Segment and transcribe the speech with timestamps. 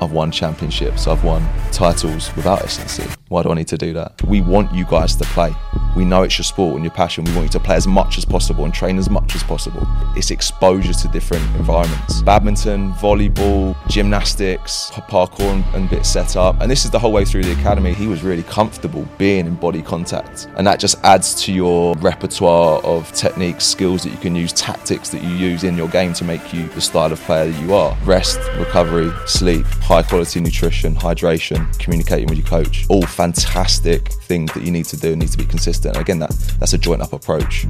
[0.00, 3.04] I've won championships, I've won titles without S&C.
[3.28, 4.22] Why do I need to do that?
[4.24, 5.52] We want you guys to play.
[5.96, 7.24] We know it's your sport and your passion.
[7.24, 9.86] We want you to play as much as possible and train as much as possible.
[10.16, 12.22] It's exposure to different environments.
[12.22, 16.60] Badminton, volleyball, gymnastics, parkour and, bits set up.
[16.60, 17.92] And this is the whole way through the academy.
[17.92, 20.48] He was really comfortable being in body contact.
[20.56, 25.08] And that just adds to your repertoire of techniques, skills that you can use, tactics
[25.08, 27.74] that you use in your game to make you the style of player that you
[27.74, 27.96] are.
[28.04, 32.86] Rest, recovery, sleep, high quality nutrition, hydration, communicating with your coach.
[32.88, 35.79] All fantastic things that you need to do and need to be consistent.
[35.86, 37.66] Again, that, that's a joint up approach.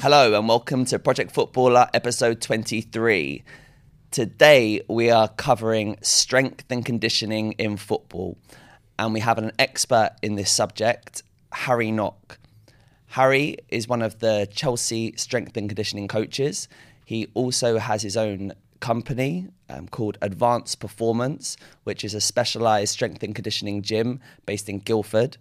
[0.00, 3.44] Hello and welcome to Project Footballer episode 23.
[4.10, 8.36] Today we are covering strength and conditioning in football,
[8.98, 12.38] and we have an expert in this subject, Harry Knock.
[13.06, 16.68] Harry is one of the Chelsea strength and conditioning coaches.
[17.04, 23.22] He also has his own company um, called Advanced Performance, which is a specialized strength
[23.22, 25.36] and conditioning gym based in Guildford.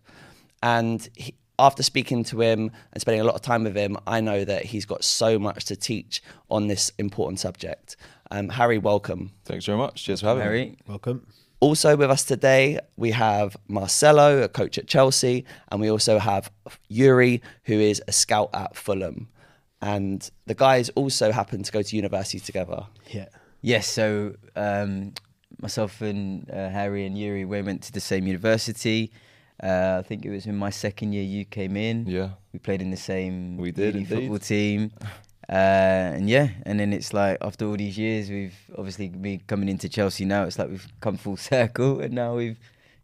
[0.62, 4.20] And he, after speaking to him and spending a lot of time with him, I
[4.20, 7.96] know that he's got so much to teach on this important subject.
[8.32, 9.32] Um, Harry, welcome.
[9.46, 10.04] Thanks very much.
[10.04, 10.78] Cheers for having Harry, me.
[10.88, 11.28] welcome.
[11.62, 16.52] Also with us today, we have Marcelo, a coach at Chelsea, and we also have
[16.90, 19.28] Yuri, who is a scout at Fulham.
[19.80, 22.88] And the guys also happen to go to university together.
[23.12, 23.28] Yeah.
[23.62, 25.14] Yes, so um,
[25.62, 29.12] myself and uh, Harry and Yuri, we went to the same university.
[29.62, 32.08] Uh, I think it was in my second year you came in.
[32.08, 32.30] Yeah.
[32.54, 34.92] We played in the same We did football team.
[35.52, 39.68] Uh, and yeah, and then it's like after all these years, we've obviously been coming
[39.68, 40.44] into Chelsea now.
[40.46, 42.58] It's like we've come full circle, and now we've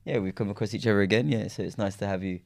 [0.06, 1.28] yeah we've come across each other again.
[1.28, 2.40] Yeah, so it's nice to have you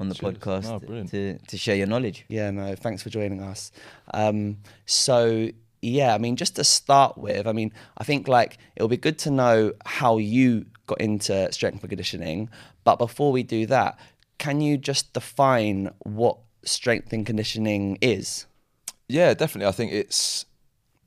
[0.00, 0.38] on the Cheers.
[0.38, 2.24] podcast No, to to share your knowledge.
[2.28, 3.70] Yeah, no, thanks for joining us.
[4.12, 5.50] Um, so,
[5.80, 9.18] yeah, I mean, just to start with, I mean, I think like it'll be good
[9.20, 12.50] to know how you got into strength and conditioning.
[12.82, 13.98] But before we do that,
[14.38, 18.46] can you just define what strength and conditioning is?
[19.08, 19.68] Yeah, definitely.
[19.68, 20.46] I think it's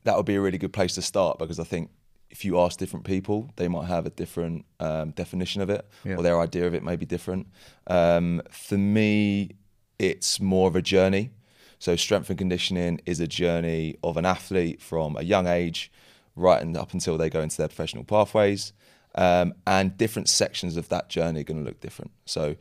[0.04, 1.90] that would be a really good place to start because I think
[2.30, 6.16] if you ask different people, they might have a different um, definition of it, Yeah.
[6.16, 7.48] or their idea of it may be different.
[7.88, 9.52] Um, for me,
[9.98, 11.32] it's more of a journey.
[11.80, 15.92] So, strength and conditioning is a journey of an athlete from a young age,
[16.36, 18.74] right and up until they go into their professional pathways.
[19.16, 22.12] Um, and different sections of that journey are going to look different.
[22.26, 22.56] So,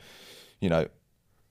[0.60, 0.88] you know,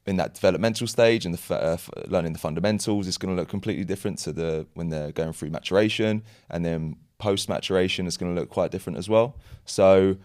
[0.07, 3.39] in that developmental stage and the f- uh, f- learning the fundamentals, it's going to
[3.39, 8.17] look completely different to the when they're going through maturation, and then post maturation is
[8.17, 9.35] going to look quite different as well.
[9.65, 10.17] So,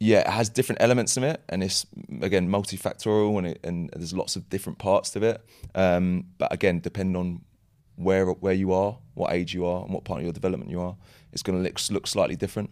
[0.00, 1.86] yeah, it has different elements in it, and it's
[2.22, 5.44] again multifactorial, and it, and there's lots of different parts to it.
[5.74, 7.42] Um, but again, depending on
[7.96, 10.80] where where you are, what age you are, and what part of your development you
[10.80, 10.96] are,
[11.32, 12.70] it's going to look look slightly different.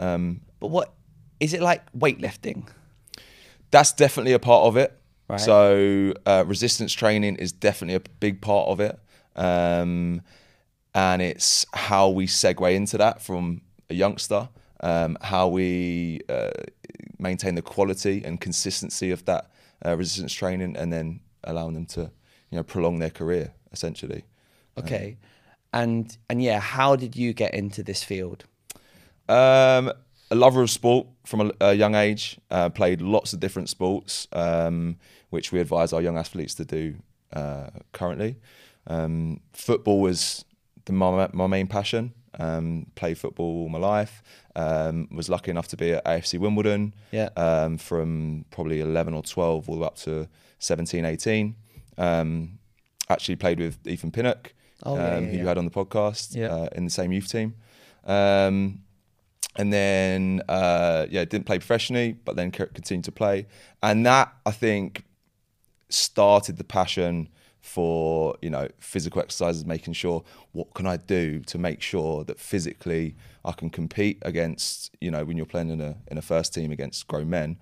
[0.00, 0.94] Um, But what
[1.40, 2.68] is it like weightlifting?
[3.70, 4.97] that's definitely a part of it.
[5.28, 5.40] Right.
[5.40, 8.98] So uh, resistance training is definitely a big part of it,
[9.36, 10.22] um,
[10.94, 14.48] and it's how we segue into that from a youngster,
[14.80, 16.50] um, how we uh,
[17.18, 19.50] maintain the quality and consistency of that
[19.84, 22.10] uh, resistance training, and then allowing them to,
[22.50, 24.24] you know, prolong their career essentially.
[24.78, 25.16] Okay.
[25.72, 28.44] And and yeah, how did you get into this field?
[29.28, 29.92] Um,
[30.30, 32.38] a lover of sport from a, a young age.
[32.50, 34.96] Uh, played lots of different sports, um,
[35.30, 36.94] which we advise our young athletes to do
[37.32, 38.36] uh, currently.
[38.86, 40.44] Um, football was
[40.86, 42.12] the, my, my main passion.
[42.40, 44.22] Um, played football all my life.
[44.54, 47.28] Um, was lucky enough to be at AFC Wimbledon Yeah.
[47.36, 50.28] um, from probably 11 or 12 all the way up to
[50.60, 51.54] 17, 18.
[51.98, 52.58] Um,
[53.08, 56.36] actually played with Ethan Pinnock, Oh, yeah, um, yeah, who you had on the podcast
[56.40, 57.54] uh, in the same youth team.
[58.04, 58.80] Um,
[59.58, 63.46] and then, uh, yeah, didn't play professionally, but then continued to play.
[63.82, 65.04] And that, I think,
[65.90, 67.28] started the passion
[67.60, 70.22] for you know physical exercises making sure
[70.52, 73.14] what can i do to make sure that physically
[73.44, 76.70] i can compete against you know when you're playing in a in a first team
[76.70, 77.58] against grown men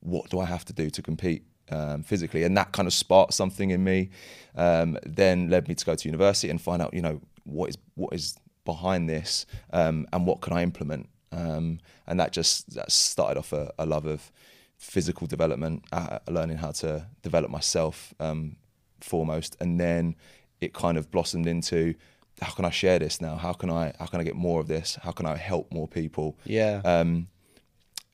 [0.00, 3.32] what do i have to do to compete um, physically and that kind of sparked
[3.32, 4.10] something in me
[4.54, 7.78] um, then led me to go to university and find out you know what is
[7.94, 12.90] what is behind this um, and what can i implement um, and that just that
[12.90, 14.30] started off a, a love of
[14.78, 18.56] physical development, uh, learning how to develop myself um,
[19.00, 20.14] foremost, and then
[20.60, 21.94] it kind of blossomed into
[22.40, 23.36] how can I share this now?
[23.36, 24.96] How can I how can I get more of this?
[25.02, 26.38] How can I help more people?
[26.44, 26.80] Yeah.
[26.84, 27.28] Um,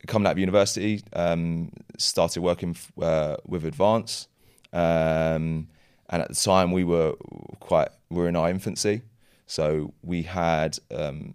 [0.07, 4.29] coming out of university, um, started working f- uh, with Advance,
[4.73, 5.69] um,
[6.11, 7.15] and at the time we were
[7.61, 9.03] quite we were in our infancy,
[9.47, 11.35] so we had um,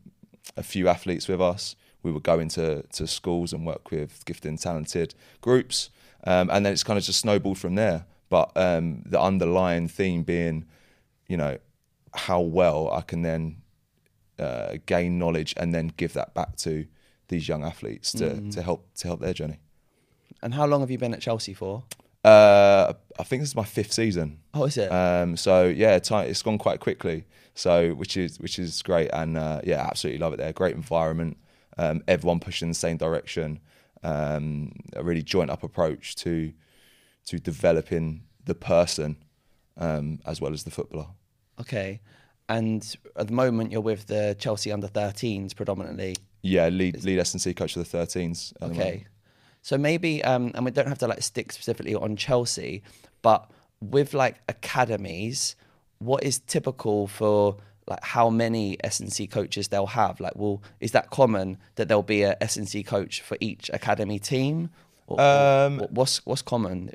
[0.58, 1.76] a few athletes with us.
[2.04, 5.90] We would go into to schools and work with gifted and talented groups,
[6.26, 8.06] um, and then it's kind of just snowballed from there.
[8.30, 10.66] But um, the underlying theme being,
[11.28, 11.58] you know,
[12.14, 13.58] how well I can then
[14.38, 16.86] uh, gain knowledge and then give that back to
[17.28, 19.60] these young athletes to, to help to help their journey.
[20.42, 21.84] and how long have you been at Chelsea for?
[22.24, 24.40] Uh, I think this is my fifth season.
[24.54, 24.92] Oh, is it?
[24.92, 27.26] Um, so yeah, it's gone quite quickly.
[27.60, 30.54] So which is which is great, and uh, yeah, absolutely love it there.
[30.54, 31.36] Great environment,
[31.78, 33.60] um, everyone pushing the same direction.
[34.02, 36.54] Um, a really joint up approach to
[37.26, 39.18] to developing the person
[39.76, 41.08] um, as well as the footballer.
[41.60, 42.00] okay.
[42.48, 42.82] And
[43.16, 46.16] at the moment, you're with the Chelsea under 13s predominantly.
[46.42, 48.54] Yeah, lead lead S and C coach of the 13s.
[48.62, 48.80] at the.
[48.80, 49.06] Okay.
[49.62, 52.84] So maybe, um, and we don't have to like stick specifically on Chelsea,
[53.22, 53.52] but
[53.82, 55.58] with like academies,
[56.00, 57.58] what is typical for
[57.88, 60.20] like how many S and C coaches they'll have?
[60.20, 63.70] Like, well, is that common that there'll be a S and C coach for each
[63.74, 64.70] academy team?
[65.08, 66.92] Or, or Um, what- what's what's common?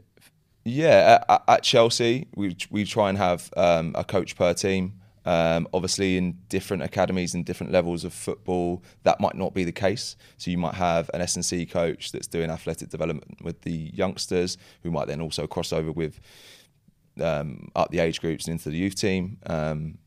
[0.65, 4.95] Yeah, at, at Chelsea, we we try and have um, a coach per team.
[5.27, 9.73] Um, obviously, in different academies and different levels of football, that might not be the
[9.73, 10.17] case.
[10.37, 13.91] So you might have an S and C coach that's doing athletic development with the
[13.95, 16.21] youngsters, who might then also cross over with
[17.21, 19.39] um, up the age groups and into the youth team.
[19.47, 19.99] Um,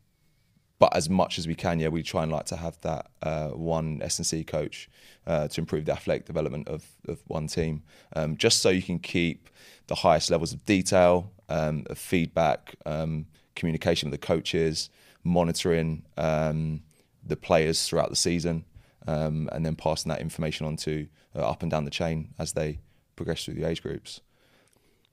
[0.79, 3.49] but as much as we can, yeah, we try and like to have that uh,
[3.49, 4.89] one S and C coach
[5.25, 7.81] uh, to improve the athletic development of, of one team,
[8.15, 9.49] um, just so you can keep
[9.87, 13.25] the highest levels of detail, um, of feedback, um,
[13.55, 14.89] communication with the coaches,
[15.23, 16.81] monitoring um,
[17.25, 18.63] the players throughout the season,
[19.07, 22.53] um, and then passing that information on to uh, up and down the chain as
[22.53, 22.79] they
[23.15, 24.21] progress through the age groups.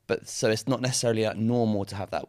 [0.06, 2.27] But so it's not necessarily like normal to have that.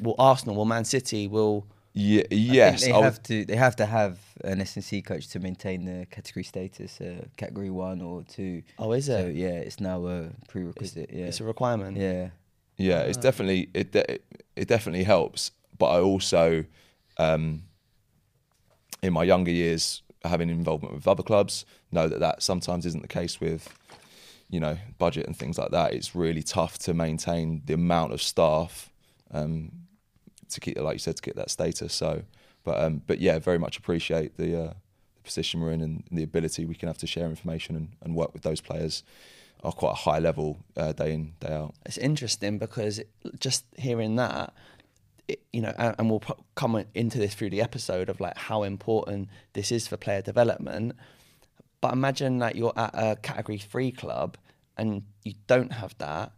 [0.00, 3.44] Will Arsenal, will Man City, will Yeah, yes, they I would- have to.
[3.44, 7.24] They have to have an S and C coach to maintain the category status, uh,
[7.36, 8.62] category one or two.
[8.78, 9.12] oh, is it?
[9.20, 9.34] So it?
[9.36, 11.10] yeah, it's now a prerequisite.
[11.12, 11.96] yeah, It's a requirement.
[11.96, 12.30] yeah.
[12.78, 13.92] Yeah, it's definitely it.
[13.92, 14.18] de-
[14.56, 16.64] It definitely helps, but I also,
[17.18, 17.62] um,
[19.02, 23.08] in my younger years, having involvement with other clubs, know that that sometimes isn't the
[23.08, 23.68] case with,
[24.52, 25.94] you know, budget and things like that.
[25.94, 28.90] It's really tough to maintain the amount of staff
[29.32, 29.72] um,
[30.50, 31.94] to keep, like you said, to get that status.
[31.94, 32.22] So,
[32.62, 34.72] but um, but yeah, very much appreciate the uh,
[35.16, 38.14] the position we're in and the ability we can have to share information and, and
[38.14, 39.02] work with those players
[39.64, 41.74] are quite a high level uh, day in day out.
[41.86, 43.00] It's interesting because
[43.38, 44.52] just hearing that,
[45.50, 46.22] you know, and, we'll
[46.56, 50.94] come into this through the episode of like how important this is for player development.
[51.82, 54.38] But imagine that you're at a category three club
[54.78, 56.32] and you don't have that,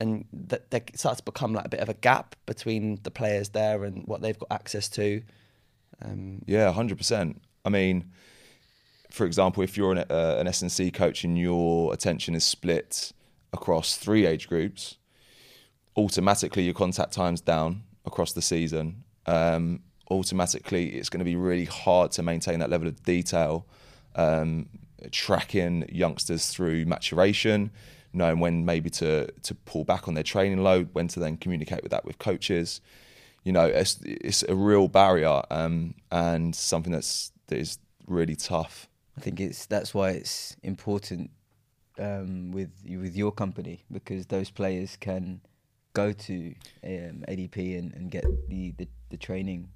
[0.00, 3.50] and that there starts to become like a bit of a gap between the players
[3.50, 5.22] there and what they've got access to.
[6.02, 7.42] Um, Yeah, hundred percent.
[7.64, 8.12] I mean,
[9.10, 12.44] for example, if you're an, uh, an S and C coach and your attention is
[12.44, 13.12] split
[13.52, 14.96] across three age groups,
[15.96, 19.02] automatically your contact time's down across the season.
[19.26, 23.66] Um, automatically, it's going to be really hard to maintain that level of detail,
[24.16, 24.68] um,
[25.12, 27.70] tracking youngsters through maturation,
[28.12, 31.82] knowing when maybe to to pull back on their training load, when to then communicate
[31.82, 32.80] with that with coaches
[33.46, 38.88] you know, it's it's a real barrier um, and something that's that is really tough.
[39.16, 41.30] I think it's that's why it's important
[41.96, 45.40] um, with with your company because those players can
[45.92, 49.68] go to um, ADP and, and get the, the, the training.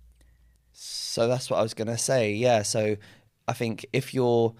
[0.72, 2.32] So that's what I was going to say.
[2.32, 2.62] Yeah.
[2.62, 2.96] So
[3.48, 4.54] I think if you're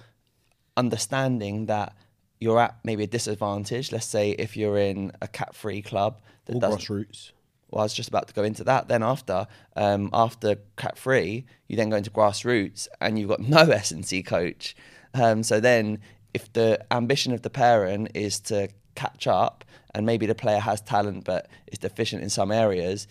[0.77, 1.95] understanding that
[2.41, 6.55] you're at maybe a disadvantage, let's say if you're in a cat free club that
[6.55, 6.81] All doesn't.
[6.81, 7.33] grassroots.
[7.71, 8.89] Well, I was just about to go into that.
[8.89, 9.47] Then after,
[9.77, 14.05] um, after cat free, you then go into grassroots, and you've got no S and
[14.05, 14.75] C coach.
[15.15, 16.01] Um, so then,
[16.35, 20.81] if the ambition of the parent is to catch up, and maybe the player has
[20.81, 23.07] talent but is deficient in some areas,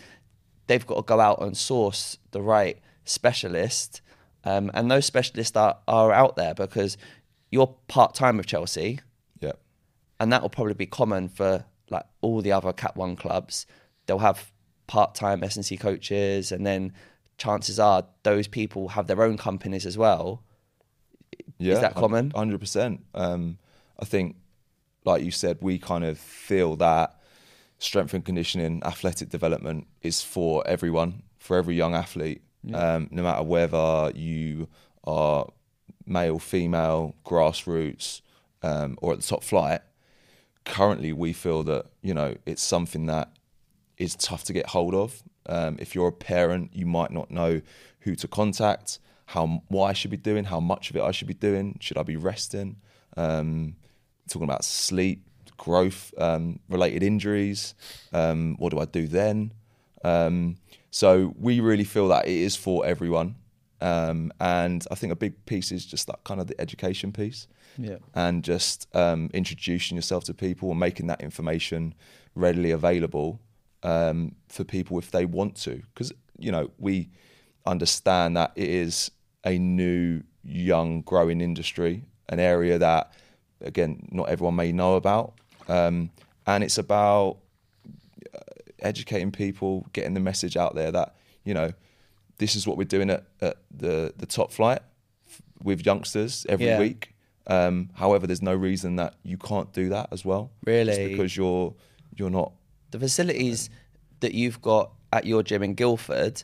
[0.67, 4.01] they've got to go out and source the right specialist.
[4.43, 6.97] Um, and those specialists are, are out there because
[7.51, 8.99] you're part time with Chelsea
[9.41, 9.53] Yeah,
[10.19, 13.65] and that will probably be common for like all the other Cat One clubs.
[14.05, 14.51] They'll have
[14.87, 16.93] part-time S and C coaches, and then
[17.37, 20.43] chances are those people have their own companies as well.
[21.57, 21.79] yeah.
[21.81, 22.31] that common?
[22.31, 23.05] Hundred percent.
[23.13, 23.57] Um,
[23.99, 24.35] I think,
[25.05, 27.19] like you said, we kind of feel that
[27.77, 32.41] strength and conditioning, athletic development is for everyone, for every young athlete.
[32.73, 34.67] Um, no matter whether you
[35.05, 35.47] are
[36.05, 38.21] male, female, grassroots,
[38.61, 39.81] um, or at the top flight,
[40.65, 43.31] currently we feel that you know it's something that
[43.97, 45.23] is tough to get hold of.
[45.45, 47.61] Um, if you're a parent, you might not know
[48.01, 51.27] who to contact, how what I should be doing, how much of it I should
[51.27, 51.77] be doing.
[51.79, 52.77] Should I be resting?
[53.17, 53.75] Um,
[54.27, 55.23] talking about sleep,
[55.57, 57.75] growth um, related injuries.
[58.13, 59.53] Um, what do I do then?
[60.03, 60.57] Um,
[60.91, 63.35] so we really feel that it is for everyone.
[63.81, 67.47] Um, and I think a big piece is just that kind of the education piece
[67.77, 67.97] Yeah.
[68.13, 71.93] and just um, introducing yourself to people and making that information
[72.35, 73.39] readily available
[73.83, 75.81] um, for people if they want to.
[75.93, 77.09] Because, you know, we
[77.65, 79.11] understand that it is
[79.45, 83.13] a new, young, growing industry, an area that,
[83.61, 85.35] again, not everyone may know about.
[85.69, 86.09] Um,
[86.45, 87.37] and it's about
[88.81, 91.71] educating people, getting the message out there that, you know,
[92.37, 94.79] this is what we're doing at, at the, the top flight
[95.63, 96.79] with youngsters every Yeah.
[96.79, 97.13] week.
[97.47, 100.51] Um, however, there's no reason that you can't do that as well.
[100.65, 101.09] Just Really?
[101.09, 101.73] because you're
[102.15, 102.51] you're not.
[102.91, 103.69] the facilities
[104.19, 106.43] that you've got at your gym in Guildford,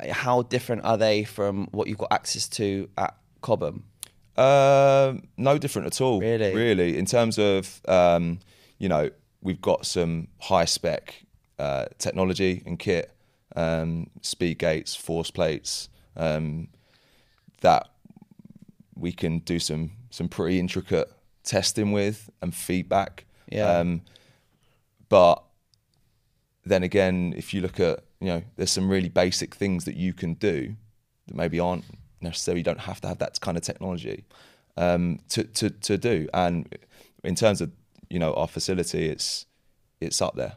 [0.00, 3.84] uh, how different are they from what you've got access to at Cobham?
[4.36, 6.20] Um, no different at all.
[6.20, 6.54] Really?
[6.54, 8.40] Really, in terms of um,
[8.78, 9.10] you know,
[9.46, 11.24] we've got some high spec
[11.60, 13.12] uh, technology and kit,
[13.54, 16.66] um, speed gates, force plates, um,
[17.60, 17.88] that
[18.96, 21.08] we can do some some pretty intricate
[21.44, 23.24] testing with and feedback.
[23.48, 23.78] Yeah.
[23.78, 24.02] Um,
[25.08, 25.44] but
[26.64, 30.12] then again, if you look at you know, there's some really basic things that you
[30.12, 30.74] can do
[31.28, 31.84] that maybe aren't
[32.20, 32.60] necessarily.
[32.60, 34.24] You don't have to have that kind of technology
[34.76, 36.28] um, to to to do.
[36.34, 36.68] And
[37.22, 37.70] in terms of
[38.10, 39.46] you know our facility, it's
[40.00, 40.56] it's up there.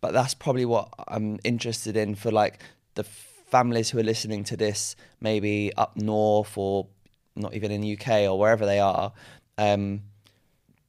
[0.00, 2.60] But that's probably what I'm interested in for like
[2.94, 6.88] the families who are listening to this, maybe up north or
[7.36, 9.12] not even in the UK or wherever they are.
[9.58, 10.02] Um,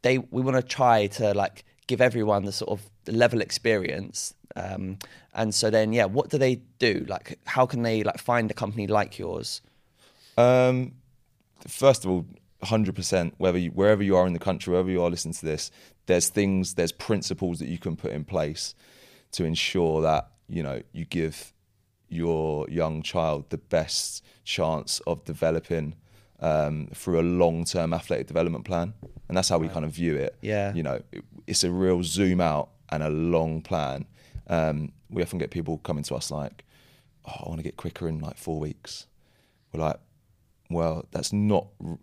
[0.01, 4.33] they we want to try to like give everyone the sort of level experience.
[4.55, 4.97] Um,
[5.33, 7.05] and so then, yeah, what do they do?
[7.07, 9.61] Like, how can they like find a company like yours?
[10.37, 10.93] Um,
[11.67, 12.25] first of all,
[12.63, 13.35] hundred percent.
[13.37, 15.71] Whether you, wherever you are in the country, wherever you are listening to this,
[16.05, 18.75] there's things, there's principles that you can put in place
[19.31, 21.53] to ensure that you know you give
[22.09, 25.95] your young child the best chance of developing
[26.39, 28.93] um, through a long-term athletic development plan,
[29.27, 30.35] and that's how we kind of view it.
[30.41, 30.73] Yeah.
[30.73, 34.05] you know, it, it's a real zoom out and a long plan.
[34.47, 36.65] Um, we often get people coming to us like,
[37.25, 39.07] "Oh, I want to get quicker in like four weeks."
[39.71, 39.97] We're like,
[40.69, 41.67] well, that's not.
[41.83, 41.97] r-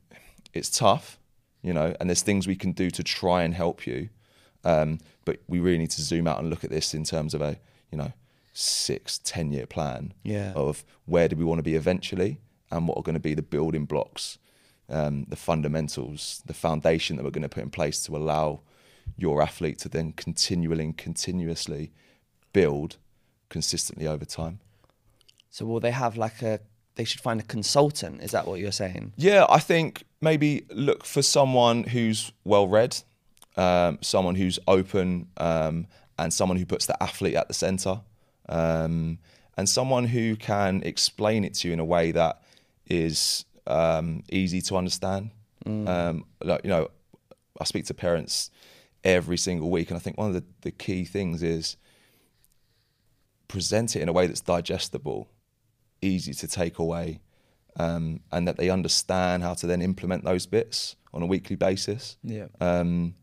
[0.53, 1.19] It's tough,
[1.63, 4.09] you know, and there's things we can do to try and help you,
[4.65, 7.41] um, but we really need to zoom out and look at this in terms of
[7.41, 7.59] a,
[7.91, 8.13] you know,
[8.53, 10.53] six, ten year plan Yeah.
[10.55, 12.41] of where do we want to be eventually,
[12.71, 14.39] and what are going to be the building blocks,
[14.89, 18.61] um, the fundamentals, the foundation that we're going to put in place to allow
[19.17, 21.91] your athlete to then continually and continuously
[22.53, 22.97] build
[23.49, 24.61] consistently over time.
[25.51, 26.61] So will they have like a?
[27.01, 28.23] They should find a consultant.
[28.23, 29.15] Is that what you're saying?
[29.17, 32.93] Yeah, I think maybe look for someone who's well read,
[33.57, 35.87] um, someone who's open, um,
[36.19, 38.03] and someone who puts the athlete at the center,
[38.51, 39.19] um,
[39.57, 42.43] and someone who can explain it to you in a way that
[42.85, 45.31] is um, easy to understand.
[45.67, 46.89] Um, like, you know,
[47.59, 48.51] I speak to parents
[49.05, 51.79] every single week, and I think one of the, the key things is
[53.49, 55.31] present it in a way that's digestible,
[56.03, 57.21] easy to take away,
[57.77, 62.17] um, and that they understand how to then implement those bits on a weekly basis,
[62.23, 62.47] Yeah.
[62.61, 63.15] um,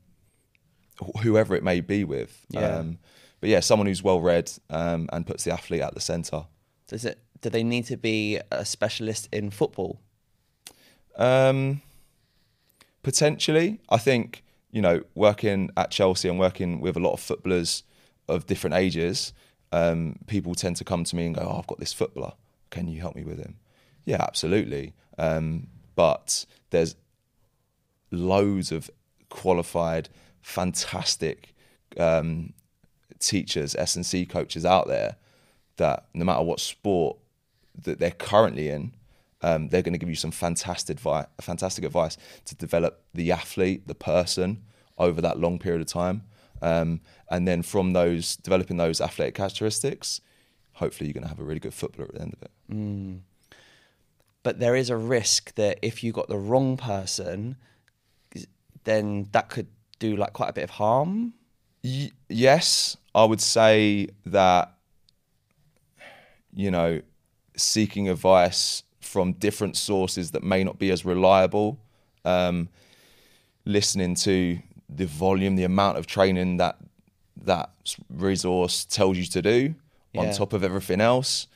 [1.00, 2.46] wh- whoever it may be with.
[2.50, 2.78] Yeah.
[2.78, 3.00] Um,
[3.40, 6.46] but yeah, someone who's well read um, and puts the athlete at the centre.
[6.88, 7.20] Does it?
[7.42, 10.00] Do they need to be a specialist in football?
[11.16, 11.82] Um,
[13.04, 17.84] potentially, I think you know, working at Chelsea and working with a lot of footballers
[18.28, 19.34] of different ages,
[19.72, 22.34] um, people tend to come to me and go, "Oh, I've got this footballer.
[22.70, 23.58] Can you help me with him?"
[24.06, 24.94] Yeah, absolutely.
[25.18, 26.96] Um, but there's
[28.12, 28.90] loads of
[29.30, 30.10] qualified,
[30.42, 31.54] fantastic
[31.98, 32.54] um,
[33.20, 35.16] teachers, S and C coaches out there
[35.78, 37.18] that no matter what sport
[37.84, 38.94] that they're currently in,
[39.42, 43.88] um, they're going to give you some fantastic advice, fantastic advice to develop the athlete,
[43.88, 44.64] the person
[44.98, 46.24] over that long period of time.
[46.62, 50.22] Um, and then from those developing those athletic characteristics,
[50.78, 52.52] hopefully you're going to have a really good footballer at the end of it.
[54.44, 57.58] But there is a risk that if you got the wrong person,
[58.84, 59.68] then that could
[60.00, 61.34] do like quite a bit of harm.
[61.84, 64.72] Y- yes, I would say that,
[66.54, 67.02] you know,
[67.56, 71.80] seeking advice from different sources that may not be as reliable.
[72.24, 72.70] Um,
[73.66, 76.78] listening to the volume, the amount of training that
[77.44, 77.70] that
[78.10, 79.76] resource tells you to do
[80.14, 80.22] Yeah.
[80.22, 81.48] on top of everything else,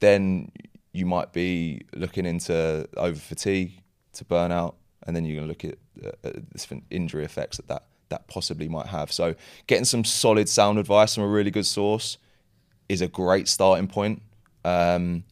[0.00, 0.50] then
[0.92, 3.80] you might be looking into over fatigue
[4.14, 4.74] to burnout,
[5.06, 8.26] and then you're going to look at, uh, at different injury effects that, that that
[8.26, 9.12] possibly might have.
[9.12, 9.34] So,
[9.66, 12.18] getting some solid sound advice from a really good source
[12.88, 14.22] is a great starting point.
[14.64, 15.24] Um,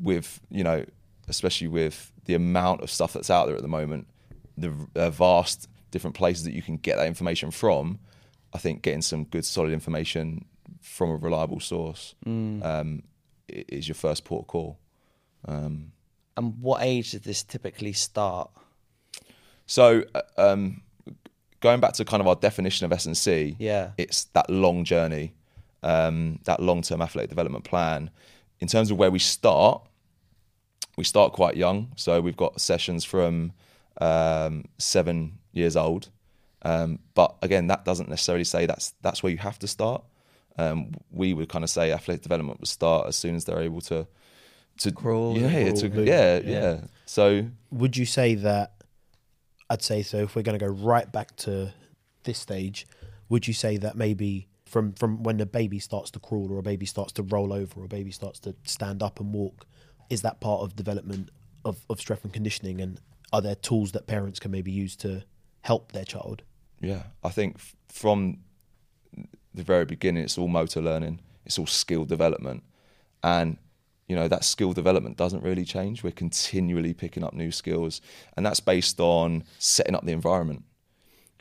[0.00, 0.84] with you know,
[1.28, 4.06] especially with the amount of stuff that's out there at the moment,
[4.56, 7.98] the uh, vast different places that you can get that information from.
[8.54, 10.44] I think getting some good solid information
[10.80, 13.02] from a reliable source um,
[13.48, 14.78] is your first port of call.
[15.46, 15.92] Um,
[16.36, 18.50] And what age did this typically start?
[19.66, 20.82] So, uh, um,
[21.60, 23.90] going back to kind of our definition of S and C, Yeah.
[23.96, 25.34] it's that long journey,
[25.82, 28.10] um, that long-term athletic development plan.
[28.60, 29.82] In terms of where we start,
[30.96, 31.92] we start quite young.
[31.96, 33.52] So we've got sessions from
[34.00, 36.08] um, seven years old.
[36.62, 40.04] Um, but again, that doesn't necessarily say that's that's where you have to start.
[40.58, 43.80] Um, we would kind of say athletic development would start as soon as they're able
[43.82, 44.06] to
[44.78, 46.40] to Crawl, Yeah, crawl, to, yeah, yeah.
[46.44, 46.80] yeah.
[47.06, 48.72] So Would you say that?
[49.70, 50.18] I'd say so.
[50.18, 51.72] If we're going to go right back to
[52.24, 52.86] this stage,
[53.28, 56.62] would you say that maybe from from when a baby starts to crawl or a
[56.62, 59.66] baby starts to roll over or a baby starts to stand up and walk,
[60.10, 61.30] is that part of development
[61.64, 62.80] of, of strength and conditioning?
[62.80, 63.00] And
[63.32, 65.22] are there tools that parents can maybe use to
[65.62, 66.42] help their child?
[66.80, 68.38] Yeah, I think f- from
[69.54, 72.62] the very beginning, it's all motor learning, it's all skill development,
[73.22, 73.58] and
[74.08, 76.02] you know that skill development doesn't really change.
[76.02, 78.00] We're continually picking up new skills,
[78.36, 80.64] and that's based on setting up the environment.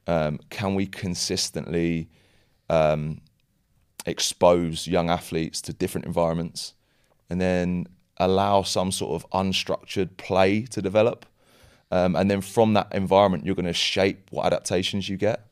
[0.07, 2.09] Um, can we consistently
[2.69, 3.21] um,
[4.05, 6.73] expose young athletes to different environments,
[7.29, 7.87] and then
[8.17, 11.25] allow some sort of unstructured play to develop?
[11.91, 15.47] Um, and then from that environment, you're going to shape what adaptations you get.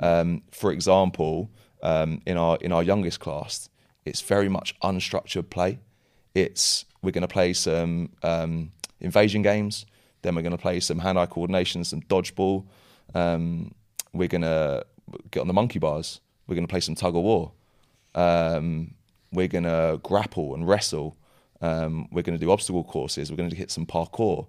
[0.00, 1.50] Um, for example,
[1.82, 3.68] um, in our in our youngest class,
[4.04, 5.78] it's very much unstructured play.
[6.34, 9.86] It's we're going to play some um, invasion games,
[10.22, 12.64] then we're going to play some hand-eye coordination, some dodgeball.
[13.14, 13.74] Um,
[14.12, 14.86] we're going to
[15.30, 16.20] get on the monkey bars.
[16.46, 17.52] We're going to play some tug of war.
[18.14, 18.94] Um,
[19.32, 21.16] we're going to grapple and wrestle.
[21.60, 23.30] Um, we're going to do obstacle courses.
[23.30, 24.46] We're going to hit some parkour.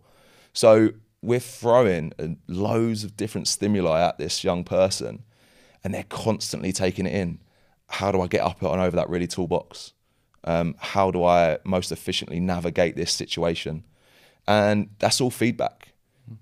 [0.53, 0.91] So
[1.21, 5.23] we're throwing uh, loads of different stimuli at this young person,
[5.83, 7.39] and they're constantly taking it in.
[7.87, 9.93] How do I get up and over that really tall box?
[10.45, 13.83] Um, how do I most efficiently navigate this situation?
[14.47, 15.93] And that's all feedback.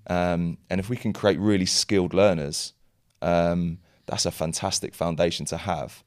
[0.06, 2.72] Um, and if we can create really skilled learners,
[3.20, 6.02] um, that's a fantastic foundation to have,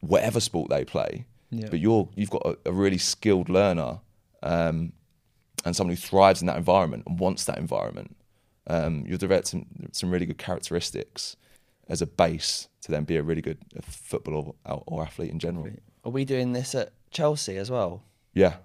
[0.00, 1.24] whatever sport they play.
[1.50, 1.68] Yeah.
[1.70, 4.00] But you're you've got a, a really skilled learner
[4.42, 4.92] um,
[5.64, 8.16] and someone who thrives in that environment and wants that environment.
[8.66, 11.36] Um, you'll develop some some really good characteristics
[11.88, 15.68] as a base to then be a really good footballer or, or athlete in general.
[16.04, 18.02] Are we doing this at Chelsea as well?
[18.34, 18.56] Yeah.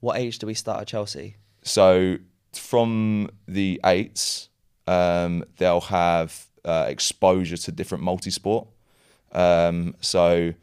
[0.00, 1.36] What age do we start at Chelsea?
[1.62, 2.18] So
[2.52, 4.48] from the eights,
[4.86, 8.68] um, they'll have uh, exposure to different multi-sport.
[9.32, 10.54] Um, so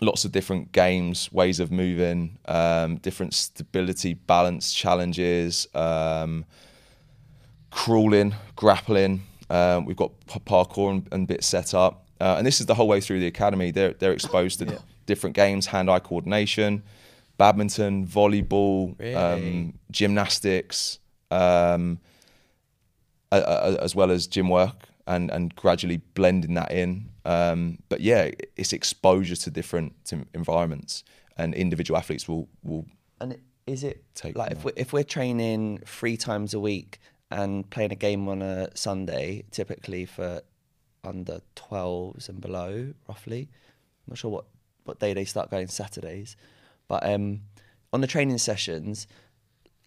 [0.00, 6.44] lots of different games, ways of moving, um, different stability, balance challenges, um,
[7.70, 9.22] crawling, grappling.
[9.50, 12.88] Um, we've got parkour and, and bits set up, uh, and this is the whole
[12.88, 13.70] way through the academy.
[13.70, 16.82] They're they're exposed to different games, hand-eye coordination,
[17.38, 19.14] badminton, volleyball, Really?
[19.14, 20.98] um, gymnastics,
[21.30, 21.98] um,
[23.32, 27.08] as well as gym work, and and gradually blending that in.
[27.24, 31.04] Um, but yeah, it's exposure to different to environments,
[31.36, 32.86] and individual athletes will will
[33.20, 36.98] And is it Take like if we're, if we're training three times a week
[37.30, 40.42] and playing a game on a Sunday, typically for
[41.04, 43.48] under 12s and below, roughly.
[44.06, 44.44] I'm not sure what,
[44.84, 46.36] what day they start going Saturdays,
[46.88, 47.40] but um,
[47.92, 49.06] on the training sessions,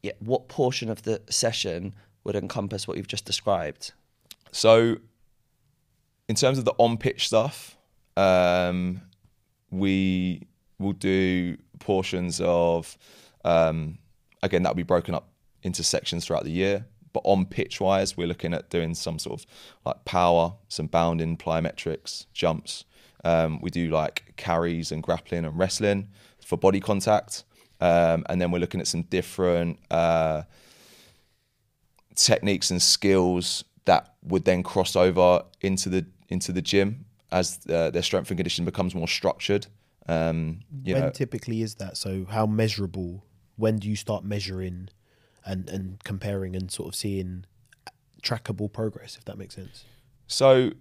[0.04, 3.94] yeah, what portion of the session would encompass what you've just described?
[4.52, 4.98] So,
[6.28, 7.78] in terms of the on pitch stuff,
[8.18, 9.02] um,
[9.70, 10.44] we
[10.80, 12.98] will do portions of,
[13.46, 13.98] um,
[14.44, 15.30] again, that'll be broken up
[15.64, 16.86] into sections throughout the year.
[17.14, 19.46] But on pitch wise, we're looking at doing some sort of
[19.86, 22.86] like power, some bounding, plyometrics, jumps.
[23.24, 26.10] Um, we do like carries and grappling and wrestling
[26.44, 27.44] for body contact.
[27.80, 30.44] Um, and then we're looking at some different uh,
[32.16, 37.90] techniques and skills that would then cross over into the into the gym as uh,
[37.90, 39.68] their strength and condition becomes more structured.
[40.08, 41.98] Um, you when know, typically is that?
[41.98, 43.24] So how measurable
[43.56, 44.90] when do you start measuring
[45.46, 47.46] and and comparing and sort of seeing
[48.22, 49.86] trackable progress if that makes sense
[50.28, 50.72] So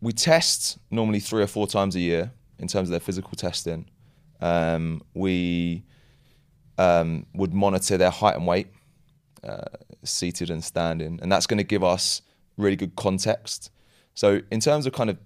[0.00, 3.86] we test normally three or four times a year in terms of their physical testing.
[4.40, 5.84] Um, we
[6.78, 8.68] um, would monitor their height and weight,
[9.44, 9.64] uh,
[10.02, 12.22] seated and standing, and that's going to give us
[12.56, 13.70] really good context.
[14.14, 15.18] So in terms of kind of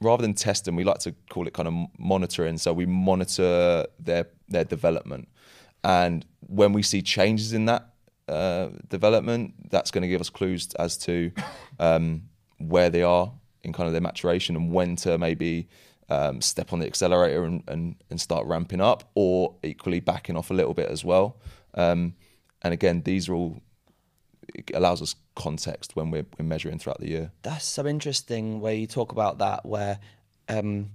[0.00, 2.58] rather than testing, we like to call it kind of monitoring.
[2.58, 5.28] So we monitor their their development,
[5.84, 7.88] and when we see changes in that
[8.28, 11.32] uh, development, that's going to give us clues as to
[11.78, 12.22] um,
[12.58, 15.68] where they are in kind of their maturation and when to maybe
[16.08, 20.50] um, step on the accelerator and, and, and start ramping up, or equally backing off
[20.50, 21.36] a little bit as well.
[21.74, 22.14] Um,
[22.62, 23.60] and again, these are all
[24.74, 27.30] allows us context when we're, we're measuring throughout the year.
[27.42, 29.98] That's so interesting where you talk about that, where
[30.48, 30.90] um,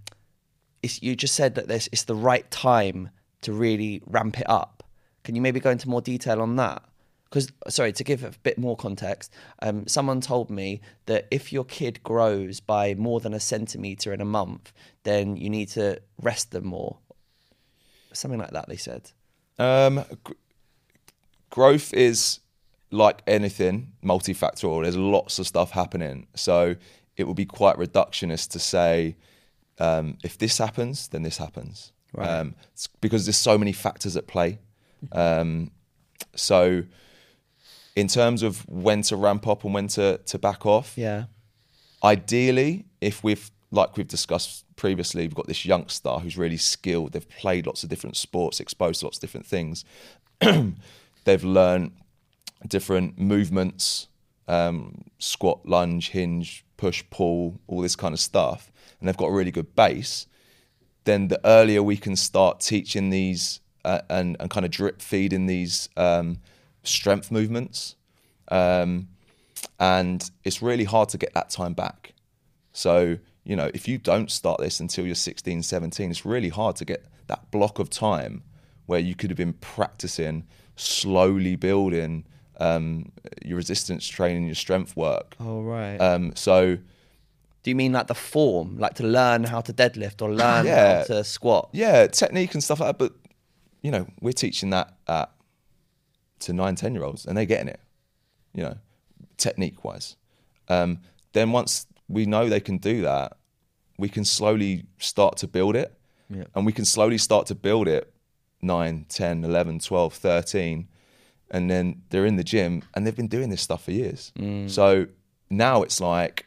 [0.83, 3.09] you just said that this it's the right time
[3.41, 4.83] to really ramp it up.
[5.23, 6.83] Can you maybe go into more detail on that?
[7.25, 11.65] Because, sorry, to give a bit more context, um, someone told me that if your
[11.65, 14.71] kid grows by more than a centimetre in a month,
[15.03, 16.97] then you need to rest them more.
[18.13, 19.11] Something like that, they said.
[19.59, 20.33] Um, gr-
[21.49, 22.39] growth is
[22.91, 24.83] like anything multifactorial.
[24.83, 26.77] There's lots of stuff happening, so
[27.17, 29.17] it would be quite reductionist to say
[29.79, 32.27] um, if this happens, then this happens, Right.
[32.29, 32.55] um,
[32.99, 34.59] because there's so many factors at play.
[35.11, 35.71] Um,
[36.35, 36.83] so,
[37.95, 41.25] in terms of when to ramp up and when to to back off, Yeah.
[42.03, 47.11] ideally, if we've like we've discussed previously, we've got this youngster who's really skilled.
[47.13, 49.83] They've played lots of different sports, exposed to lots of different things.
[51.25, 51.91] They've learned
[52.67, 54.07] different movements,
[54.47, 59.31] um, squat, lunge, hinge, push, pull, all this kind of stuff, and they've got a
[59.33, 60.25] really good base.
[61.07, 65.45] Then the earlier we can start teaching these uh, and and kind of drip feeding
[65.45, 66.39] these um,
[66.83, 67.95] strength movements,
[68.49, 69.07] um,
[69.79, 72.13] and it's really hard to get that time back.
[72.73, 76.75] So, you know, if you don't start this until you're 16, 17, it's really hard
[76.75, 78.43] to get that block of time
[78.85, 82.25] where you could have been practicing, slowly building
[82.59, 83.13] um,
[83.45, 85.37] your resistance training, your strength work.
[85.39, 85.97] Oh, right.
[85.97, 86.79] Um, so,
[87.67, 90.99] Do you mean like the form, like to learn how to deadlift or learn Yeah.
[90.99, 91.67] how to squat?
[91.73, 92.97] yeah, technique and stuff like that.
[92.97, 93.11] But,
[93.81, 95.29] you know, we're teaching that at,
[96.39, 97.81] to nine, ten year olds, and they're getting it,
[98.53, 98.77] you know,
[99.35, 100.15] technique wise.
[100.69, 100.99] Um,
[101.33, 103.35] then once we know they can do that,
[103.97, 105.93] we can slowly start to build it.
[106.29, 106.45] Yeah.
[106.55, 108.13] And we can slowly start to build it
[108.61, 110.87] 9, 10, 11, 12, 13.
[111.51, 114.31] And then they're in the gym and they've been doing this stuff for years.
[114.67, 115.07] So
[115.49, 116.45] now it's like,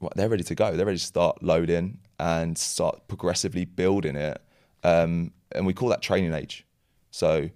[0.00, 0.76] right, they're ready to go.
[0.76, 4.40] They're ready to start loading and start progressively building it.
[4.82, 6.66] Um, and we call that training age.
[7.10, 7.50] So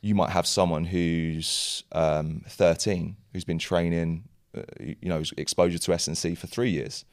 [0.00, 4.24] you might have someone who's um, 13 who's been training,
[4.56, 7.04] uh, you know, exposure to S&C for three years.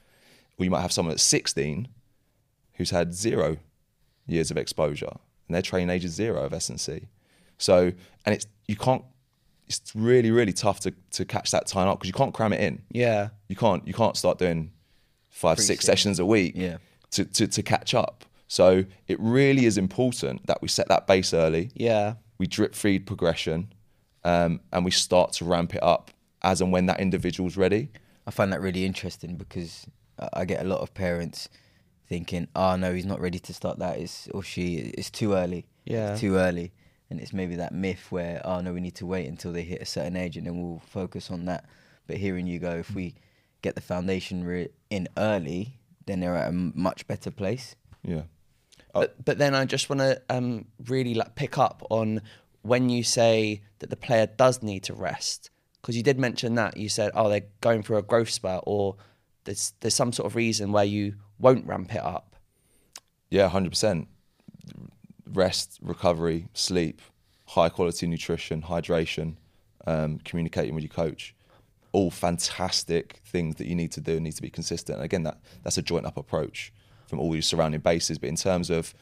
[0.58, 1.88] Or you might have someone at 16
[2.76, 3.58] who's had zero
[4.28, 5.12] years of exposure
[5.48, 7.08] and their training age is zero of S&C.
[7.58, 7.92] So,
[8.26, 9.04] and it's, you can't,
[9.67, 12.62] it's really, really tough to, to catch that time up because you can't cram it
[12.62, 13.30] in Yeah.
[13.47, 14.71] you can't you can't start doing
[15.30, 16.78] five six sessions a week Yeah.
[17.12, 21.34] to, to to catch up so it really is important that we set that base
[21.34, 22.15] early Yeah.
[22.38, 23.73] we drip feed progression
[24.23, 27.89] um, and we start to ramp it up as and when that individual's ready
[28.28, 29.86] I find that really interesting because
[30.19, 31.49] I I get a lot of parents
[32.08, 33.99] thinking, "Oh no, he's not ready to start that.
[33.99, 34.75] It's or she.
[34.97, 35.65] It's too early.
[35.86, 36.12] Yeah.
[36.13, 36.71] it's too early."
[37.10, 39.82] And it's maybe that myth where, "Oh no, we need to wait until they hit
[39.82, 41.65] a certain age and then we'll focus on that."
[42.08, 43.15] But hearing you go, if we
[43.62, 47.76] get the foundation re- in early, then they're at a m- much better place.
[48.04, 48.24] yeah
[48.94, 52.22] But, but then I just want to um, really like pick up on
[52.62, 55.50] when you say that the player does need to rest,
[55.82, 58.96] because you did mention that you said, oh, they're going through a growth spurt, or
[59.46, 62.36] there's there's some sort of reason where you won't ramp it up.
[63.30, 64.08] yeah 100%
[65.36, 67.02] rest recovery sleep
[67.48, 69.36] high quality nutrition hydration
[69.88, 71.36] um, communicating with your coach
[71.91, 75.24] all fantastic things that you need to do and need to be consistent and again
[75.24, 76.74] that that's a joint up approach
[77.08, 78.93] from all your surrounding bases but in terms of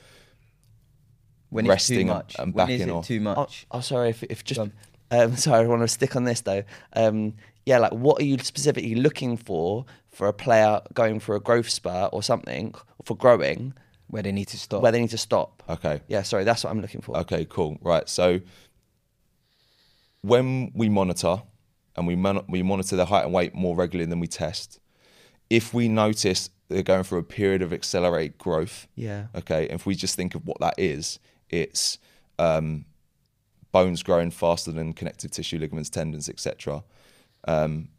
[1.50, 3.08] When Resting too much, and when is backing it off.
[3.08, 3.66] too Oh, much?
[3.72, 4.60] oh, sorry, if, if just
[5.12, 6.64] um, sorry, I want to stick on this though.
[6.94, 11.40] Um, yeah, like what are you specifically looking for for a player going for a
[11.40, 12.74] growth spurt or something
[13.06, 13.74] for growing
[14.14, 14.82] where they need to stop.
[14.84, 15.64] where they need to stop?
[15.68, 17.18] okay Yeah, sorry, that's what I'm looking for.
[17.18, 17.78] Okay, cool.
[17.82, 18.08] Right.
[18.08, 18.40] So
[20.22, 21.42] when we monitor
[21.96, 24.80] and we mon- we monitor their height and weight more regularly than we test,
[25.50, 29.28] if we notice they're going through a period of accelerated growth, Yeah.
[29.36, 31.98] okay, if we just think of what that is, it's
[32.40, 32.86] um,
[33.72, 36.84] bones growing faster than connective tissue, ligaments, tendons, etc.
[37.48, 37.90] Um,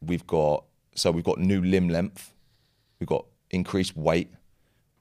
[0.00, 2.32] we've got so we've got new limb length,
[3.00, 4.30] we've got increased weight,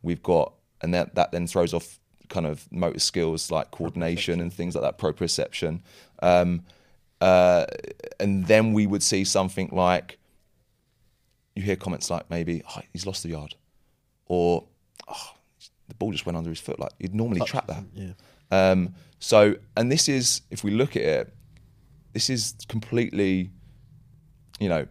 [0.05, 4.53] we've got and that that then throws off kind of motor skills like coordination and
[4.53, 5.81] things like that, proprioception.
[6.21, 6.63] Um,
[7.21, 7.65] uh,
[8.19, 10.17] and then we would see something like
[11.55, 13.55] you hear comments like maybe oh, he's lost the yard,
[14.27, 14.65] or
[15.07, 15.33] oh,
[15.87, 16.79] the ball just went under his foot.
[16.79, 17.83] Like you'd normally trap that.
[17.93, 18.13] Yeah.
[18.51, 21.33] Um, so, and this is, if we look at it,
[22.13, 23.49] this is completely,
[24.59, 24.87] you know,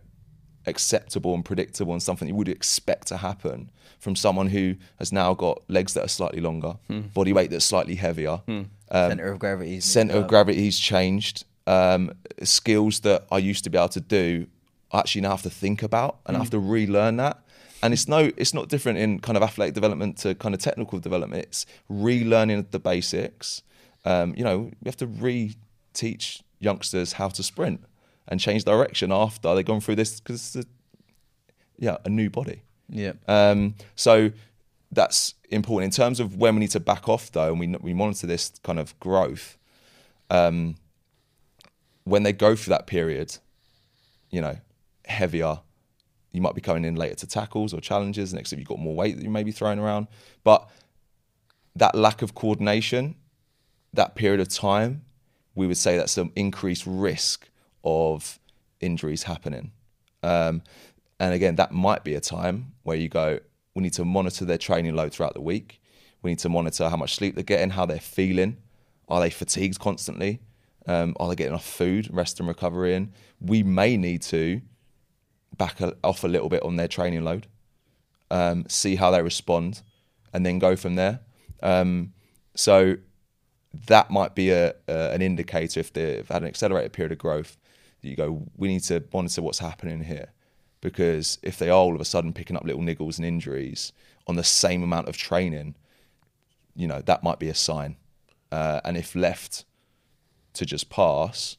[0.67, 5.35] acceptable and predictable and something you would expect to happen from someone who has now
[5.35, 6.77] got legs that are slightly longer,
[7.15, 9.81] body weight that's slightly heavier, um, Center of gravity.
[9.81, 11.45] center of gravity's changed.
[11.67, 14.47] Um, skills that I used to be able to do,
[14.93, 17.39] I actually now have to think about and I have to relearn that.
[17.83, 20.99] And it's no, it's not different in kind of athletic development to kind of technical
[20.99, 21.43] development.
[21.45, 23.63] It's relearning the basics.
[24.05, 27.81] Um, you know, we have to re-teach youngsters how to sprint
[28.29, 30.69] and change direction after they've gone through this because it's a,
[31.79, 32.63] yeah a new body.
[32.89, 33.13] Yeah.
[33.27, 34.31] Um, so
[34.93, 37.95] that's important in terms of when we need to back off, though, and we we
[37.95, 39.59] monitor this kind of growth.
[40.31, 40.77] Um,
[42.05, 43.39] when they go through that period,
[44.31, 44.59] you know,
[45.07, 45.61] heavier,
[46.33, 48.35] you might be coming in later to tackles or challenges.
[48.35, 50.09] Next, if you've got more weight that you may be throwing around,
[50.43, 50.69] but
[51.77, 53.17] that lack of coordination,
[53.93, 55.05] that period of time,
[55.55, 57.49] we would say that's an increased risk
[57.85, 58.39] of
[58.81, 59.73] injuries happening.
[60.23, 60.63] Um,
[61.21, 63.41] and again, that might be a time where you go,
[63.75, 65.81] we need to monitor their training load throughout the week.
[66.23, 68.57] We need to monitor how much sleep they're getting, how they're feeling.
[69.09, 70.41] Are they fatigued constantly?
[70.87, 73.13] Um, are they getting enough food, rest and recovery in?
[73.41, 74.61] We may need to
[75.57, 77.47] back a, off a little bit on their training load,
[78.31, 79.83] um, see how they respond,
[80.33, 81.21] and then go from there.
[81.63, 82.13] Um,
[82.55, 82.97] so
[83.87, 87.57] that might be a, a an indicator if they've had an accelerated period of growth.
[88.05, 90.33] You go, we need to monitor what's happening here,
[90.81, 93.93] because if they are all of a sudden picking up little niggles and injuries
[94.27, 95.75] on the same amount of training,
[96.77, 97.97] you know that might be a sign.
[98.53, 99.65] Uh, and if left
[100.53, 101.57] to just pass,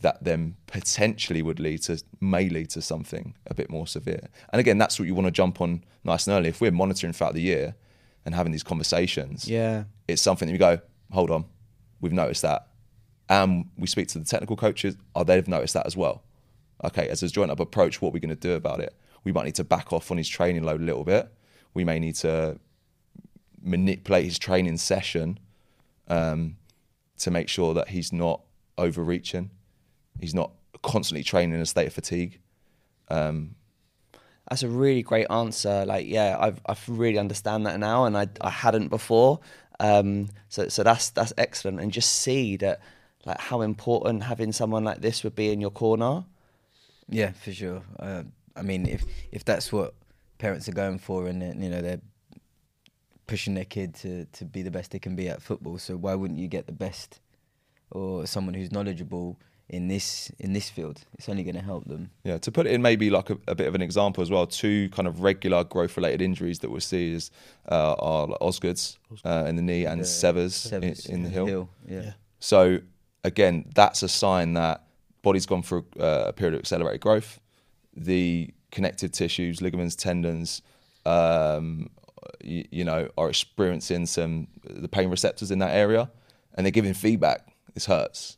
[0.00, 4.28] that then potentially would lead to may lead to something a bit more severe.
[4.52, 6.48] And again, that's what you want to jump on nice and early.
[6.50, 7.74] If we're monitoring throughout the year
[8.24, 9.84] and having these conversations, Yeah.
[10.08, 11.44] it's something that we go, hold on,
[12.00, 12.68] we've noticed that.
[13.28, 16.22] And we speak to the technical coaches, oh, they've noticed that as well.
[16.84, 18.94] Okay, as a joint up approach, what are we going to do about it?
[19.24, 21.32] We might need to back off on his training load a little bit.
[21.72, 22.58] We may need to
[23.62, 25.38] manipulate his training session
[26.08, 26.56] um,
[27.18, 28.42] to make sure that he's not
[28.76, 29.50] overreaching.
[30.20, 32.40] He's not constantly training in a state of fatigue.
[33.08, 33.54] Um,
[34.50, 35.86] That's a really great answer.
[35.86, 39.40] Like, yeah, I've I've really understand that now, and I I hadn't before.
[39.80, 42.80] Um, so so that's that's excellent, and just see that
[43.26, 46.24] like how important having someone like this would be in your corner.
[47.08, 47.82] Yeah, for sure.
[47.98, 48.24] Uh,
[48.56, 49.94] I mean, if if that's what
[50.38, 52.00] parents are going for, and you know they're
[53.26, 56.14] pushing their kid to to be the best they can be at football, so why
[56.14, 57.20] wouldn't you get the best
[57.90, 61.04] or someone who's knowledgeable in this in this field?
[61.14, 62.10] It's only going to help them.
[62.24, 64.46] Yeah, to put it in maybe like a, a bit of an example as well,
[64.46, 67.30] two kind of regular growth related injuries that we'll see is
[67.70, 71.30] uh, are like Osgood's uh, in the knee and The Severs, Severs in, in the
[71.30, 71.68] heel.
[71.86, 72.02] Yeah.
[72.02, 72.12] Yeah.
[72.40, 72.80] So
[73.24, 74.84] again, that's a sign that
[75.22, 77.40] body's gone through uh, a period of accelerated growth.
[77.96, 80.62] The connective tissues, ligaments, tendons,
[81.06, 81.90] um,
[82.42, 86.10] you, you know, are experiencing some the pain receptors in that area,
[86.54, 87.48] and they're giving feedback.
[87.72, 88.36] This hurts.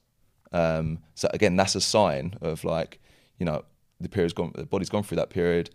[0.52, 3.00] Um, so again, that's a sign of like,
[3.38, 3.64] you know,
[4.00, 5.70] the period's gone, the body's gone through that period.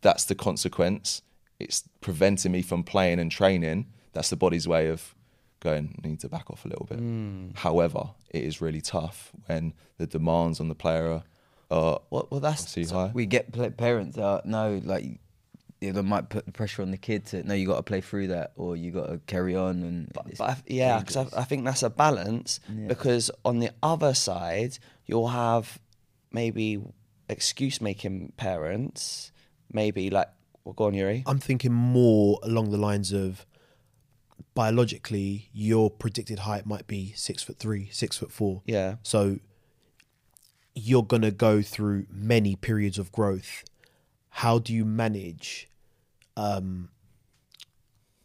[0.00, 1.22] That's the consequence.
[1.58, 3.86] It's preventing me from playing and training.
[4.12, 5.14] That's the body's way of
[5.60, 6.00] going.
[6.02, 6.98] I need to back off a little bit.
[6.98, 7.50] Hmm.
[7.54, 11.24] However, it is really tough when the demands on the player are,
[11.70, 13.10] are Well, well that's obviously high.
[13.14, 15.20] We get pla parents out no like
[15.80, 18.28] they might put the pressure on the kid to no, you got to play through
[18.28, 19.82] that, or you got to carry on.
[19.82, 21.16] And But, but I, yeah, because.
[21.16, 22.60] I, I think that's a balance.
[22.68, 22.86] Yeah.
[22.86, 25.78] Because on the other side, you'll have
[26.32, 26.82] maybe
[27.28, 29.32] excuse making parents,
[29.70, 30.28] maybe like,
[30.64, 31.24] well, go on, Yuri.
[31.26, 33.46] I'm thinking more along the lines of
[34.56, 38.62] biologically, your predicted height might be six foot three, six foot four.
[38.66, 38.96] Yeah.
[39.04, 39.38] So
[40.74, 43.62] you're going to go through many periods of growth.
[44.30, 45.68] How do you manage
[46.36, 46.88] um,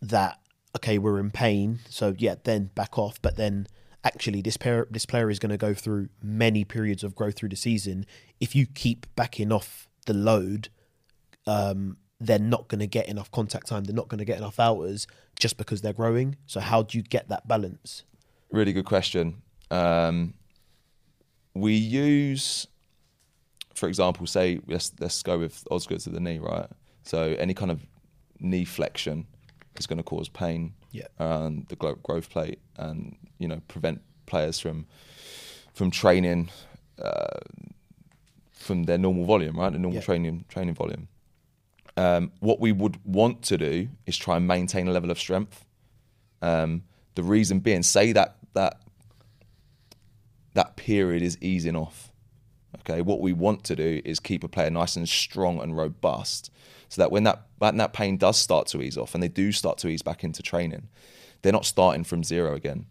[0.02, 0.40] that?
[0.76, 3.22] Okay, we're in pain, so yeah, then back off.
[3.22, 3.68] But then,
[4.06, 7.50] actually, this player, this player is going to go through many periods of growth through
[7.50, 8.06] the season.
[8.40, 10.70] If you keep backing off the load,
[11.46, 13.84] um, they're not going to get enough contact time.
[13.84, 15.08] They're not going to get enough hours
[15.40, 16.38] just because they're growing.
[16.46, 18.04] So how do you get that balance?
[18.52, 19.42] Really good question.
[19.72, 20.36] Um,
[21.54, 22.68] we use,
[23.74, 26.68] for example, say let's let's go with Osgood to the knee, right?
[27.04, 27.86] So any kind of
[28.40, 29.26] knee flexion
[29.80, 31.08] is going to cause pain Yeah.
[31.20, 34.86] around the growth plate, and you know prevent players from
[35.74, 36.50] from training
[37.02, 37.40] uh,
[38.52, 39.72] from their normal volume, right?
[39.74, 40.06] The normal Yeah.
[40.06, 41.08] training training volume.
[42.02, 45.66] Um, what we would want to do is try and maintain a level of strength.
[46.42, 46.82] Um,
[47.14, 48.82] the reason being, say that that
[50.56, 52.12] that period is easing off.
[52.80, 56.50] Okay, what we want to do is keep a player nice and strong and robust,
[56.90, 59.52] so that when that when that pain does start to ease off and they do
[59.52, 60.88] start to ease back into training,
[61.44, 62.88] they're not starting from zero again.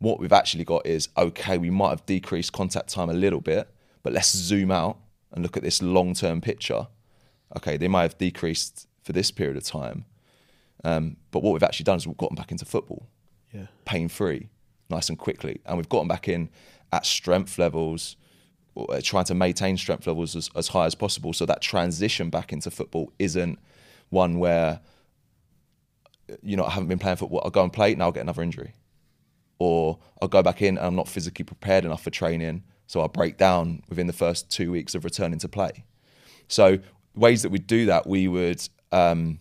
[0.00, 3.70] What we've actually got is okay, we might have decreased contact time a little bit,
[4.02, 4.98] but let's zoom out
[5.32, 6.88] and look at this long term picture.
[7.56, 10.04] Okay, they might have decreased for this period of time,
[10.84, 13.06] um, but what we've actually done is we've gotten back into football
[13.52, 13.66] Yeah.
[13.84, 14.48] pain free,
[14.88, 15.60] nice and quickly.
[15.66, 16.48] And we've gotten back in
[16.92, 18.16] at strength levels,
[18.76, 21.32] uh, trying to maintain strength levels as, as high as possible.
[21.32, 23.58] So that transition back into football isn't
[24.10, 24.80] one where,
[26.42, 27.40] you know, I haven't been playing football.
[27.44, 28.74] I'll go and play, now I'll get another injury.
[29.58, 32.62] Or I'll go back in and I'm not physically prepared enough for training.
[32.86, 35.84] So I'll break down within the first two weeks of returning to play.
[36.48, 36.78] So
[37.14, 39.38] ways that we'd do that, we would um,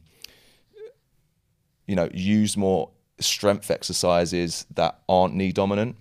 [1.89, 5.95] you know, use more strength exercises that aren't knee dominant,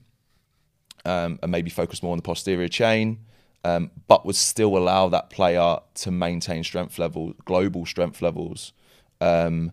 [1.06, 3.18] um, and maybe focus more on the posterior chain,
[3.64, 8.74] um, but would still allow that player to maintain strength level, global strength levels,
[9.22, 9.72] um,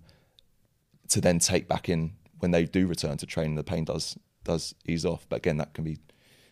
[1.09, 3.55] to then take back in when they do return to training.
[3.55, 5.97] The pain does does ease off, but again, that can be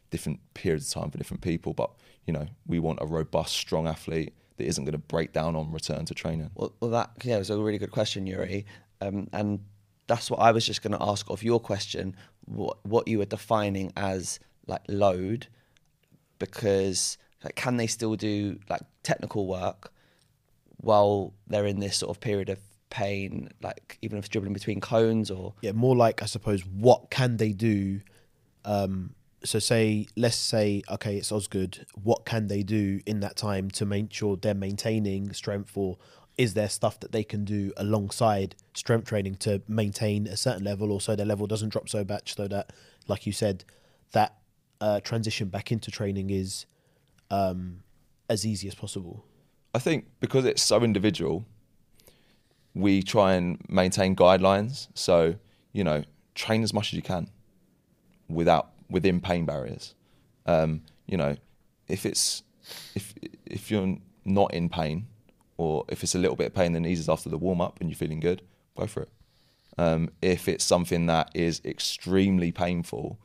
[0.10, 1.74] different periods of time for different people.
[1.74, 1.92] But
[2.26, 5.72] you know, we want a robust, strong athlete that isn't going to break down on
[5.72, 6.52] return to training.
[6.56, 8.66] Well, well, that yeah, was a really good question, Yuri,
[9.02, 9.60] um, and
[10.08, 12.16] that's what I was just going to ask of your question.
[12.46, 15.48] What what you were defining as like load,
[16.39, 19.92] because like, can they still do like technical work
[20.78, 24.80] while they're in this sort of period of pain, like even if it's dribbling between
[24.80, 28.02] cones or yeah, more like I suppose what can they do?
[28.66, 31.86] Um, so say let's say okay, it's Osgood.
[32.02, 35.98] What can they do in that time to make sure they're maintaining strength, or
[36.38, 40.92] is there stuff that they can do alongside strength training to maintain a certain level,
[40.92, 42.74] or so their level doesn't drop so much, so that,
[43.08, 43.64] like you said,
[44.12, 44.38] that
[44.82, 46.66] uh, transition back into training is
[47.30, 47.84] um,
[48.30, 49.26] as easy as possible.
[49.76, 51.46] I think because it's so individual,
[52.76, 54.88] we try and maintain guidelines.
[54.94, 55.36] So,
[55.72, 56.04] you know,
[56.36, 57.30] train as much as you can
[58.30, 59.96] without within pain barriers.
[60.46, 61.36] Um, you know,
[61.88, 62.44] if it's
[62.96, 63.14] if
[63.46, 65.08] if you're not in pain
[65.58, 67.90] or if it's a little bit of pain that eases after the warm up and
[67.90, 68.42] you're feeling good,
[68.78, 69.10] go for it.
[69.78, 73.20] Um, if it's something that is extremely painful,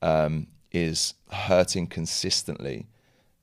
[0.00, 2.86] um, is hurting consistently,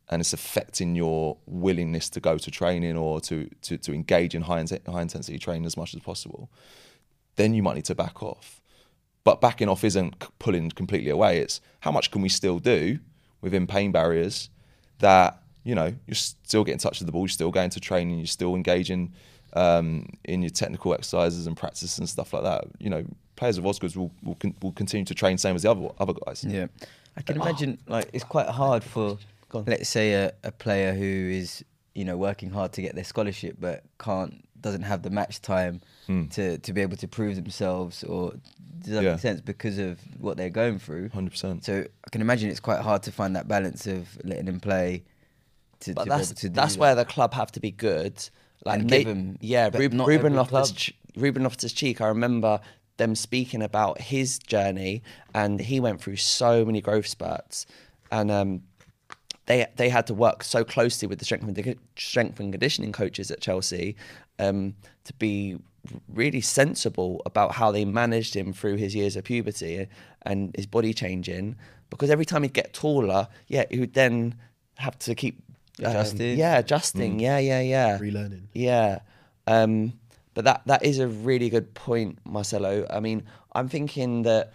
[0.10, 4.44] and it's affecting your willingness to go to training or to to, to engage in
[4.44, 6.50] high, in- high intensity training as much as possible,
[7.36, 8.59] then you might need to back off.
[9.24, 11.40] But backing off isn't pulling completely away.
[11.40, 13.00] It's how much can we still do
[13.42, 14.50] within pain barriers
[15.00, 17.80] that you know you're still getting in touch with the ball, you're still going to
[17.80, 19.14] training, you're still engaging
[19.54, 22.66] um, in your technical exercises and practice and stuff like that.
[22.80, 23.06] You know,
[23.36, 26.14] players of Osgood's will will, con- will continue to train same as the other other
[26.26, 26.46] guys.
[26.48, 26.68] Yeah,
[27.18, 29.18] I can imagine like it's quite hard for
[29.54, 31.64] let's say a, a player who is
[31.96, 35.82] you know working hard to get their scholarship but can't doesn't have the match time
[36.32, 38.34] to to be able to prove themselves or
[38.80, 39.12] does that Yeah.
[39.12, 41.10] make sense because of what they're going through.
[41.10, 41.66] Hundred percent.
[41.66, 45.04] So I can imagine it's quite hard to find that balance of letting them play.
[45.82, 46.80] To, But to that's to that's that.
[46.80, 48.16] where the club have to be good.
[48.66, 50.96] Like And they- give 'em- yeah, Rub- not Ruben every Loftus club.
[51.24, 52.02] Ruben Loftus Cheek.
[52.02, 52.60] I remember
[52.98, 55.02] them speaking about his journey,
[55.34, 57.66] and he went through so many growth spurts,
[58.12, 58.62] and um,
[59.46, 63.32] they they had to work so closely with the strength and, strength and conditioning coaches
[63.32, 63.96] at Chelsea
[64.40, 64.76] um,
[65.06, 65.58] to be
[66.14, 69.88] really sensible about how they managed him through his years of puberty
[70.24, 71.56] and his body changing.
[71.90, 74.36] Because every time he'd get taller, yeah, he would then
[74.78, 75.42] have to keep
[75.80, 76.38] um, Adjusting.
[76.38, 77.20] yeah, adjusting.
[77.20, 77.98] Yeah, yeah, yeah.
[77.98, 78.44] Relearning.
[78.54, 79.00] Yeah.
[79.48, 79.94] Um,
[80.34, 82.86] but that that is a really good point, Marcelo.
[82.90, 84.54] I mean, I'm thinking that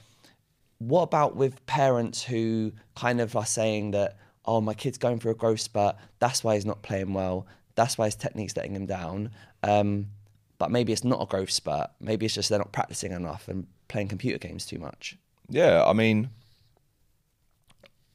[0.78, 5.32] what about with parents who kind of are saying that, oh, my kid's going through
[5.32, 8.86] a growth spurt, that's why he's not playing well, that's why his technique's letting him
[8.86, 9.30] down.
[9.64, 10.10] Um,
[10.58, 11.90] but maybe it's not a growth spurt.
[12.00, 15.18] Maybe it's just they're not practicing enough and playing computer games too much.
[15.48, 16.30] Yeah, I mean,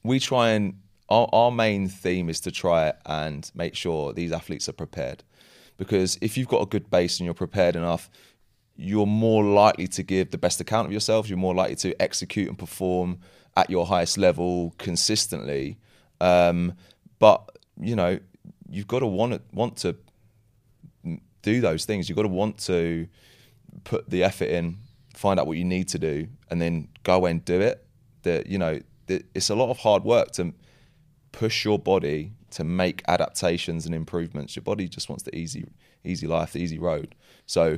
[0.03, 0.79] we try and
[1.09, 5.23] our, our main theme is to try and make sure these athletes are prepared,
[5.77, 8.09] because if you've got a good base and you're prepared enough,
[8.75, 11.27] you're more likely to give the best account of yourself.
[11.27, 13.19] You're more likely to execute and perform
[13.57, 15.77] at your highest level consistently.
[16.21, 16.73] Um,
[17.17, 17.49] but
[17.81, 18.19] you know,
[18.69, 19.95] you've got to want to, want to
[21.41, 22.09] do those things.
[22.09, 23.07] You've got to want to
[23.83, 24.77] put the effort in,
[25.15, 27.85] find out what you need to do, and then go away and do it.
[28.23, 30.53] That you know, that it's a lot of hard work to
[31.31, 34.55] push your body to make adaptations and improvements.
[34.55, 35.65] Your body just wants the easy,
[36.03, 37.15] easy life, the easy road.
[37.45, 37.77] So,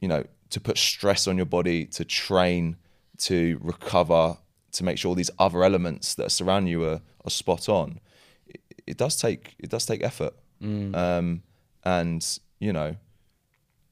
[0.00, 2.76] you know, to put stress on your body, to train,
[3.18, 4.38] to recover,
[4.72, 8.00] to make sure these other elements that surround you are, are spot on.
[8.46, 10.34] It, it does take it does take effort,
[10.94, 11.42] um,
[11.84, 12.96] and you know,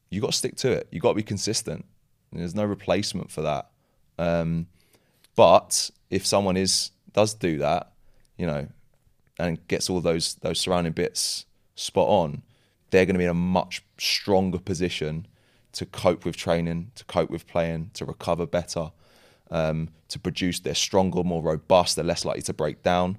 [0.09, 0.87] you got to stick to it.
[0.91, 1.85] You got to be consistent.
[2.31, 3.69] There's no replacement for that.
[4.17, 4.67] Um,
[5.35, 7.91] but if someone is does do that,
[8.37, 8.67] you know,
[9.39, 11.45] and gets all those those surrounding bits
[11.75, 12.43] spot on,
[12.89, 15.27] they're going to be in a much stronger position
[15.73, 18.91] to cope with training, to cope with playing, to recover better,
[19.51, 20.59] um, to produce.
[20.59, 21.95] They're stronger, more robust.
[21.95, 23.17] They're less likely to break down.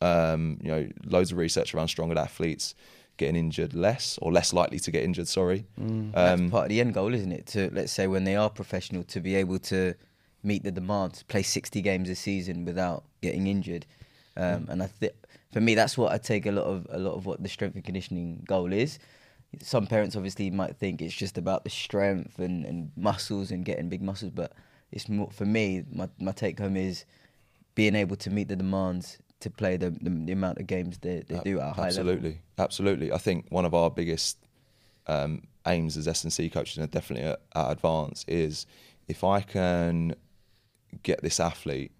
[0.00, 2.74] Um, you know, loads of research around stronger athletes
[3.16, 5.28] getting injured less or less likely to get injured.
[5.28, 5.64] Sorry.
[5.78, 7.46] That's Um, part of the end goal, isn't it?
[7.48, 9.94] To let's say when they are professional, to be able to
[10.42, 13.86] meet the demands, play sixty games a season without getting injured.
[14.36, 15.12] Um, and I think
[15.52, 17.76] for me, that's what I take a lot of a lot of what the strength
[17.76, 18.98] and conditioning goal is.
[19.62, 23.88] Some parents obviously might think it's just about the strength and, and muscles and getting
[23.88, 24.52] big muscles, but
[24.90, 25.84] it's more for me.
[25.92, 27.04] My my take home is
[27.76, 31.22] being able to meet the demands to play the the, the amount of games they,
[31.28, 32.10] they do at a high level.
[32.10, 33.12] absolutely, absolutely.
[33.12, 34.38] I think one of our biggest
[35.06, 38.66] um, aims as S and C coaches, and definitely at, at Advance, is
[39.06, 40.16] if I can
[41.02, 41.92] get this athlete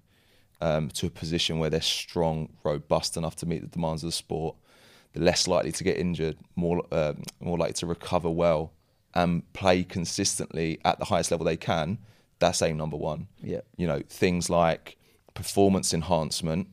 [0.62, 4.12] um, to a position where they're strong, robust enough to meet the demands of the
[4.12, 4.56] sport,
[5.12, 8.72] they're less likely to get injured, more um more likely to recover well,
[9.14, 11.98] and play consistently at the highest level they can.
[12.38, 13.28] That's aim number one.
[13.42, 13.60] Yeah.
[13.76, 14.96] You know things like
[15.34, 16.68] performance enhancement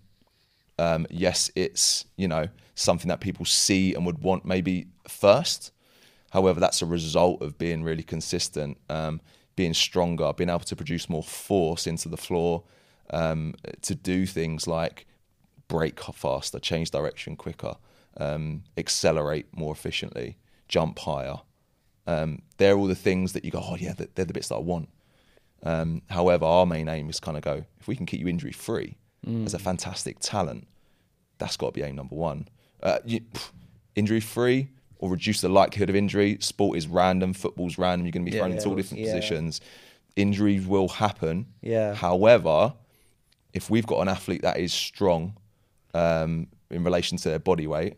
[0.78, 5.72] um, yes, it's you know something that people see and would want maybe first.
[6.32, 9.20] However, that's a result of being really consistent, um,
[9.56, 12.64] being stronger, being able to produce more force into the floor,
[13.10, 15.06] um, to do things like
[15.68, 17.74] brake faster, change direction quicker,
[18.18, 20.38] um, accelerate more efficiently,
[20.70, 21.36] jump higher.
[22.08, 24.60] Um, they're all the things that you go, oh yeah, they're the bits that I
[24.60, 24.90] want.
[25.64, 28.52] Um, however, our main aim is kind of go if we can keep you injury
[28.52, 28.98] free
[29.28, 30.68] as a fantastic talent,
[31.38, 32.48] that's got to be aim number one.
[32.82, 33.22] Uh, you,
[33.96, 36.38] injury free or reduce the likelihood of injury.
[36.40, 37.34] Sport is random.
[37.34, 38.06] Football's random.
[38.06, 39.14] You're going to be Yeah, thrown into all different Yeah.
[39.14, 39.62] positions.
[40.16, 41.46] Injuries will happen.
[41.62, 41.94] Yeah.
[41.94, 42.74] However,
[43.54, 45.38] if we've got an athlete that is strong
[45.94, 47.98] um, in relation to their body weight,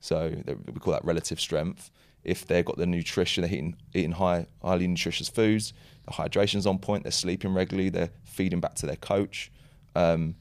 [0.00, 1.90] so we call that relative strength.
[2.24, 5.72] If they've got the nutrition, they're eating, eating high, highly nutritious foods,
[6.06, 9.52] the hydration's on point, they're sleeping regularly, they're feeding back to their coach.
[9.94, 10.34] Um,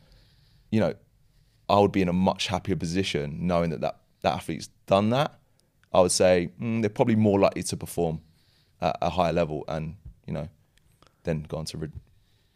[0.74, 0.96] you know,
[1.70, 5.40] I would be in a much happier position knowing that that, that athlete's done that.
[5.94, 8.22] I would say mm, they're probably more likely to perform
[8.82, 10.50] at a higher level and, you know,
[11.26, 11.92] then go on to re-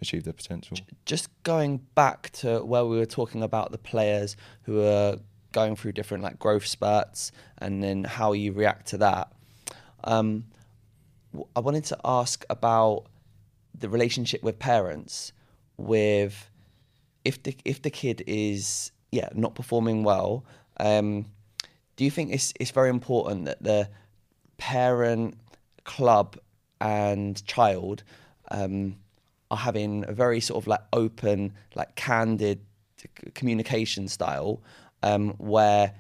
[0.02, 0.78] achieve their potential.
[1.06, 5.18] just going back to where we were talking about the players who are
[5.52, 9.32] going through different like growth spurts and then how you react to that
[10.04, 10.44] um,
[11.56, 13.06] i wanted to ask about
[13.78, 15.34] the relationship with parents
[15.78, 16.50] with
[17.26, 20.46] if the if the kid is yeah not performing well
[20.80, 21.26] um,
[21.96, 23.90] do you think it's it's very important that the
[24.58, 25.38] parent
[25.84, 26.38] club
[26.80, 28.04] and child
[28.52, 28.98] um,
[29.50, 32.62] are having a very sort of like open, like candid
[33.34, 34.62] communication style,
[35.04, 35.94] um, where,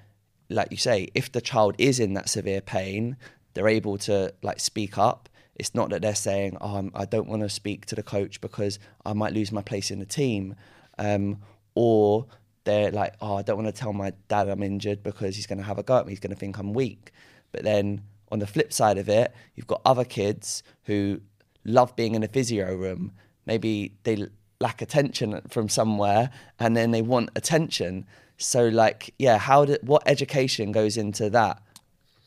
[0.49, 3.18] like you say, if the child is in that severe pain,
[3.53, 5.30] they're able to like speak up.
[5.55, 8.39] It's not that they're saying, "Oh, I'm, I don't want to speak to the coach
[8.41, 10.55] because I might lose my place in the team,"
[10.97, 11.39] um,
[11.75, 12.27] or
[12.63, 15.59] they're like, "Oh, I don't want to tell my dad I'm injured because he's going
[15.59, 16.11] to have a go at me.
[16.11, 17.11] He's going to think I'm weak."
[17.51, 21.21] But then on the flip side of it, you've got other kids who
[21.63, 23.13] love being in a physio room.
[23.45, 24.27] Maybe they
[24.59, 28.05] lack attention from somewhere, and then they want attention.
[28.37, 31.61] So, like, yeah, how did what education goes into that?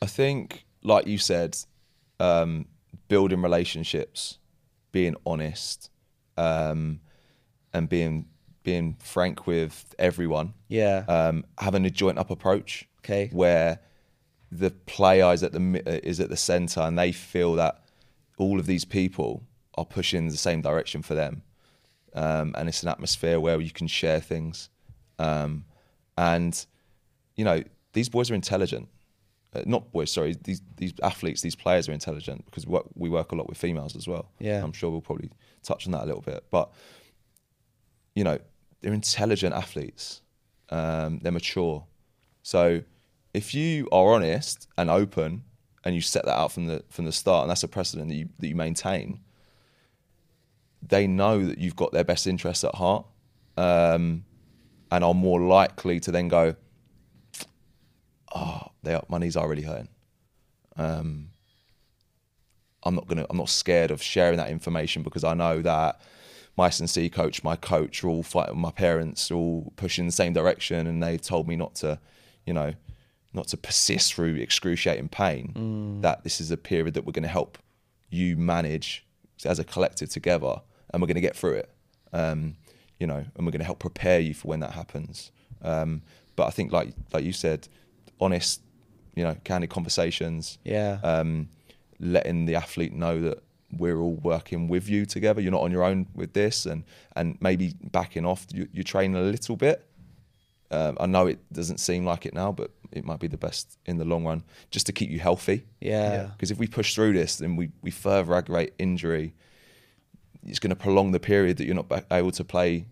[0.01, 1.57] I think, like you said,
[2.19, 2.65] um,
[3.07, 4.39] building relationships,
[4.91, 5.89] being honest,
[6.37, 7.01] um,
[7.73, 8.25] and being
[8.63, 10.53] being frank with everyone.
[10.67, 11.05] Yeah.
[11.07, 12.87] Um, having a joint up approach.
[12.99, 13.29] Okay.
[13.31, 13.79] Where
[14.51, 17.83] the player is at the uh, is at the center, and they feel that
[18.37, 19.43] all of these people
[19.75, 21.41] are pushing the same direction for them,
[22.13, 24.69] um, and it's an atmosphere where you can share things,
[25.19, 25.65] um,
[26.17, 26.65] and
[27.35, 28.89] you know these boys are intelligent.
[29.53, 30.35] Uh, not boys, sorry.
[30.43, 33.57] These these athletes, these players are intelligent because we work, we work a lot with
[33.57, 34.29] females as well.
[34.39, 34.63] Yeah.
[34.63, 35.31] I'm sure we'll probably
[35.63, 36.71] touch on that a little bit, but
[38.15, 38.37] you know
[38.81, 40.21] they're intelligent athletes.
[40.69, 41.85] Um, they're mature.
[42.43, 42.81] So
[43.33, 45.43] if you are honest and open
[45.83, 48.15] and you set that out from the from the start, and that's a precedent that
[48.15, 49.19] you that you maintain,
[50.81, 53.05] they know that you've got their best interests at heart,
[53.57, 54.23] um,
[54.91, 56.55] and are more likely to then go,
[58.33, 59.89] "Oh, they are, my knees are really hurting."
[60.77, 61.29] Um,
[62.83, 63.25] I'm not gonna.
[63.29, 66.01] I'm not scared of sharing that information because I know that
[66.57, 68.59] my S&C coach, my coach, are all fighting.
[68.59, 71.99] My parents are all pushing the same direction, and they've told me not to,
[72.45, 72.73] you know,
[73.33, 76.01] not to persist through excruciating pain.
[76.01, 77.57] That this is a period that we're going to help
[78.09, 79.05] you manage
[79.45, 81.69] as a collective together, and we're going to get through it.
[82.13, 82.57] Um,
[82.99, 85.31] you know, and we're going to help prepare you for when that happens.
[85.63, 86.01] Um,
[86.35, 87.67] but I think, like like you said,
[88.19, 88.61] honest,
[89.15, 90.99] you know, candid conversations Yeah.
[91.03, 91.49] um,
[91.99, 93.41] letting the athlete know that
[93.77, 95.41] we're all working with you together.
[95.41, 96.83] You're not on your own with this, and
[97.15, 98.45] and maybe backing off.
[98.53, 99.87] You, you train a little bit.
[100.71, 103.77] Um, I know it doesn't seem like it now, but it might be the best
[103.85, 105.65] in the long run, just to keep you healthy.
[106.15, 106.29] yeah.
[106.33, 109.33] Because if we push through this, then we we further aggravate injury.
[110.45, 112.87] It's going to prolong the period that you're not ba- able to play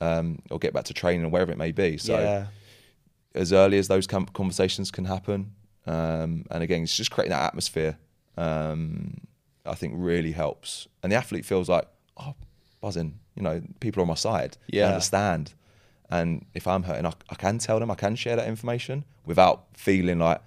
[0.00, 1.98] um, or get back to training or wherever it may be.
[1.98, 2.46] So yeah.
[3.34, 5.52] as early as those com- conversations can happen.
[5.86, 7.98] Um, and again, it's just creating that atmosphere.
[8.36, 9.20] Um,
[9.66, 11.86] I think really helps, and the athlete feels like,
[12.16, 12.34] oh,
[12.80, 13.18] buzzing.
[13.34, 14.56] You know, people are on my side.
[14.86, 15.52] They understand.
[16.08, 17.90] And if I'm hurting, I, I can tell them.
[17.90, 20.40] I can share that information without feeling like,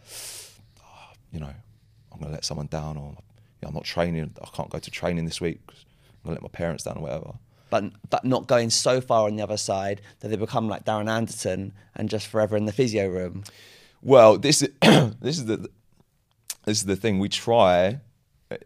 [0.82, 1.54] oh, you know,
[2.12, 3.16] I'm going to let someone down, or
[3.62, 4.34] yeah, I'm not training.
[4.42, 5.60] I can't go to training this week.
[5.68, 5.86] 'cause
[6.24, 7.34] I'm going to let my parents down or whatever.
[7.70, 11.10] But but not going so far on the other side that they become like Darren
[11.10, 13.44] Anderton and just forever in the physio room.
[14.02, 15.70] Well, this is this is the
[16.66, 18.00] this is the thing we try,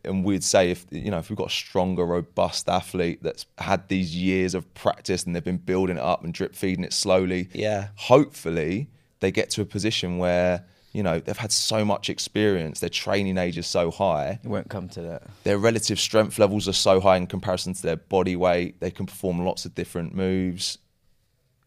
[0.05, 3.87] and we'd say if you know if we've got a stronger, robust athlete that's had
[3.89, 7.49] these years of practice and they've been building it up and drip feeding it slowly.
[7.53, 7.89] Yeah.
[7.95, 8.87] Hopefully,
[9.19, 10.63] they get to a position where
[10.93, 14.69] you know they've had so much experience, their training age is so high, It won't
[14.69, 15.23] come to that.
[15.43, 18.79] their relative strength levels are so high in comparison to their body weight.
[18.79, 20.77] They can perform lots of different moves.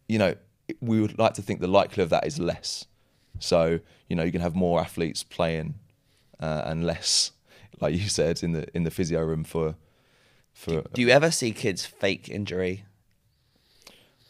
[0.08, 0.34] You know,
[0.80, 2.86] we would like to think the likelihood of that is less.
[3.40, 5.74] So you know, you can have more athletes playing
[6.38, 7.32] uh, and less,
[7.80, 9.74] like you said, in the in the physio room for
[10.52, 10.82] for.
[10.92, 12.84] Do you ever see kids fake injury?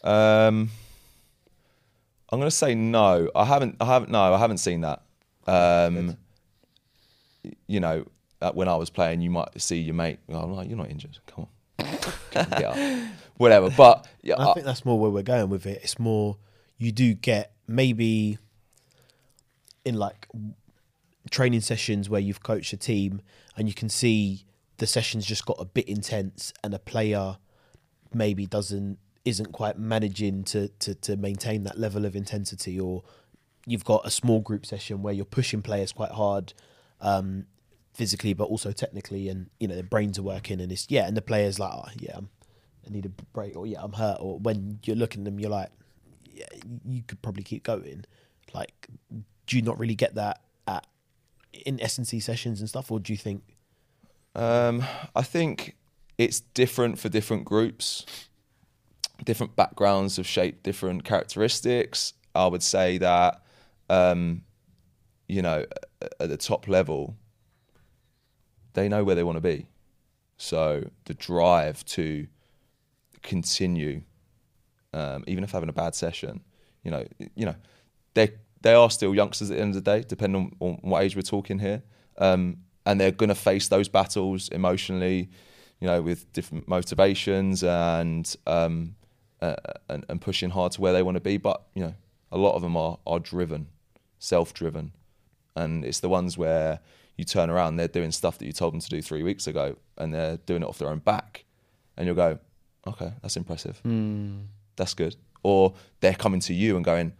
[0.03, 0.69] Um,
[2.29, 3.29] I'm going to say no.
[3.35, 3.77] I haven't.
[3.79, 4.11] I haven't.
[4.11, 5.01] No, I haven't seen that.
[5.47, 6.17] Um,
[7.67, 8.05] you know,
[8.41, 10.19] uh, when I was playing, you might see your mate.
[10.29, 11.17] Oh, I'm like, you're not injured.
[11.27, 11.47] Come
[11.79, 11.87] on,
[12.33, 12.77] get up.
[13.37, 13.69] Whatever.
[13.69, 15.79] But yeah, I I- think that's more where we're going with it.
[15.83, 16.37] It's more
[16.77, 18.37] you do get maybe
[19.85, 20.27] in like
[21.27, 23.21] training sessions where you've coached a team
[23.55, 24.45] and you can see
[24.77, 27.37] the sessions just got a bit intense and a player
[28.13, 33.03] maybe doesn't isn't quite managing to to to maintain that level of intensity or
[33.65, 36.53] you've got a small group session where you're pushing players quite hard
[37.01, 37.45] um
[37.93, 41.17] physically but also technically and you know their brains are working and it's yeah and
[41.17, 42.29] the players like oh, yeah I'm,
[42.85, 45.49] I need a break or yeah I'm hurt or when you're looking at them you're
[45.49, 45.71] like
[46.31, 46.45] yeah
[46.85, 48.05] you could probably keep going.
[48.53, 48.87] Like
[49.45, 50.46] do you not really get that at
[51.65, 53.41] in S&C sessions and stuff or do you think
[54.35, 54.83] Um,
[55.15, 55.75] I think
[56.17, 58.05] it's different for different groups.
[59.23, 62.13] Different backgrounds have shaped different characteristics.
[62.35, 63.41] I would say that,
[63.89, 64.43] um,
[65.27, 65.65] you know,
[66.19, 67.15] at the top level,
[68.73, 69.67] they know where they want to be.
[70.37, 72.27] So the drive to
[73.23, 74.03] continue,
[74.93, 76.41] um, even if having a bad session,
[76.83, 77.05] you know,
[77.35, 77.55] you know,
[78.13, 78.33] they
[78.67, 81.15] they are still youngsters at the end of the day, depending on, on what age
[81.15, 81.81] we're talking here,
[82.17, 85.29] um, and they're going to face those battles emotionally,
[85.79, 88.95] you know, with different motivations and um,
[89.41, 89.55] uh,
[89.87, 91.37] and, and pushing hard to where they want to be.
[91.37, 91.95] But you know,
[92.29, 93.67] a lot of them are are driven,
[94.19, 94.91] self-driven,
[95.55, 96.79] and it's the ones where
[97.15, 99.77] you turn around, they're doing stuff that you told them to do three weeks ago,
[99.97, 101.45] and they're doing it off their own back,
[101.95, 102.37] and you'll go,
[102.85, 103.79] okay, that's impressive,
[104.75, 105.15] that's good.
[105.41, 107.13] Or they're coming to you and going,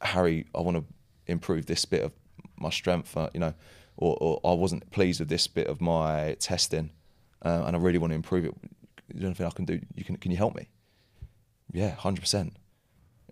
[0.00, 0.84] Harry, I want to
[1.26, 2.12] improve this bit of
[2.56, 3.54] my strength, uh, you know,
[3.96, 6.90] or, or I wasn't pleased with this bit of my testing,
[7.42, 8.54] uh, and I really want to improve it.
[9.14, 9.80] Is there anything I can do?
[9.94, 10.68] You can can you help me?
[11.72, 12.56] Yeah, hundred percent.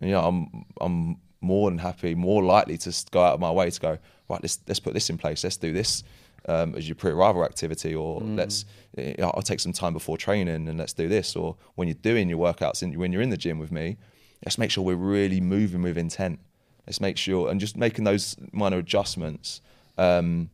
[0.01, 3.51] And, you know, I'm I'm more than happy, more likely to go out of my
[3.51, 4.43] way to go right.
[4.43, 5.45] Let's let's put this in place.
[5.45, 6.03] Let's do this
[6.49, 8.65] um, as your pre-arrival activity, or let's
[8.97, 11.37] you know, I'll take some time before training and let's do this.
[11.37, 13.97] Or when you're doing your workouts and when you're in the gym with me,
[14.45, 16.39] let's make sure we're really moving with intent.
[16.87, 19.61] Let's make sure and just making those minor adjustments
[19.99, 20.51] um,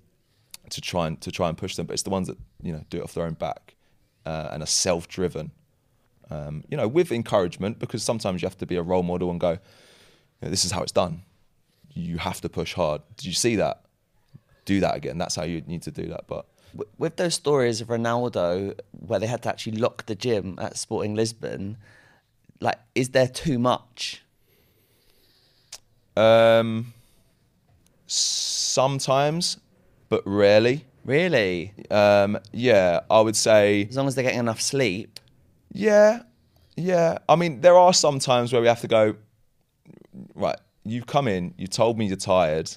[0.70, 1.86] to try and to try and push them.
[1.86, 3.74] But it's the ones that you know do it off their own back
[4.26, 5.52] uh, and are self-driven
[6.30, 9.38] Um, you know, with encouragement because sometimes you have to be a role model and
[9.38, 9.58] go, you
[10.42, 11.22] know, this is how it's done.
[11.92, 13.02] You have to push hard.
[13.16, 13.82] Did you see that?
[14.64, 15.18] Do that again.
[15.18, 16.26] That's how you need to do that.
[16.26, 16.46] But
[16.98, 18.76] With those stories of Ronaldo
[19.06, 21.76] where they had to actually lock the gym at Sporting Lisbon,
[22.64, 24.24] like, is there too much?
[26.16, 26.92] um,
[28.06, 29.58] sometimes,
[30.08, 30.84] but rarely.
[31.04, 31.72] Really?
[31.90, 35.20] Um, yeah, I would say As long as they're getting enough sleep.
[35.72, 36.22] Yeah,
[36.76, 37.18] yeah.
[37.28, 39.16] I mean, there are some times where we have to go.
[40.34, 41.54] Right, you've come in.
[41.58, 42.70] You told me you're tired.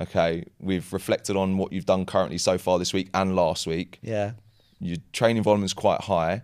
[0.00, 3.98] Okay, we've reflected on what you've done currently so far this week and last week.
[4.02, 4.32] Yeah.
[4.78, 6.42] Your training volume is quite high.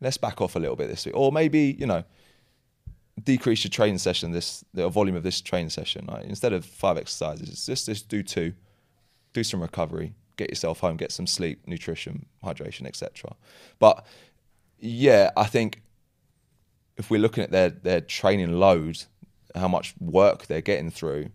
[0.00, 2.04] Let's back off a little bit this week, or maybe you know,
[3.22, 4.32] decrease your training session.
[4.32, 6.06] This the volume of this training session.
[6.10, 6.24] Right?
[6.24, 8.54] Instead of five exercises, just just do two.
[9.32, 10.14] Do some recovery.
[10.36, 10.96] Get yourself home.
[10.96, 13.34] Get some sleep, nutrition, hydration, etc.
[13.78, 14.04] But
[14.78, 15.82] yeah, I think
[16.96, 19.04] if we're looking at their their training load,
[19.54, 21.30] how much work they're getting through,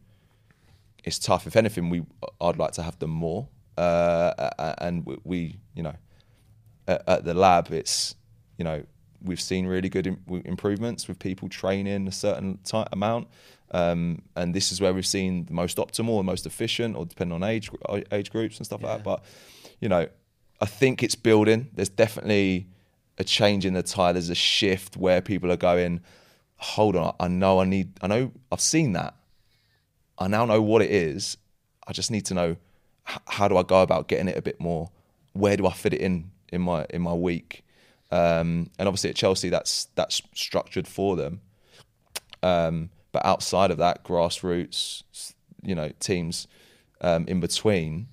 [1.03, 1.47] it's tough.
[1.47, 2.03] If anything, we
[2.41, 3.47] I'd like to have them more.
[3.77, 5.95] Uh, and we, you know,
[6.87, 8.15] at, at the lab, it's
[8.57, 8.83] you know
[9.23, 13.27] we've seen really good Im- improvements with people training a certain ti amount.
[13.71, 17.35] Um, and this is where we've seen the most optimal and most efficient, or depending
[17.35, 17.69] on age
[18.11, 19.03] age groups and stuff like that.
[19.03, 19.23] But
[19.79, 20.07] you know,
[20.59, 21.69] I think it's building.
[21.73, 22.67] There's definitely
[23.17, 24.15] a change in the tide.
[24.15, 26.01] There's a shift where people are going.
[26.57, 27.93] Hold on, I know I need.
[28.01, 29.15] I know I've seen that.
[30.17, 31.37] I now know what it is.
[31.87, 32.57] I just need to know
[33.09, 34.89] h- how do I go about getting it a bit more.
[35.33, 37.63] Where do I fit it in in my in my week?
[38.11, 41.41] Um, and obviously at Chelsea, that's that's structured for them.
[42.41, 45.03] Um, but outside of that, grassroots,
[45.61, 46.47] you know, teams
[47.01, 48.07] um, in between,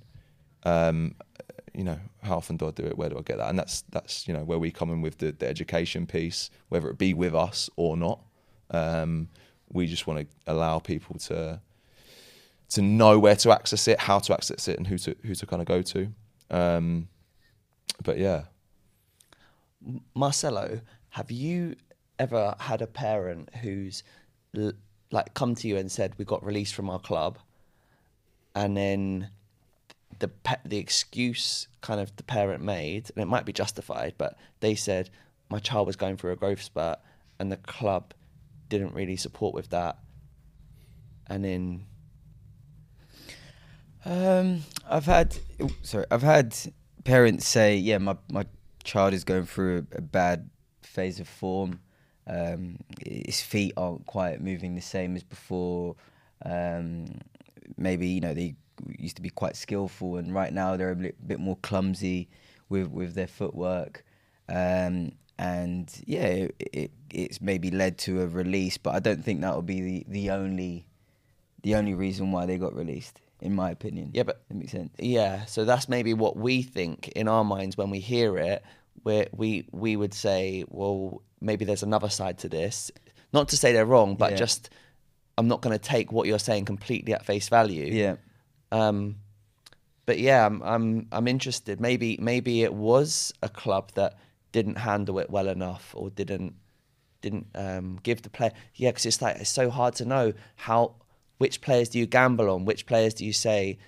[0.64, 1.14] um,
[1.74, 2.96] you know, how often do I do it?
[2.96, 3.48] Where do I get that?
[3.48, 6.88] And that's that's you know where we come in with the, the education piece, whether
[6.88, 8.20] it be with us or not.
[8.70, 9.28] Um,
[9.72, 11.60] we just want to allow people to
[12.70, 15.46] to know where to access it, how to access it, and who to who to
[15.46, 16.12] kind of go to.
[16.50, 17.08] Um,
[18.02, 18.44] but yeah,
[20.14, 20.80] Marcelo,
[21.10, 21.76] have you
[22.18, 24.02] ever had a parent who's
[25.10, 27.38] like come to you and said we got released from our club,
[28.54, 29.30] and then
[30.18, 30.30] the
[30.64, 35.10] the excuse kind of the parent made, and it might be justified, but they said
[35.48, 36.98] my child was going through a growth spurt,
[37.38, 38.14] and the club
[38.68, 39.98] didn't really support with that,
[41.28, 41.86] and then
[44.06, 45.36] Um, I've had,
[45.82, 46.56] sorry, I've had
[47.02, 48.46] parents say, yeah, my, my
[48.86, 50.48] child is going through a, a bad
[50.82, 51.80] phase of form.
[52.26, 55.96] Um, his feet aren't quite moving the same as before.
[56.44, 57.20] Um,
[57.76, 58.56] maybe you know they
[58.98, 62.28] used to be quite skillful, and right now they're a bit, more clumsy
[62.68, 64.04] with with their footwork.
[64.48, 69.42] Um, and yeah, it, it, it's maybe led to a release, but I don't think
[69.42, 70.86] that will be the, the only
[71.62, 74.10] the only reason why they got released, in my opinion.
[74.12, 74.90] Yeah, but- that makes sense.
[74.98, 78.62] Yeah, so that's maybe what we think in our minds when we hear it.
[79.02, 82.90] Where we we would say, well, maybe there's another side to this.
[83.32, 84.36] Not to say they're wrong, but Yeah.
[84.44, 84.70] just
[85.38, 87.86] I'm not going to take what you're saying completely at face value.
[87.92, 88.16] Yeah,
[88.72, 89.16] Um,
[90.06, 91.80] but yeah, I'm I'm I'm interested.
[91.80, 94.18] Maybe maybe it was a club that
[94.52, 96.54] didn't handle it well enough or didn't
[97.20, 98.52] didn't um, give the player.
[98.74, 100.94] Yeah, because it's like it's so hard to know how
[101.38, 103.78] which players do you gamble on, which players do you say,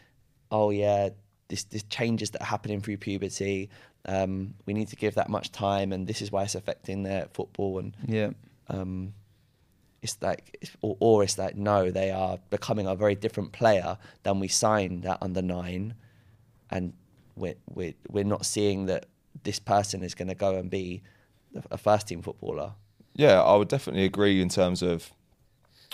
[0.51, 1.11] oh yeah,
[1.49, 3.70] this this changes that are happening through puberty.
[4.07, 7.26] Um, we need to give that much time, and this is why it's affecting their
[7.32, 7.78] football.
[7.78, 8.30] And yeah,
[8.68, 9.12] um,
[10.03, 13.99] it's like, it's- or, or it's like, no, they are becoming a very different player
[14.22, 15.94] than we signed at under nine,
[16.70, 16.92] and
[17.36, 19.07] we're we're we're not seeing that
[19.44, 21.03] this person is going to go and be
[21.70, 22.72] a first team footballer.
[23.14, 25.12] yeah, I would definitely agree in terms of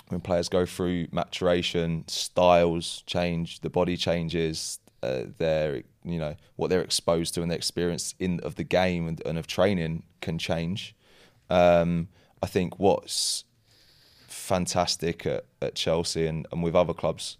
[0.09, 6.69] when players go through maturation, styles change, the body changes, uh, their you know what
[6.69, 10.37] they're exposed to and their experience in of the game and, and of training can
[10.37, 10.95] change.
[11.49, 12.07] Um,
[12.41, 13.43] I think what's
[14.27, 17.37] fantastic at, at Chelsea and, and with other clubs,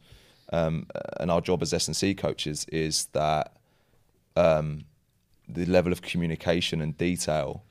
[0.52, 0.88] um,
[1.20, 3.56] and our job as S and C coaches is that
[4.36, 4.86] um,
[5.48, 7.64] the level of communication and detail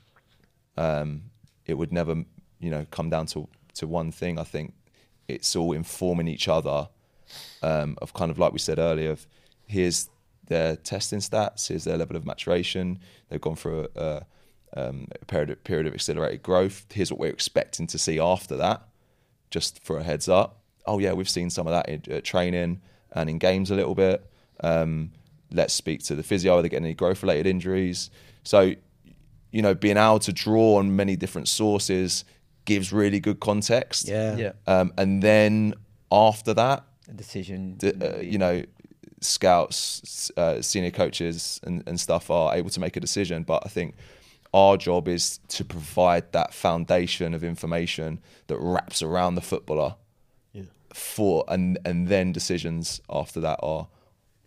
[0.77, 1.23] um,
[1.65, 2.23] it would never,
[2.59, 4.39] you know, come down to to one thing.
[4.39, 4.73] I think
[5.27, 6.89] it's all informing each other
[7.61, 9.11] um, of kind of like we said earlier.
[9.11, 9.27] Of
[9.65, 10.09] here's
[10.47, 12.99] their testing stats, here's their level of maturation.
[13.29, 14.25] They've gone through a, a,
[14.75, 16.85] um, a period period of accelerated growth.
[16.91, 18.87] Here's what we're expecting to see after that.
[19.49, 20.61] Just for a heads up.
[20.85, 22.81] Oh yeah, we've seen some of that in uh, training
[23.13, 24.29] and in games a little bit.
[24.61, 25.11] Um,
[25.51, 26.57] let's speak to the physio.
[26.57, 28.09] Are they getting any growth related injuries?
[28.43, 28.75] So
[29.51, 32.25] you know, being able to draw on many different sources
[32.65, 34.07] gives really good context.
[34.07, 34.35] Yeah.
[34.37, 34.51] Yeah.
[34.67, 35.73] Um, and then
[36.11, 37.77] after that, A decision.
[37.77, 38.63] the, uh, you know,
[39.21, 43.43] scouts, uh, senior coaches, and, and stuff are able to make a decision.
[43.43, 43.95] But I think
[44.53, 49.95] our job is to provide that foundation of information that wraps around the footballer
[50.53, 50.63] Yeah.
[50.93, 53.87] for, and and then decisions after that are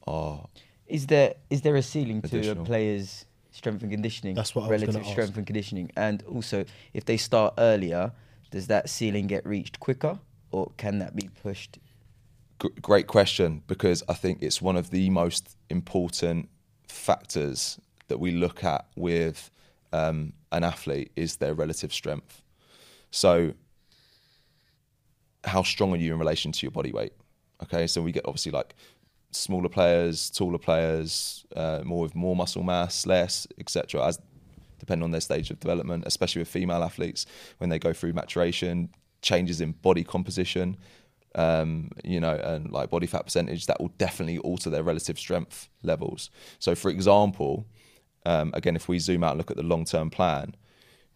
[0.07, 0.47] are
[0.87, 3.27] Is there is there a ceiling to a player's
[3.59, 4.35] strength and conditioning?
[4.35, 5.11] That's what I was relative ask.
[5.11, 8.13] strength and conditioning, and also if they start earlier,
[8.51, 10.19] does that ceiling get reached quicker,
[10.51, 11.79] or can that be pushed?
[12.63, 16.49] G- great question because I think it's one of the most important
[16.89, 17.79] factors
[18.09, 19.51] that we look at with
[19.93, 22.43] um, an athlete is their relative strength.
[23.11, 23.53] So,
[25.45, 27.13] how strong are you in relation to your body weight?
[27.63, 28.75] Okay, so we get obviously like
[29.31, 34.07] smaller players, taller players, uh, more with more muscle mass, less, etc.
[34.07, 34.19] As
[34.79, 37.27] depending on their stage of development, especially with female athletes
[37.59, 38.89] when they go through maturation,
[39.23, 40.77] changes in body composition,
[41.35, 45.69] um, you know, and like body fat percentage, that will definitely alter their relative strength
[45.83, 46.31] levels.
[46.59, 47.67] So, for example,
[48.25, 50.55] um, again, if we zoom out and look at the long term plan,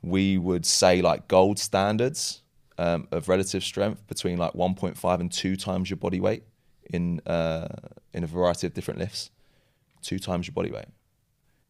[0.03, 2.43] we would say like gold standards
[2.79, 6.45] um, of relative strength between like 1.5 and two times your body weight
[6.93, 7.69] in uh,
[8.13, 9.31] in a variety of different lifts.
[10.03, 10.87] Two times your body weight.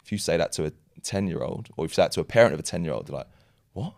[0.04, 2.20] If you say that to a 10 year old, or if you say that to
[2.20, 3.28] a parent of a 10 year old, they're like,
[3.72, 3.94] what?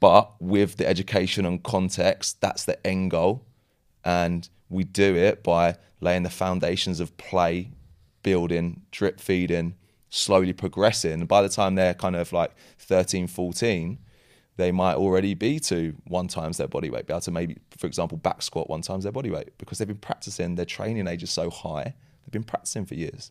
[0.00, 3.44] But with the education and context, that's the end goal.
[4.04, 7.72] And we do it by laying the foundations of play,
[8.22, 9.74] building, drip feeding,
[10.08, 11.12] slowly progressing.
[11.12, 13.98] And by the time they're kind of like 13, 14,
[14.58, 17.86] they might already be to one times their body weight, be able to maybe, for
[17.86, 21.22] example, back squat one times their body weight because they've been practicing, their training age
[21.22, 21.94] is so high,
[22.24, 23.30] they've been practicing for years.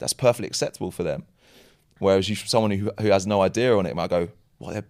[0.00, 1.24] That's perfectly acceptable for them.
[2.00, 4.28] Whereas you, someone who, who has no idea on it might go,
[4.58, 4.84] "What they've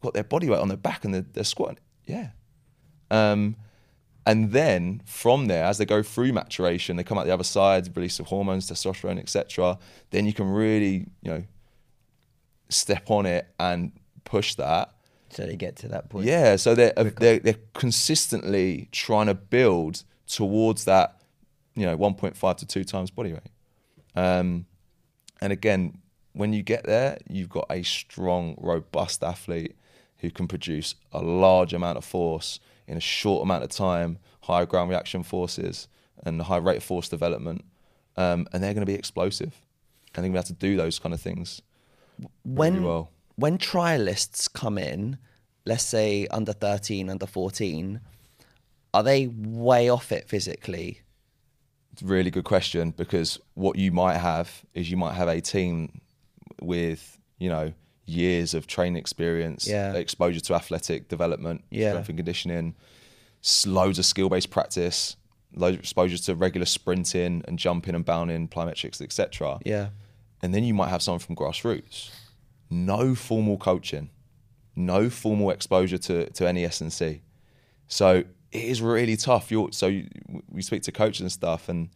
[0.00, 2.28] got their body weight on their back and they're, they're squatting." Yeah.
[3.10, 3.56] Um,
[4.24, 7.94] and then from there, as they go through maturation, they come out the other side,
[7.96, 9.78] release of hormones, testosterone, etc.
[10.10, 11.44] Then you can really, you know,
[12.68, 13.92] step on it and
[14.24, 14.91] push that.
[15.32, 16.26] So they get to that point.
[16.26, 21.20] Yeah, so they're, uh, they're they're consistently trying to build towards that,
[21.74, 23.42] you know, 1.5 to two times body weight.
[24.14, 24.66] Um,
[25.40, 25.98] and again,
[26.32, 29.76] when you get there, you've got a strong, robust athlete
[30.18, 34.64] who can produce a large amount of force in a short amount of time, high
[34.64, 35.88] ground reaction forces
[36.24, 37.64] and high rate of force development,
[38.16, 39.60] um, and they're going to be explosive.
[40.14, 41.62] And they're going to have to do those kind of things.
[42.44, 43.11] when really well.
[43.36, 45.18] When trialists come in,
[45.64, 48.00] let's say under 13, under 14,
[48.94, 51.00] are they way off it physically?
[51.92, 55.40] It's a really good question because what you might have is you might have a
[55.40, 56.00] team
[56.60, 57.72] with you know
[58.06, 59.92] years of training experience, Yeah.
[59.94, 61.90] exposure to athletic development, Yeah.
[61.90, 62.74] strength and conditioning,
[63.66, 65.16] loads of skill based practice,
[65.54, 69.58] loads of exposure to regular sprinting and jumping and bounding, plyometrics, etc.
[69.64, 69.88] Yeah.
[70.42, 72.10] And then you might have someone from grassroots,
[72.72, 74.10] no formal coaching,
[74.74, 77.22] no formal exposure to, to any S&C.
[77.88, 79.50] So it is really tough.
[79.50, 80.08] You're, so you,
[80.50, 81.90] we speak to coaches and stuff, and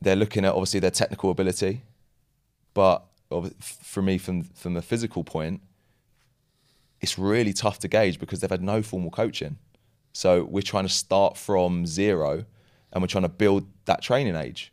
[0.00, 1.82] they're looking at obviously their technical ability,
[2.74, 3.06] but
[3.60, 5.62] for me, from from a physical point,
[7.00, 9.58] it's really tough to gauge because they've had no formal coaching.
[10.12, 12.44] So we're trying to start from zero,
[12.92, 14.72] and we're trying to build that training age.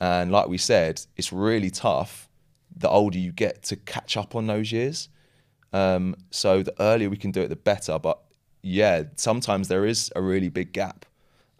[0.00, 2.27] And like we said, it's really tough
[2.76, 5.08] the older you get to catch up on those years.
[5.72, 7.98] Um, so the earlier we can do it, the better.
[7.98, 8.18] But
[8.62, 11.04] yeah, sometimes there is a really big gap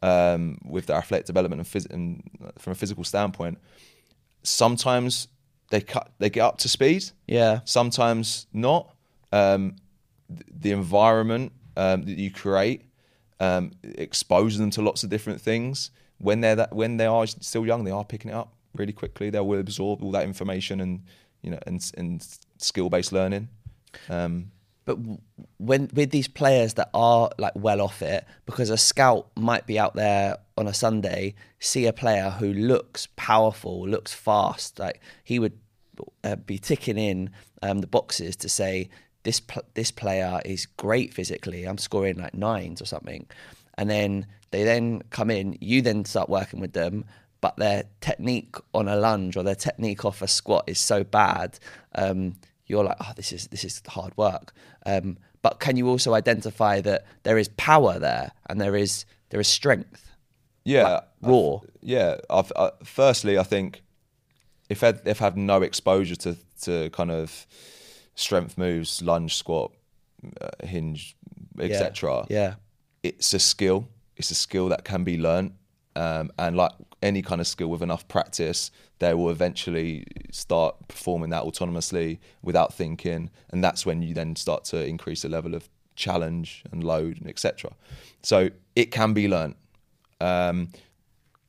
[0.03, 2.23] um, with their athletic development and, phys- and
[2.59, 3.59] from a physical standpoint.
[4.43, 5.29] Sometimes
[5.71, 7.05] they cut, they get up to speed.
[7.27, 7.61] Yeah.
[7.65, 8.95] Sometimes not.
[9.33, 9.77] Um,
[10.29, 12.83] th- the environment um, that you create
[13.41, 15.91] um, exposes them to lots of different things.
[16.19, 19.31] When they're that, when they are still young, they are picking it up really quickly.
[19.31, 21.03] They will absorb all that information and
[21.43, 22.27] you know and and
[22.59, 23.49] skill based learning.
[24.09, 24.53] Um,
[24.85, 24.99] But
[25.59, 29.79] when with these players that are like well off it, because a scout might be
[29.79, 35.39] out there on a Sunday, see a player who looks powerful, looks fast, like he
[35.39, 35.59] would
[36.25, 37.31] uh, be ticking in
[37.63, 38.89] um, the boxes to say
[39.25, 41.65] this pl- this player is great physically.
[41.65, 43.27] I'm scoring like nines or something,
[43.77, 45.59] and then they then come in.
[45.61, 47.05] You then start working with them,
[47.41, 51.59] but their technique on a lunge or their technique off a squat is so bad.
[51.95, 52.37] Um,
[52.67, 54.53] you're like, oh, this is this is hard work.
[54.87, 59.41] Um, but can you also identify that there is power there and there is there
[59.41, 60.11] is strength?
[60.65, 61.55] yeah, Like, raw.
[61.57, 62.17] I- yeah.
[62.29, 63.83] I've, I, firstly, I think
[64.69, 67.47] if they've, they've had no exposure to to kind of
[68.17, 69.73] strength moves, lunge, squat,
[70.41, 71.17] uh, hinge,
[71.61, 72.27] etc.
[72.29, 72.55] Yeah.
[73.03, 73.89] It's a skill.
[74.17, 75.53] It's a skill that can be learned,
[75.95, 76.73] um, and like
[77.03, 82.75] any kind of skill with enough practice, they will eventually start performing that autonomously without
[82.75, 87.19] thinking, and that's when you then start to increase the level of challenge and load
[87.21, 87.71] and etc.
[88.23, 89.55] So it can be learned.
[90.21, 90.69] Um,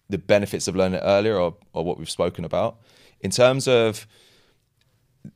[0.10, 2.78] the benefits of learning it earlier are, are what we've spoken about.
[3.22, 4.08] In terms of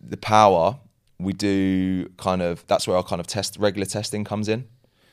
[0.02, 0.80] the power,
[1.20, 4.68] we do kind of that's where our kind of test regular testing comes in.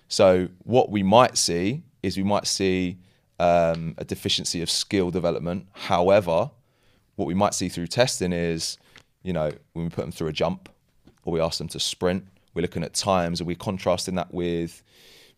[0.09, 2.99] So what we might see is we might see
[3.41, 5.67] um, a deficiency of skill development.
[5.73, 6.51] However,
[7.17, 8.77] what we might see through testing is,
[9.23, 10.69] you know, when we put them through a jump
[11.25, 14.83] or we ask them to sprint, we're looking at times and we're contrasting that with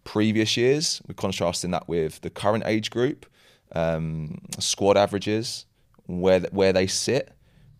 [0.03, 1.00] previous years.
[1.07, 3.24] We're contrasting that with the current age group,
[3.70, 5.66] um, squad averages,
[6.07, 7.32] where where they sit.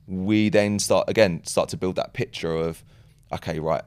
[0.07, 2.85] We then start again start to build that picture of,
[3.33, 3.83] okay, right,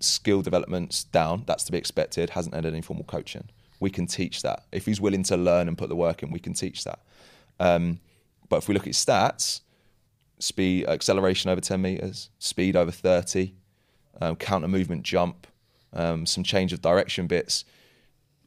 [0.00, 1.44] skill development's down.
[1.46, 2.30] That's to be expected.
[2.30, 3.50] Hasn't had any formal coaching.
[3.80, 6.30] We can teach that if he's willing to learn and put the work in.
[6.30, 7.00] We can teach that.
[7.60, 8.00] Um,
[8.48, 9.60] but if we look at stats,
[10.38, 13.54] speed, acceleration over 10 meters, speed over 30,
[14.20, 15.46] um, counter movement jump,
[15.92, 17.64] um, some change of direction bits,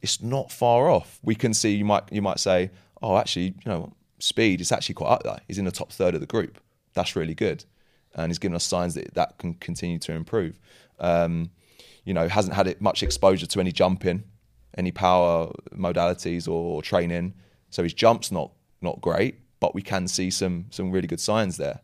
[0.00, 1.18] it's not far off.
[1.22, 2.70] We can see you might you might say,
[3.00, 5.38] oh, actually, you know, speed is actually quite up there.
[5.46, 6.58] He's in the top third of the group.
[6.94, 7.64] That's really good,
[8.14, 10.58] and he's given us signs that that can continue to improve.
[10.98, 11.50] Um,
[12.04, 14.24] you know, hasn't had it much exposure to any jumping,
[14.76, 17.34] any power modalities or training,
[17.70, 21.56] so his jump's not not great but we can see some some really good signs
[21.56, 21.82] there.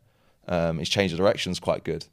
[0.48, 2.06] Um, his change of direction's quite good.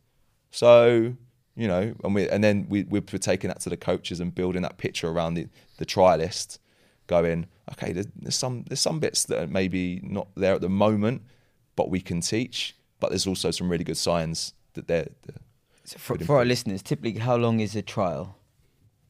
[0.51, 1.15] So
[1.55, 4.61] you know, and we and then we we're taking that to the coaches and building
[4.61, 5.47] that picture around the
[5.79, 6.59] the trialist,
[7.07, 10.69] going okay, there's, there's some there's some bits that are maybe not there at the
[10.69, 11.23] moment,
[11.75, 12.75] but we can teach.
[12.99, 15.09] But there's also some really good signs that they're.
[15.23, 15.41] they're
[15.83, 18.37] so for, for our listeners, typically, how long is a trial?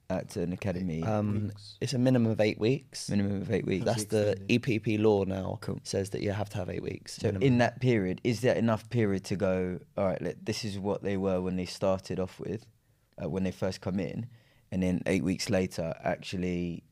[0.10, 1.03] At an academy?
[1.03, 1.51] Um,
[1.82, 3.10] it's a minimum of eight weeks.
[3.10, 3.86] Minimum of eight weeks.
[3.86, 5.58] That's the EPP law now.
[5.62, 5.80] Cool.
[5.84, 7.18] Says that you have to have eight weeks.
[7.18, 7.47] So minimum.
[7.47, 9.80] in that period, is there enough period to go?
[9.97, 12.66] All right, let, this is what they were when they started off with,
[13.22, 14.28] uh, when they first come in,
[14.72, 16.84] and then eight weeks later, actually,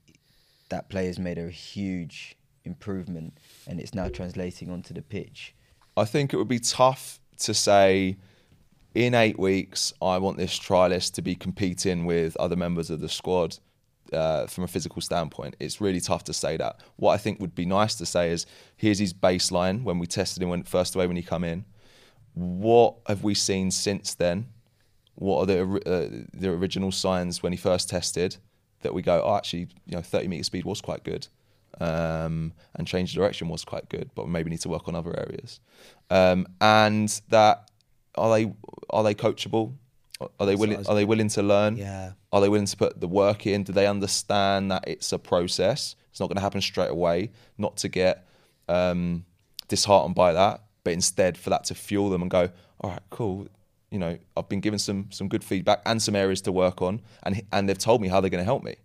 [0.69, 2.35] that player's made a huge
[2.65, 3.37] improvement,
[3.67, 5.55] and it's now translating onto the pitch.
[5.95, 8.17] I think it would be tough to say
[8.95, 13.09] in eight weeks, I want this trialist to be competing with other members of the
[13.09, 13.57] squad
[14.11, 15.55] uh, from a physical standpoint.
[15.59, 16.79] It's really tough to say that.
[16.97, 18.45] What I think would be nice to say is
[18.77, 21.65] here's his baseline when we tested him when first away when he come in.
[22.35, 24.47] What have we seen since then?
[25.15, 28.37] What are the uh, the original signs when he first tested
[28.81, 29.21] that we go?
[29.23, 31.27] Oh, actually, you know, 30 meter speed was quite good,
[31.79, 35.59] um, and change direction was quite good, but maybe need to work on other areas.
[36.09, 37.69] Um, and that
[38.15, 38.53] are they
[38.89, 39.73] are they coachable?
[40.39, 40.85] Are they willing?
[40.87, 41.77] Are they willing to learn?
[41.77, 42.13] Yeah.
[42.31, 43.63] Are they willing to put the work in?
[43.63, 45.95] Do they understand that it's a process?
[46.11, 47.31] It's not going to happen straight away.
[47.57, 48.27] Not to get
[48.69, 49.25] um,
[49.67, 52.49] disheartened by that, but instead for that to fuel them and go,
[52.81, 53.47] all right, cool.
[53.89, 57.01] You know, I've been given some some good feedback and some areas to work on,
[57.23, 58.75] and and they've told me how they're going to help me,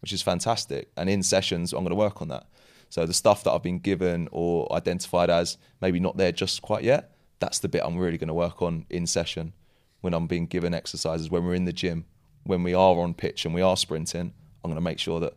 [0.00, 0.90] which is fantastic.
[0.96, 2.46] And in sessions, I'm going to work on that.
[2.90, 6.82] So the stuff that I've been given or identified as maybe not there just quite
[6.82, 9.52] yet, that's the bit I'm really going to work on in session
[10.00, 12.06] when I'm being given exercises, when we're in the gym,
[12.44, 14.32] when we are on pitch and we are sprinting.
[14.62, 15.34] I'm going to make sure that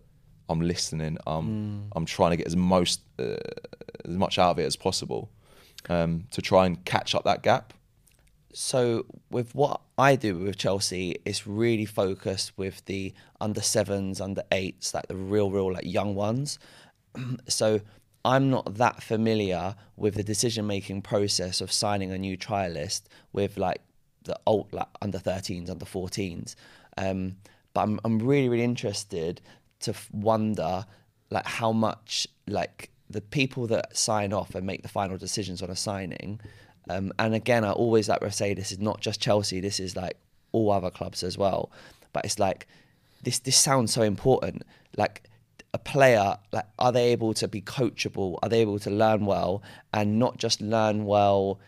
[0.49, 1.18] I'm listening.
[1.26, 1.88] I'm mm.
[1.95, 3.36] I'm trying to get as most uh,
[4.06, 5.32] as much out of it as possible
[5.89, 7.74] um, to try and catch up that gap.
[8.54, 14.43] So with what I do with Chelsea, it's really focused with the under sevens, under
[14.51, 16.60] eights, like the real, real like young ones.
[17.47, 17.82] so
[18.26, 23.03] I'm not that familiar with the decision making process of signing a new trialist
[23.34, 23.82] with like
[24.24, 26.55] the old like under 13s, under 14s.
[26.97, 27.36] Um,
[27.74, 29.41] but I'm I'm really really interested
[29.82, 30.86] to f- wonder
[31.30, 35.69] like how much like the people that sign off and make the final decisions on
[35.69, 36.39] a signing.
[36.89, 39.59] Um, and again, I always like to say this is not just Chelsea.
[39.59, 40.17] This is like
[40.51, 41.71] all other clubs as well.
[42.13, 42.67] But it's like
[43.24, 43.39] this.
[43.39, 44.63] This sounds so important.
[44.95, 45.24] Like
[45.74, 48.38] a player like are they able to be coachable?
[48.43, 49.63] Are they able to learn well
[49.93, 51.59] and not just learn well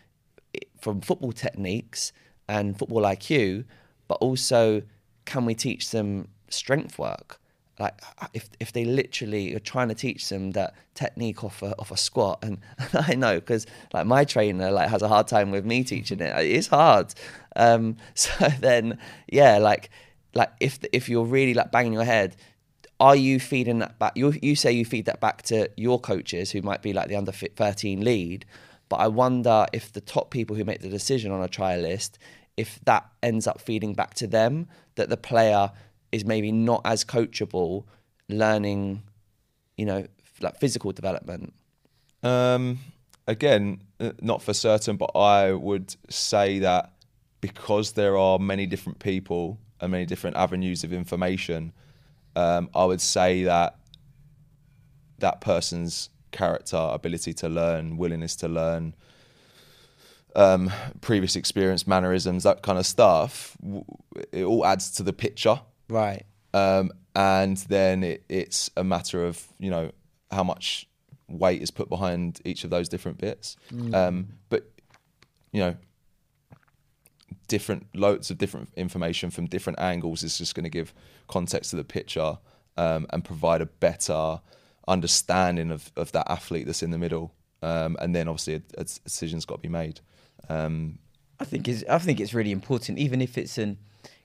[0.80, 2.12] from football techniques
[2.48, 3.64] and football IQ
[4.08, 4.82] but also
[5.24, 7.40] can we teach them strength work?
[7.78, 8.00] Like
[8.32, 11.96] if if they literally are trying to teach them that technique off a, off a
[11.96, 12.58] squat and,
[12.94, 16.32] I know because like my trainer like has a hard time with me teaching it.
[16.38, 17.12] It's hard.
[17.56, 19.90] Um, so then yeah like
[20.32, 22.36] like if if you're really like banging your head
[22.98, 24.12] are you feeding that back?
[24.16, 27.16] You, you say you feed that back to your coaches who might be like the
[27.16, 28.46] under 13 lead,
[28.88, 32.12] But I wonder if the top people who make the decision on a trialist,
[32.56, 35.72] if that ends up feeding back to them, that the player
[36.12, 37.84] is maybe not as coachable,
[38.28, 39.02] learning,
[39.76, 40.06] you know,
[40.40, 41.52] like physical development.
[42.22, 42.78] Um,
[43.26, 46.92] again, uh, not for certain, but I would say that
[47.40, 51.72] because there are many different people and many different avenues of information,
[52.36, 53.78] um, I would say that
[55.18, 58.94] that person's character, ability to learn, willingness to learn,
[60.36, 60.70] um,
[61.00, 63.56] previous experience, mannerisms, that kind of stuff,
[64.32, 65.60] it all adds to the picture.
[65.88, 66.24] Right.
[66.52, 69.90] Um, and then it, it's a matter of you know
[70.30, 70.86] how much
[71.28, 73.56] weight is put behind each of those different bits.
[73.94, 74.70] Um, but
[75.52, 75.76] you know,
[77.48, 80.92] different loads of different information from different angles is just going to give
[81.28, 82.38] context to the picture
[82.76, 84.40] um, and provide a better
[84.88, 87.32] understanding of, of that athlete that's in the middle.
[87.62, 90.00] Um, and then obviously a, a decision's got to be made.
[90.48, 90.98] Um,
[91.40, 93.78] I think it's I think it's really important, even if it's an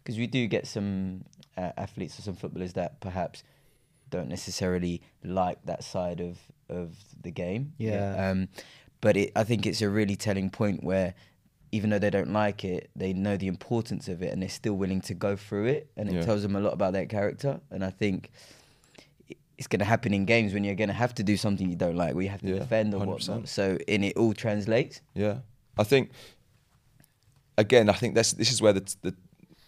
[0.04, 1.26] because we do get some
[1.58, 3.44] uh, athletes or some footballers that perhaps
[4.10, 6.38] don't necessarily like that side of
[6.70, 7.74] of the game.
[7.78, 8.30] Yeah.
[8.30, 8.50] Um,
[9.02, 11.16] but it, I think it's a really telling point where
[11.72, 14.74] even though they don't like it, they know the importance of it and they're still
[14.74, 16.22] willing to go through it, and it Yeah.
[16.24, 17.60] tells them a lot about their character.
[17.70, 18.30] And I think
[19.58, 21.76] it's going to happen in games when you're going to have to do something you
[21.76, 23.08] don't like, where you have to Yeah, defend or 100%.
[23.08, 23.48] whatnot.
[23.48, 25.02] So, in it all translates.
[25.14, 25.40] Yeah,
[25.78, 26.10] I think
[27.58, 29.14] again, I think this this is where the, the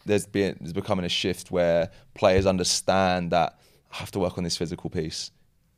[0.06, 3.58] there's been there's becoming a shift where players understand that
[3.92, 5.32] I have to work on this physical piece.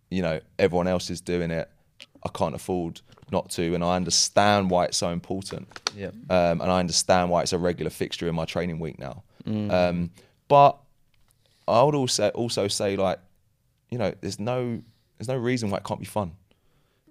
[0.10, 1.70] You know, everyone else is doing it.
[2.24, 3.02] I can't afford
[3.32, 5.68] not to, and I understand why it's so important.
[5.96, 6.08] Yeah.
[6.30, 9.24] Um, and I understand why it's a regular fixture in my training week now.
[9.48, 10.12] Um,
[10.48, 10.78] but
[11.68, 13.20] I would also also say like,
[13.90, 14.82] you know, there's no
[15.18, 16.34] there's no reason why it can't be fun.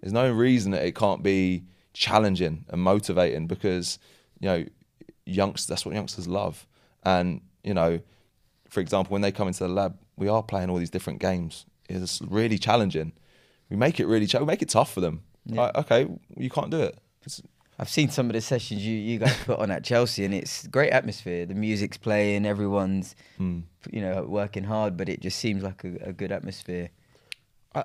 [0.00, 3.98] There's no reason that it can't be challenging and motivating because
[4.40, 4.64] you know
[5.26, 6.66] youngsters that's what youngsters love.
[7.04, 8.00] And you know,
[8.68, 11.66] for example, when they come into the lab, we are playing all these different games.
[11.88, 13.12] It's really challenging.
[13.70, 15.22] We make it really cha- we make it tough for them.
[15.46, 16.98] Like, okay, you can't do it.
[17.22, 17.42] It's-
[17.76, 20.64] I've seen some of the sessions you, you guys put on at Chelsea, and it's
[20.68, 21.44] great atmosphere.
[21.44, 23.60] The music's playing, everyone's Hmm.
[23.90, 26.90] you know working hard, but it just seems like a, a good atmosphere.
[27.74, 27.82] I,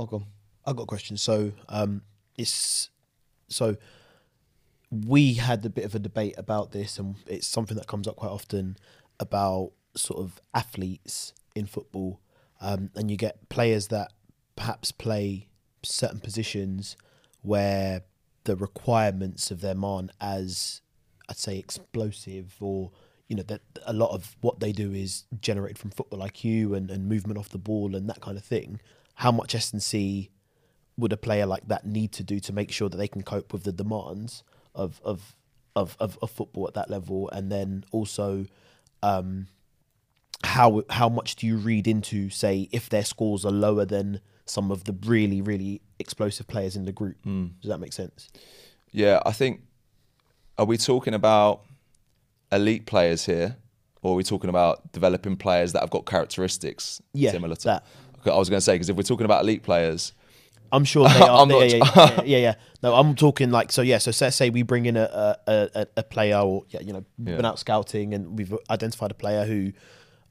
[0.00, 0.24] I'll go.
[0.66, 1.16] I got a question.
[1.16, 2.02] So, um,
[2.36, 2.90] it's
[3.46, 3.76] so
[4.90, 8.16] we had a bit of a debate about this, and it's something that comes up
[8.16, 8.76] quite often
[9.20, 12.20] about sort of athletes in football,
[12.60, 14.12] um, and you get players that
[14.56, 15.46] perhaps play
[15.82, 16.96] certain positions
[17.42, 18.02] where
[18.44, 20.80] the requirements of them aren't as
[21.28, 22.90] I'd say explosive or
[23.28, 26.90] you know that a lot of what they do is generated from football IQ and,
[26.90, 28.80] and movement off the ball and that kind of thing.
[29.14, 30.30] How much S and C
[30.96, 33.52] would a player like that need to do to make sure that they can cope
[33.52, 34.42] with the demands
[34.74, 35.36] of of
[35.76, 38.46] of, of, of football at that level, and then also
[39.04, 39.46] um,
[40.42, 44.20] how how much do you read into say if their scores are lower than
[44.50, 47.16] some of the really really explosive players in the group?
[47.24, 47.46] Hmm.
[47.62, 48.28] Does that make sense?
[48.92, 49.62] Yeah, I think.
[50.58, 51.62] Are we talking about
[52.52, 53.56] elite players here,
[54.02, 57.86] or are we talking about developing players that have got characteristics Yeah, similar to that.
[58.20, 60.12] Okay, I was going to say because if we're talking about elite players,
[60.72, 61.40] I'm sure they are.
[61.42, 62.54] I'm yeah, yeah, yeah, yeah, yeah.
[62.82, 63.80] No, I'm talking like so.
[63.82, 66.92] Yeah, so let's say we bring in a a, a, a player, or yeah, you
[66.92, 67.36] know, Yeah.
[67.36, 69.72] been out scouting, and we've identified a player who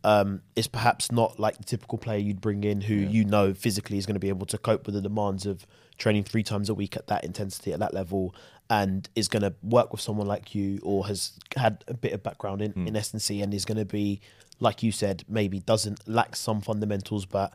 [0.04, 3.98] um, is perhaps not like the typical player you'd bring in, who you know physically
[3.98, 5.66] is going to be able to cope with the demands of
[5.98, 8.34] training three times a week at that intensity, at that level,
[8.70, 12.24] and is going to work with someone like you, or has had a bit of
[12.24, 14.22] background in in S and is going to be
[14.62, 17.54] like you said, maybe doesn't lack some fundamentals, but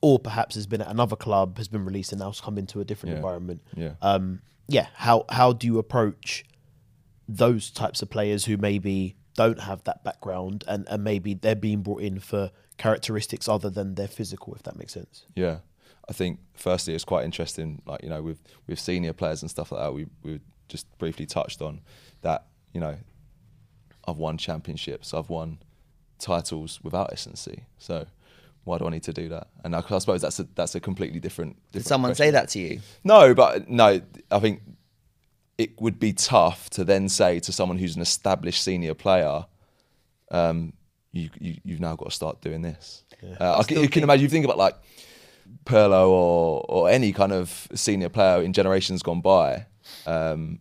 [0.00, 2.84] or perhaps has been at another club, has been released, and now's come into a
[2.84, 3.16] different Yeah.
[3.16, 3.60] environment.
[3.76, 3.92] Yeah.
[4.02, 4.86] Um, yeah.
[4.94, 6.44] How how do you approach
[7.28, 11.80] those types of players who maybe don't have that background and, and maybe they're being
[11.82, 15.24] brought in for characteristics other than their physical, if that makes sense?
[15.36, 15.58] yeah,
[16.08, 17.82] I think firstly it's quite interesting.
[17.86, 21.26] Like you know, with with senior players and stuff like that, we we just briefly
[21.26, 21.80] touched on
[22.22, 22.46] that.
[22.72, 22.96] You know,
[24.06, 25.58] I've won championships, I've won
[26.18, 27.64] titles without S&C.
[27.78, 28.06] So
[28.64, 29.48] why do I need to do that?
[29.64, 31.56] And I, I suppose that's a that's a completely different.
[31.72, 32.26] Did someone question.
[32.26, 32.80] say that to you?
[33.04, 34.62] No, but no, I think
[35.58, 39.44] it would be tough to then say to someone who's an established senior player,
[40.30, 40.72] um,
[41.12, 43.04] you, you you've now got to start doing this.
[43.40, 44.22] Uh, I can, you can imagine.
[44.22, 44.76] You think about like
[45.64, 49.66] Pirlo or or any kind of senior player in generations gone by.
[50.06, 50.60] Um,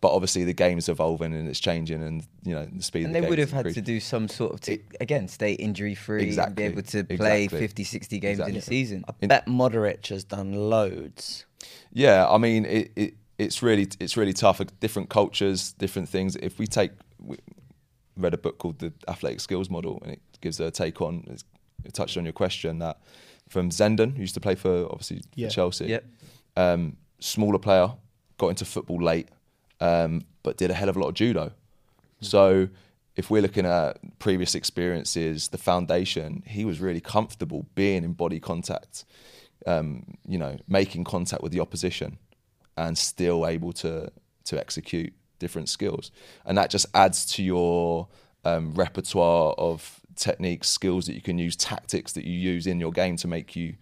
[0.00, 3.06] but obviously the game's evolving and it's changing, and you know the speed.
[3.06, 5.54] And of they would have is had to do some sort of, to, again, stay
[5.54, 7.60] injury free and Exactly, be able to play exactly.
[7.60, 9.04] 50, 60 games in a season.
[9.08, 11.46] I bet Modric has done loads.
[11.90, 14.60] Yeah, I mean, it, it it's really it's really tough.
[14.80, 16.36] Different cultures, different things.
[16.36, 17.36] If we take, we
[18.16, 21.24] read a book called the Athletic Skills Model, and it gives a take on.
[21.84, 22.98] It touched on your question that
[23.48, 25.48] from Zenden, who used to play for obviously Yeah.
[25.48, 25.86] for Chelsea.
[25.86, 26.04] Yep.
[26.56, 27.92] Um, smaller player,
[28.38, 29.28] got into football late,
[29.80, 31.52] um, but did a hell of a lot of judo.
[32.20, 32.68] So
[33.16, 38.40] if we're looking at previous experiences, the foundation, he was really comfortable being in body
[38.40, 39.04] contact,
[39.66, 42.18] um, you know, making contact with the opposition,
[42.76, 44.10] and still able to
[44.44, 46.10] to execute different skills,
[46.44, 48.08] and that just adds to your
[48.44, 52.92] um, repertoire of techniques, skills that you can use, tactics that you use in your
[52.92, 53.74] game to make you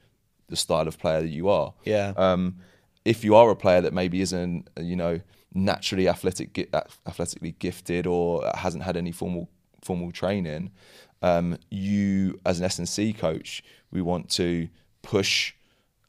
[0.49, 1.75] the style of player that you are.
[1.85, 2.13] Yeah.
[2.17, 2.57] Um,
[3.05, 5.21] if you are a player that maybe isn't, you know,
[5.55, 6.71] naturally athletic,
[7.07, 9.49] athletically gifted or hasn't had any formal
[9.83, 10.71] formal training,
[11.23, 14.69] um, you as an S&C coach, we want to
[15.03, 15.55] push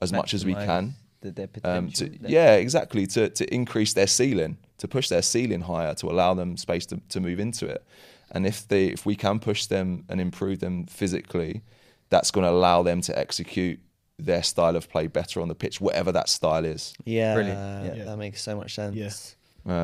[0.01, 0.95] as much as we can.
[1.24, 3.07] The- their Um, to, their- yeah, exactly.
[3.07, 6.99] To to increase their ceiling, to push their ceiling higher, to allow them space to,
[7.09, 7.84] to move into it.
[8.32, 11.61] And if they if we can push them and improve them physically,
[12.09, 13.80] that's going to allow them to execute
[14.19, 16.93] their style of play better on the pitch, whatever that style is.
[17.05, 17.97] Yeah, Brilliant.
[17.97, 18.03] Yeah.
[18.05, 18.95] that makes so much sense.
[18.95, 19.09] Yeah.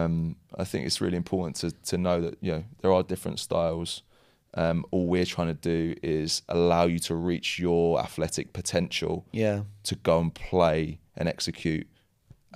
[0.03, 3.39] Um, I think it's really important to to know that you know there are different
[3.39, 4.03] styles.
[4.55, 9.61] Um, all we're trying to do is allow you to reach your athletic potential Yeah.
[9.83, 11.87] to go and play and execute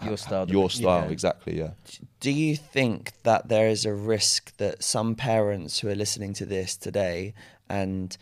[0.04, 0.50] Your style.
[0.50, 1.12] Your style, Yeah.
[1.12, 1.58] exactly.
[1.60, 1.72] Yeah.
[2.20, 6.46] Do you think that there is a risk that some parents who are listening to
[6.48, 7.36] this today
[7.70, 8.18] and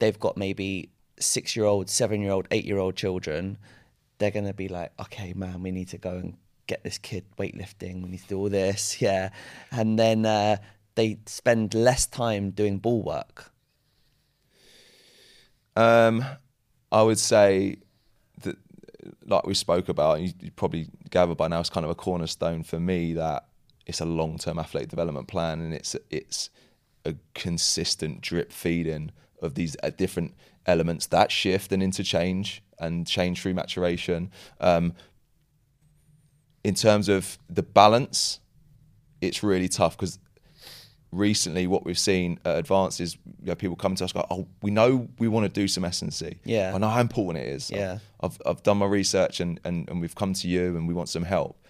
[0.00, 0.90] they've got maybe
[1.20, 3.58] six year old, seven year old, eight year old children,
[4.18, 7.24] they're going to be like, okay, man, we need to go and get this kid
[7.38, 8.02] weightlifting.
[8.02, 9.00] We need to do all this.
[9.06, 9.30] Yeah.
[9.70, 10.56] And then uh,
[10.96, 13.52] they spend less time doing ball work.
[15.76, 16.24] Um,
[16.90, 17.76] I would say
[19.26, 22.80] like we spoke about, you, probably gather by now, it's kind of a cornerstone for
[22.80, 23.46] me that
[23.86, 26.50] it's a long-term athletic development plan, and it's it's
[27.04, 30.34] a consistent drip feeding of these uh, different
[30.66, 34.30] elements that shift and interchange and change through maturation.
[34.60, 34.94] Um,
[36.62, 38.40] in terms of the balance,
[39.20, 40.18] it's really tough because
[41.10, 44.46] recently what we've seen at Advance is you know, people come to us go, oh,
[44.62, 46.38] we know we want to do some S&C.
[46.44, 46.72] Yeah.
[46.74, 47.70] I know how important it is.
[47.70, 47.98] Yeah.
[48.20, 51.08] I've, I've done my research and, and, and we've come to you and we want
[51.08, 51.64] some help.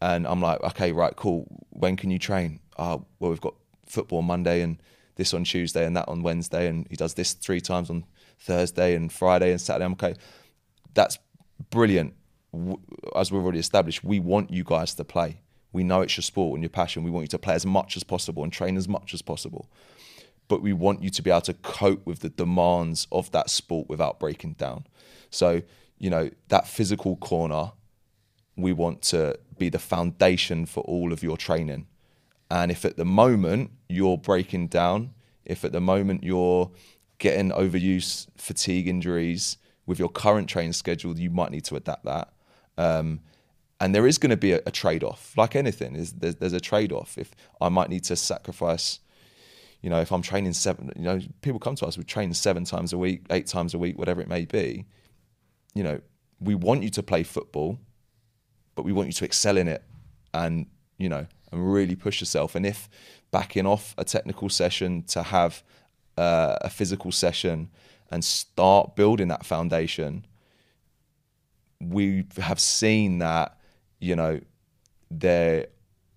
[0.00, 1.46] And I'm like, okay, right, cool.
[1.70, 2.60] When can you train?
[2.78, 3.54] Oh, well, we've got
[3.86, 4.82] football Monday and
[5.16, 6.66] this on Tuesday and that on Wednesday.
[6.66, 8.04] And he does this three times on
[8.38, 9.84] Thursday and Friday and Saturday.
[9.84, 10.14] I'm okay.
[10.94, 11.18] That's
[11.70, 12.14] brilliant.
[13.14, 15.41] As we've already established, we want you guys to play.
[15.72, 17.02] We know it's your sport and your passion.
[17.02, 19.70] We want you to play as much as possible and train as much as possible.
[20.48, 23.88] But we want you to be able to cope with the demands of that sport
[23.88, 24.86] without breaking down.
[25.30, 25.62] So,
[25.98, 27.72] you know, that physical corner,
[28.56, 31.86] we want to be the foundation for all of your training.
[32.50, 35.14] And if at the moment you're breaking down,
[35.44, 36.70] if at the moment you're
[37.18, 39.56] getting overuse, fatigue injuries
[39.86, 42.32] with your current training schedule, you might need to adapt that.
[42.76, 43.20] Um,
[43.82, 45.96] and there is going to be a, a trade off, like anything.
[45.96, 47.18] Is there's, there's a trade off.
[47.18, 49.00] If I might need to sacrifice,
[49.80, 52.64] you know, if I'm training seven, you know, people come to us, we train seven
[52.64, 54.86] times a week, eight times a week, whatever it may be.
[55.74, 56.00] You know,
[56.38, 57.80] we want you to play football,
[58.76, 59.82] but we want you to excel in it
[60.32, 60.66] and
[60.96, 62.88] you know and really push yourself and if
[63.32, 65.62] backing off a technical session to have
[66.16, 67.68] uh, a physical session
[68.10, 70.24] and start building that foundation
[71.80, 73.58] we have seen that
[74.02, 74.40] you know
[75.10, 75.66] they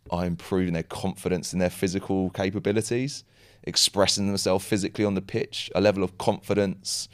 [0.10, 3.24] are improving their confidence in their physical capabilities
[3.64, 7.07] expressing themselves physically on the pitch a level of confidence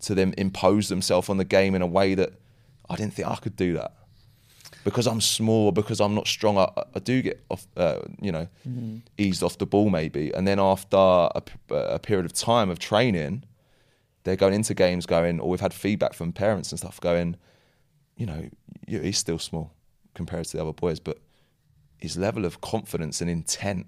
[0.00, 2.32] to them impose themselves on the game in a way that
[2.88, 3.92] I didn't think I could do that.
[4.84, 8.46] Because I'm small, because I'm not strong, I, I do get off, uh, you know,
[9.18, 10.32] eased off the ball maybe.
[10.32, 13.42] And then after a period of time of training,
[14.22, 17.36] they're going into games going, or we've had feedback from parents and stuff going,
[18.16, 18.48] you know,
[18.86, 19.72] he's still small
[20.16, 21.18] compared to the other boys, but
[21.98, 23.86] his level of confidence and intent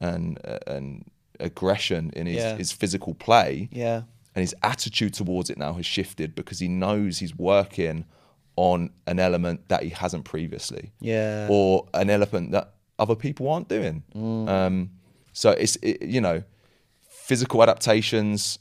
[0.00, 2.56] and uh, and aggression in his, Yeah.
[2.56, 4.02] his physical play Yeah.
[4.34, 8.04] and his attitude towards it now has shifted because he knows he's working
[8.56, 11.48] on an element that he hasn't previously Yeah.
[11.50, 14.90] or an element that other people aren't doing um,
[15.32, 16.42] so it's it, you know
[17.08, 18.58] physical adaptations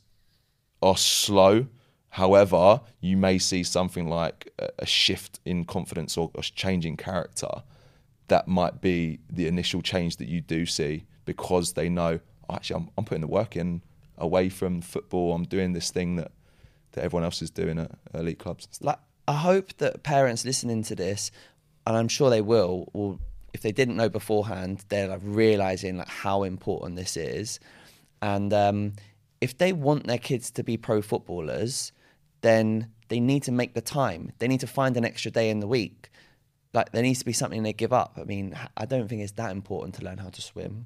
[0.82, 1.68] are slow
[2.12, 7.50] however you may see something like a, shift in confidence or a change in character
[8.28, 12.20] that might be the initial change that you do see because they know
[12.50, 13.82] "Oh, actually I'm, I'm putting the work in
[14.18, 16.32] away from football i'm doing this thing that
[16.94, 19.00] that everyone else is doing at elite clubs like
[19.30, 21.30] I hope that parents listening to this
[21.86, 22.90] and I'm sure they will.
[22.94, 23.20] Or
[23.54, 27.60] if they didn't know beforehand, they're like realizing like how important this is,
[28.24, 28.94] and um,
[29.40, 31.92] if they want their kids to be pro footballers,
[32.42, 34.32] then they need to make the time.
[34.40, 36.10] They need to find an extra day in the week.
[36.74, 38.18] Like there needs to be something they give up.
[38.22, 40.86] I mean, I don't think it's that important to learn how to swim.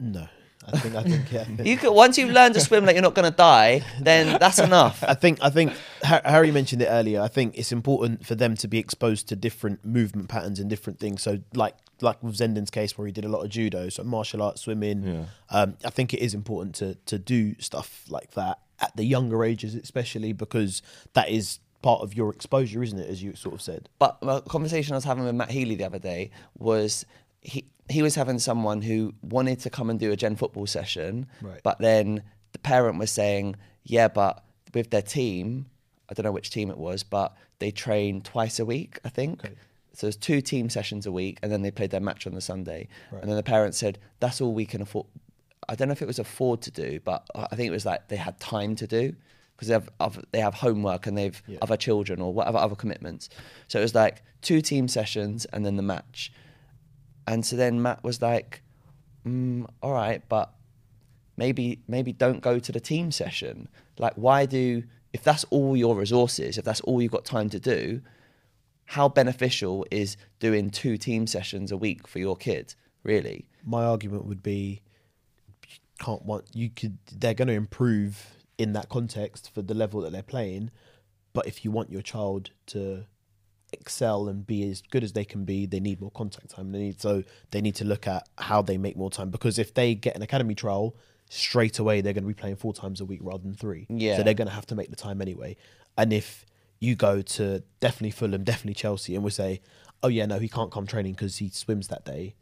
[0.00, 0.26] No,
[0.66, 1.44] I think I think yeah.
[1.64, 4.58] You could once you've learned to swim like you're not going to die, then that's
[4.58, 5.04] enough.
[5.06, 7.20] I think I think Harry mentioned it earlier.
[7.20, 10.98] I think it's important for them to be exposed to different movement patterns and different
[10.98, 11.22] things.
[11.22, 14.42] So like like with Zenden's case where he did a lot of judo, so martial
[14.42, 15.02] arts, swimming.
[15.02, 15.24] Yeah.
[15.50, 19.44] Um, I think it is important to to do stuff like that at the younger
[19.44, 20.82] ages, especially because
[21.14, 23.08] that is part of your exposure, isn't it?
[23.08, 23.88] As you sort of said.
[23.98, 27.06] But a conversation I was having with Matt Healy the other day was
[27.40, 31.26] he he was having someone who wanted to come and do a gen football session,
[31.42, 31.60] Right.
[31.62, 32.22] but then
[32.52, 34.44] the parent was saying, "Yeah, but
[34.74, 35.66] with their team,
[36.08, 39.42] I don't know which team it was, but they train twice a week, I think."
[39.94, 42.40] So there's two team sessions a week, and then they played their match on the
[42.40, 42.88] Sunday.
[43.10, 45.06] And then the parents said, "That's all we can afford."
[45.68, 48.08] I don't know if it was afford to do, but I think it was like
[48.08, 49.14] they had time to do
[49.54, 53.28] because they have oth- they have homework and they've other children or whatever other commitments.
[53.68, 56.32] So it was like two team sessions and then the match.
[57.26, 58.62] And so then Matt was like,
[59.24, 60.52] mm, "All right, but
[61.36, 63.68] maybe maybe don't go to the team session.
[63.98, 64.82] Like, why do
[65.12, 68.00] if that's all your resources, if that's all you've got time to do,
[68.86, 72.74] how beneficial is doing two team sessions a week for your kid?
[73.04, 73.46] Really?
[73.64, 74.82] my argument would be
[76.02, 80.12] can't want you could they're going to improve in that context for the level that
[80.12, 80.70] they're playing
[81.32, 83.04] but if you want your child to
[83.72, 86.72] excel and be as good as they can be they need more contact time.
[86.72, 89.74] They need so they need to look at how they make more time because if
[89.74, 90.94] they get an academy trial
[91.30, 93.86] straight away they're going to be playing four times a week rather than three.
[93.88, 94.16] Yeah.
[94.16, 95.56] so they're going to have to make the time anyway.
[95.96, 96.44] And if
[96.80, 99.60] you go to definitely fulham definitely chelsea and we say
[100.02, 102.34] oh yeah no he can't come training because he swims that day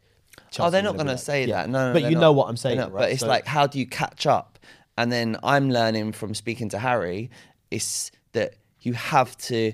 [0.59, 1.63] oh, they're not going to say yeah.
[1.63, 1.69] that.
[1.69, 2.21] No, no but you not.
[2.21, 2.91] know what I'm saying, right?
[2.91, 4.59] But it's So- like, how do you catch up?
[4.97, 7.31] And then I'm learning from speaking to Harry
[7.71, 9.73] is that you have to.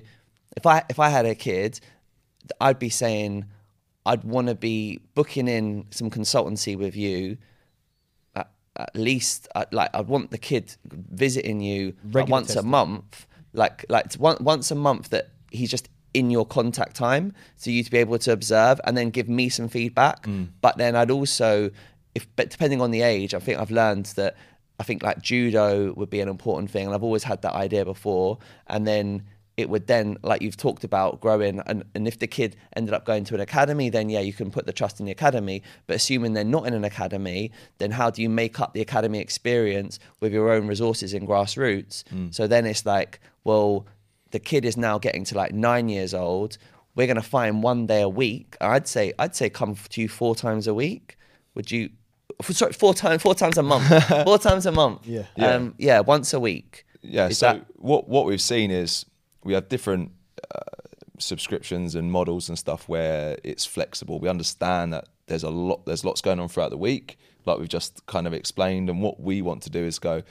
[0.56, 1.80] If I if I had a kid,
[2.60, 3.44] I'd be saying
[4.06, 7.36] I'd want to be booking in some consultancy with you.
[8.34, 12.64] At, at least, uh, like I'd want the kid visiting you like, once testing.
[12.64, 17.34] a month, like like one, once a month that he's just in your contact time,
[17.56, 20.24] so you to be able to observe and then give me some feedback.
[20.24, 20.48] Mm.
[20.60, 21.70] But then I'd also,
[22.14, 24.36] if but depending on the age, I think I've learned that
[24.80, 27.84] I think like judo would be an important thing, and I've always had that idea
[27.84, 28.38] before.
[28.68, 29.24] And then
[29.56, 31.60] it would then, like you've talked about, growing.
[31.66, 34.52] And, and if the kid ended up going to an academy, then yeah, you can
[34.52, 35.64] put the trust in the academy.
[35.88, 39.18] But assuming they're not in an academy, then how do you make up the academy
[39.18, 42.04] experience with your own resources in grassroots?
[42.04, 42.32] Mm.
[42.32, 43.84] So then it's like, well,
[44.30, 46.58] the kid is now getting to like nine years old.
[46.94, 48.56] We're going to find one day a week.
[48.60, 51.16] I'd say, I'd say, come to you four times a week.
[51.54, 51.90] Would you?
[52.40, 53.86] f- Sorry, four times, four times a month.
[54.24, 55.06] four times a month.
[55.06, 55.22] Yeah.
[55.36, 55.54] Yeah.
[55.54, 56.84] Um, yeah, once a week.
[57.02, 57.28] Yeah.
[57.28, 59.06] Is so that- what what we've seen is
[59.44, 60.10] we have different
[60.54, 60.58] uh,
[61.18, 64.18] subscriptions and models and stuff where it's flexible.
[64.18, 67.68] We understand that there's a lot there's lots going on throughout the week, like we've
[67.68, 68.90] just kind of explained.
[68.90, 70.22] And what we want to do is go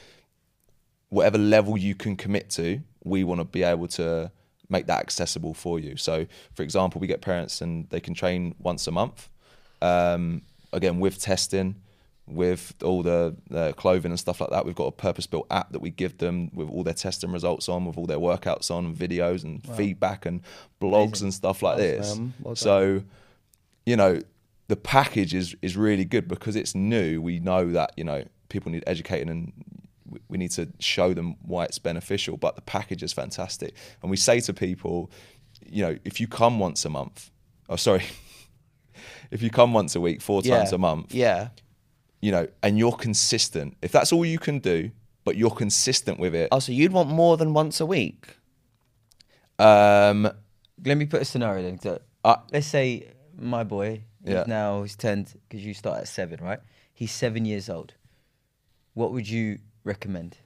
[1.10, 2.82] whatever level you can commit to.
[3.08, 4.32] We want to be able to
[4.70, 5.98] make that accessible for you.
[5.98, 9.30] So, for example, we get parents and they can train once a month.
[9.82, 10.42] Um,
[10.74, 11.76] again, with testing,
[12.28, 15.80] with all the, the clothing and stuff like that, we've got a purpose-built app that
[15.80, 18.96] we give them with all their testing results on, with all their workouts on, and
[18.96, 20.42] videos and feedback and
[20.82, 22.20] blogs and stuff like this.
[22.42, 23.04] Well so,
[23.86, 24.20] you know,
[24.68, 27.22] the package is is really good because it's new.
[27.22, 29.54] We know that you know people need educating and
[30.10, 32.38] we- we need to show them why it's beneficial.
[32.38, 35.12] But the package is fantastic, and we say to people,
[35.66, 37.32] you know, if you come once a month,
[37.70, 38.04] oh sorry,
[39.32, 41.50] if you come once a week, four times a month, Yeah.
[42.22, 43.76] you know, and you're consistent.
[43.82, 44.92] If that's all you can do,
[45.26, 48.28] but you're consistent with it, Oh, so you'd want more than once a week?
[49.60, 50.30] um,
[50.86, 51.80] Let me put a scenario then.
[51.80, 54.44] So, Uh, let's say my boy is Yeah.
[54.48, 56.60] now he's turned because you start at seven, right?
[56.94, 57.94] He's seven years old.
[58.94, 60.38] What would you recommend?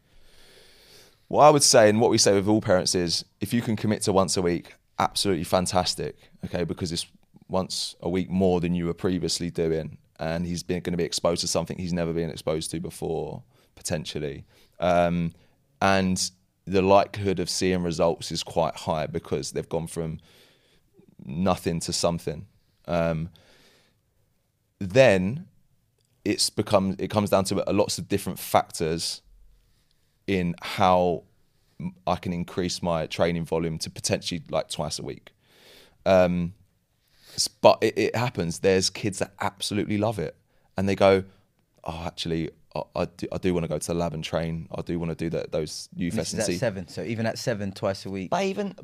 [1.27, 3.75] What I would say, and what we say with all parents is, if you can
[3.75, 6.15] commit to once a week, absolutely fantastic.
[6.45, 7.07] Okay, because it's
[7.47, 11.03] once a week more than you were previously doing, and he's been going to be
[11.03, 13.43] exposed to something he's never been exposed to before,
[13.75, 14.45] potentially.
[14.79, 15.33] Um,
[15.81, 16.31] and
[16.65, 20.19] the likelihood of seeing results is quite high because they've gone from
[21.25, 22.45] nothing to something.
[22.87, 23.29] Um,
[24.79, 25.47] then
[26.25, 29.21] it's become it comes down to lots of different factors
[30.31, 31.23] in how
[32.07, 35.31] I can increase my training volume to potentially like twice a week.
[36.05, 36.53] Um,
[37.61, 38.59] But it, it happens.
[38.59, 40.35] There's kids that absolutely love it,
[40.77, 41.23] and they go,
[41.83, 44.67] "Oh, actually, I, I do, I do want to go to the lab and train.
[44.77, 47.37] I do want to do that those youth This at S&C." seven, so even at
[47.37, 48.29] seven, twice a week.
[48.29, 48.75] But even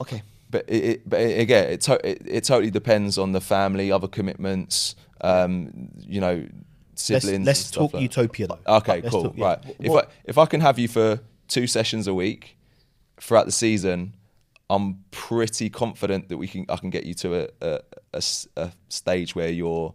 [0.00, 3.40] okay, But it, it, but it, again, it, to, it it totally depends on the
[3.40, 4.96] family, other commitments.
[5.20, 6.46] Um, you know,
[7.00, 7.36] siblings.
[7.36, 8.58] and let's talk like- utopia though.
[8.78, 9.24] Okay, Let's cool.
[9.24, 9.44] talk- yeah.
[9.46, 9.76] Right.
[9.80, 12.56] If I if I can have you for two sessions a week
[13.20, 14.14] throughout the season,
[14.70, 17.80] I'm pretty confident that we can I can get you to a
[18.14, 19.94] a stage where you're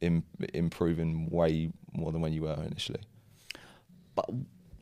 [0.00, 0.22] Im,
[0.52, 3.00] improving way more than when you were initially.
[4.14, 4.28] but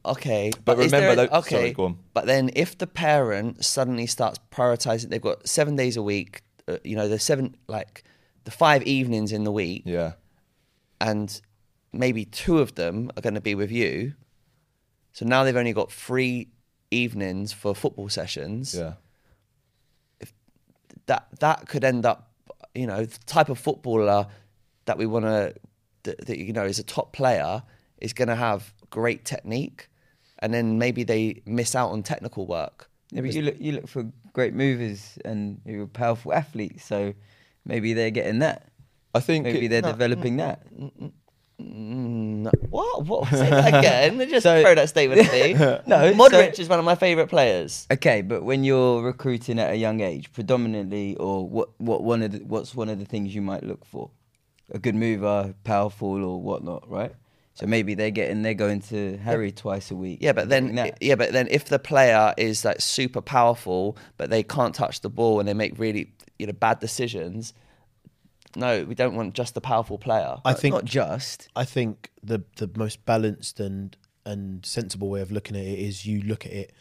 [0.05, 0.51] okay.
[0.65, 1.57] But is remember there- though- okay.
[1.57, 1.99] sorry, go on.
[2.13, 6.43] But then, if the parent suddenly starts prioritizing, they've got seven days a week.
[6.69, 8.05] Uh, you know, the seven like
[8.45, 10.13] the five evenings in the week, Yeah.
[11.01, 11.41] and
[11.93, 14.15] maybe two of them are going to be with you.
[15.13, 16.49] So now they've only got three
[16.91, 18.75] evenings for football sessions.
[18.75, 18.95] Yeah.
[20.21, 20.33] If
[21.07, 22.31] That that could end up,
[22.75, 24.27] you know, the type of footballer
[24.87, 25.55] that we want to,
[26.05, 27.63] that, that you know is a top player
[27.99, 29.89] is going to have great technique,
[30.41, 32.89] and then maybe they miss out on technical work.
[33.11, 37.13] Yeah, but you look you look for great movers and you're a powerful athlete, so
[37.67, 38.69] maybe they're getting that.
[39.15, 40.67] I think Maybe it- they're developing that.
[41.63, 43.05] Mm, what?
[43.07, 43.29] What?
[43.31, 44.19] Say that again.
[44.29, 45.55] Just So- throw that statement at me.
[45.87, 47.87] No, Modric so- is one of my favourite players.
[47.91, 52.33] Okay, but when you're recruiting at a young age, predominantly, or what what one of
[52.33, 54.11] the, what's one of the things you might look for?
[54.73, 57.13] A good mover, powerful, or whatnot, right?
[57.55, 60.19] So maybe they're getting they're going to Harry twice a week.
[60.23, 64.43] Yeah, but then yeah, but then if the player is like super powerful, but they
[64.43, 67.53] can't touch the ball and they make really you know bad decisions,
[68.57, 70.37] no, we don't want just the powerful player.
[70.45, 71.49] I think not just.
[71.57, 76.07] I think the the most balanced and and sensible way of looking at it is
[76.07, 76.73] you look at it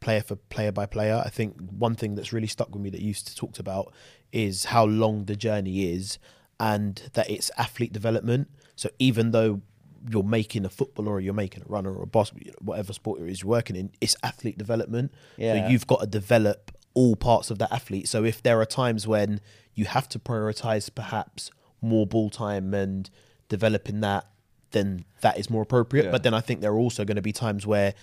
[0.00, 1.22] player for player by player.
[1.24, 3.92] I think one thing that's really stuck with me that you used to talked about
[4.32, 6.18] is how long the journey is
[6.58, 8.48] and that it's athlete development.
[8.76, 9.62] So even though
[10.08, 13.28] you're making a footballer or you're making a runner or a boss, whatever sport it
[13.28, 15.12] is you're working in, it's athlete development.
[15.36, 15.66] Yeah.
[15.66, 18.08] So you've got to develop all parts of that athlete.
[18.08, 19.40] So if there are times when
[19.74, 23.10] you have to prioritize perhaps more ball time and
[23.48, 24.26] developing that,
[24.70, 26.06] then that is more appropriate.
[26.06, 26.10] Yeah.
[26.10, 27.94] But then I think there are also going to be times where,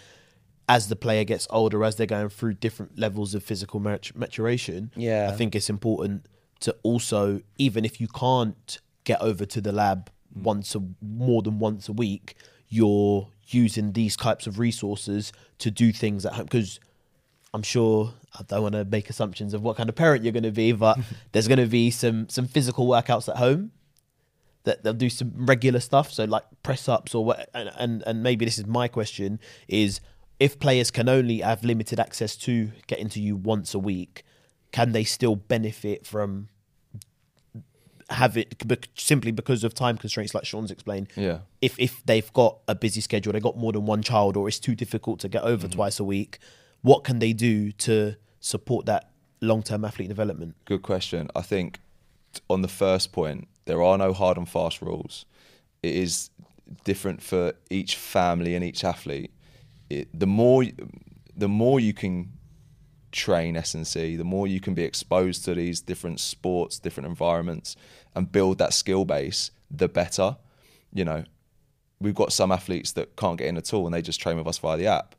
[0.69, 4.91] as the player gets older, as they're going through different levels of physical mat- maturation,
[4.95, 5.29] Yeah.
[5.31, 6.25] I think it's important
[6.61, 10.43] to also, even if you can't get over to the lab mm.
[10.43, 12.35] once a more than once a week,
[12.67, 16.79] you're using these types of resources to do things at home because
[17.53, 20.43] I'm sure I don't want to make assumptions of what kind of parent you're going
[20.43, 20.99] to be, but
[21.31, 23.71] there's going to be some some physical workouts at home
[24.63, 27.49] that they'll do some regular stuff, so like press ups or what.
[27.53, 30.01] And, and and maybe this is my question: is
[30.39, 34.23] if players can only have limited access to getting to you once a week,
[34.71, 36.49] can they still benefit from
[38.09, 38.63] have it
[38.95, 41.07] simply because of time constraints, like Sean's explained?
[41.15, 41.39] Yeah.
[41.61, 44.59] if if they've got a busy schedule, they've got more than one child, or it's
[44.59, 45.75] too difficult to get over mm-hmm.
[45.75, 46.39] twice a week,
[46.81, 50.55] what can they do to support that long term athlete development?
[50.65, 51.29] Good question.
[51.35, 51.79] I think
[52.49, 55.25] on the first point, there are no hard and fast rules.
[55.83, 56.29] It is
[56.83, 59.31] different for each family and each athlete.
[59.89, 60.65] It, the more,
[61.35, 62.33] the more you can
[63.11, 67.75] train S&C, the more you can be exposed to these different sports, different environments,
[68.15, 70.37] and build that skill base, the better.
[70.93, 71.23] You know,
[71.99, 74.47] we've got some athletes that can't get in at all, and they just train with
[74.47, 75.15] us via the app.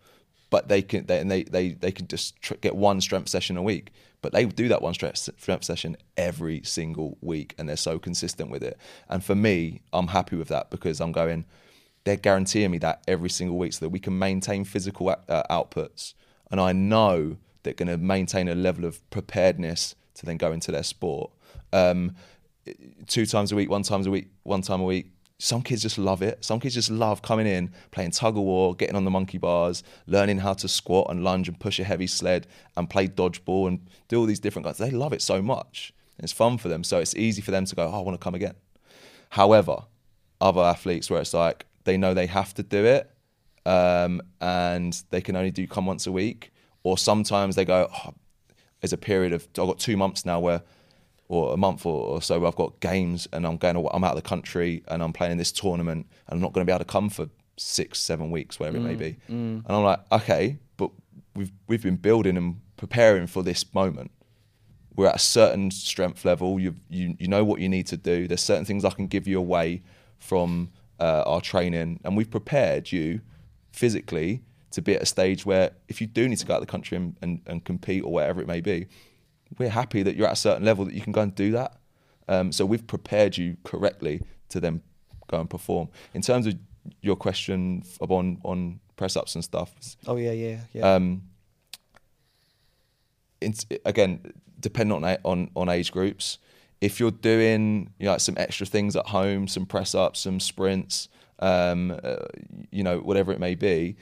[0.51, 3.57] But they can, they, and they they they can just tr- get one strength session
[3.57, 3.93] a week.
[4.21, 8.51] But they do that one strength strength session every single week, and they're so consistent
[8.51, 8.79] with it.
[9.09, 11.45] And for me, I'm happy with that because I'm going.
[12.05, 16.15] They're guaranteeing me that every single week, so that we can maintain physical uh, outputs,
[16.51, 20.73] and I know they're going to maintain a level of preparedness to then go into
[20.73, 21.31] their sport.
[21.73, 22.15] Um,
[23.07, 25.13] two times a week, one times a week, one time a week.
[25.41, 26.45] Some kids just love it.
[26.45, 29.85] Some kids just love coming in, playing tug of war, getting on the monkey bars,
[30.07, 33.89] learning how to squat and lunge and push a heavy sled and play dodgeball and
[34.09, 34.79] do all these different guys.
[34.79, 35.93] They love it so much.
[36.19, 36.83] It's fun for them.
[36.83, 38.55] So it's easy for them to go, oh, I want to come again.
[39.31, 39.85] However,
[40.41, 43.11] other athletes where it's like they know they have to do it
[43.65, 46.53] um, and they can only do come once a week,
[46.83, 48.15] or sometimes they go, oh,
[48.81, 50.63] there's a period of I've got two months now where,
[51.29, 54.03] or a month or, or so, where I've got games and I'm going, aw- I'm
[54.05, 56.75] out of the country and I'm playing this tournament and I'm not going to be
[56.75, 59.17] able to come for six, seven weeks, whatever it may be.
[59.29, 60.91] And I'm like, okay, but
[61.35, 64.11] we've we've been building and preparing for this moment.
[64.97, 66.59] We're at a certain strength level.
[66.59, 68.27] You you you know what you need to do.
[68.27, 69.83] There's certain things I can give you away
[70.19, 73.21] from uh, our training, and we've prepared you
[73.73, 76.67] physically to be at a stage where if you do need to go out of
[76.67, 78.87] the country and, and, and compete or whatever it may be,
[79.57, 81.79] we're happy that you're at a certain level that you can go and do that.
[82.29, 84.21] Um, so we've prepared you correctly
[84.51, 84.83] to then
[85.29, 85.89] go and perform.
[86.13, 86.55] In terms of
[87.01, 89.73] your question on on press ups and stuff,
[90.07, 90.95] Oh yeah, yeah, yeah.
[90.95, 91.23] um,
[93.41, 96.39] it's, again, depending on on on age groups.
[96.81, 100.41] If you're doing you know like some extra things at home, some press ups, some
[100.41, 101.09] sprints,
[101.41, 102.17] um, uh,
[102.71, 103.97] you know whatever it may be,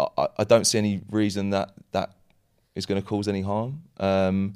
[0.00, 2.14] I, I- I don't see any reason that that
[2.74, 3.82] is going to cause any harm.
[3.98, 4.54] Um,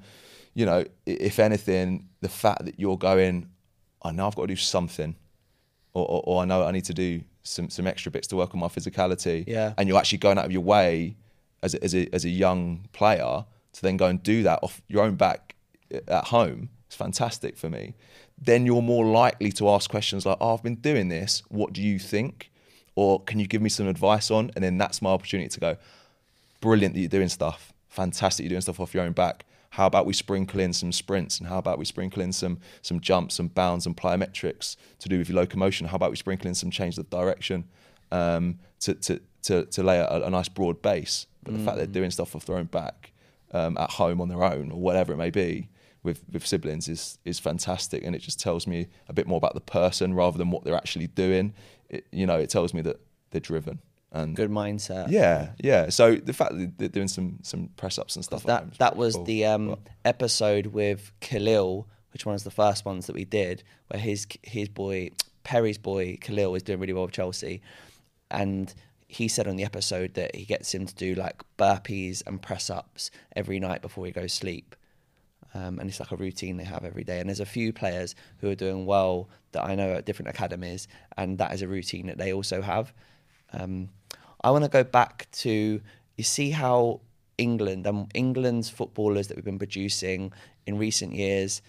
[0.55, 3.48] you know, if anything, the fact that you're going,
[4.02, 5.14] I know I've got to do something,
[5.93, 8.55] or, or, or I know I need to do some some extra bits to work
[8.55, 9.44] on my physicality.
[9.47, 9.74] Yeah.
[9.78, 11.16] And you're actually going out of your way
[11.62, 14.80] as a, as a, as a young player to then go and do that off
[14.88, 15.55] your own back
[16.09, 16.70] at home.
[16.86, 17.94] It's fantastic for me.
[18.38, 21.43] Then you're more likely to ask questions like, "Oh, I've been doing this.
[21.48, 22.51] What do you think?"
[22.94, 24.51] Or can you give me some advice on?
[24.55, 25.76] And then that's my opportunity to go,
[26.62, 27.72] brilliant that you're doing stuff.
[27.97, 29.47] Fantastic you're doing stuff off your own back.
[29.70, 33.01] How about we sprinkle in some sprints and how about we sprinkle in some some
[33.01, 35.86] jumps, and bounds and plyometrics to do with your locomotion?
[35.86, 37.64] How about we sprinkle in some change of direction
[38.12, 41.27] um, to, to, to, to lay a, a nice broad base?
[41.43, 43.12] But the fact they're doing stuff off their own back
[43.52, 45.70] um, at home on their own or whatever it may be
[46.02, 49.55] with, with siblings is is fantastic and it just tells me a bit more about
[49.55, 51.55] the person rather than what they're actually doing.
[51.89, 53.01] It, you know, it tells me that
[53.31, 53.81] they're driven
[54.22, 55.10] and Good mindset.
[55.10, 55.88] yeah, yeah.
[55.90, 59.14] So the fact that they're doing some some press ups and stuff like that was
[59.14, 59.24] cool.
[59.24, 63.62] the um, But- episode with Khalil, which one was the first ones that we did,
[63.88, 65.10] where his his boy
[65.44, 67.60] Perry's boy Khalil was doing really well with Chelsea,
[68.30, 68.72] and
[69.09, 72.68] he said on the episode that he gets him to do like burpees and press
[72.70, 74.74] ups every night before he goes sleep.
[75.55, 77.18] Um, and it's like a routine they have every day.
[77.20, 80.86] And there's a few players who are doing well that I know at different academies,
[81.16, 82.93] and that is a routine that they also have.
[83.52, 83.88] Um,
[84.47, 85.81] I want to go back to
[86.16, 87.01] you see how
[87.36, 90.32] England and England's footballers that we've been producing
[90.66, 91.62] in recent years,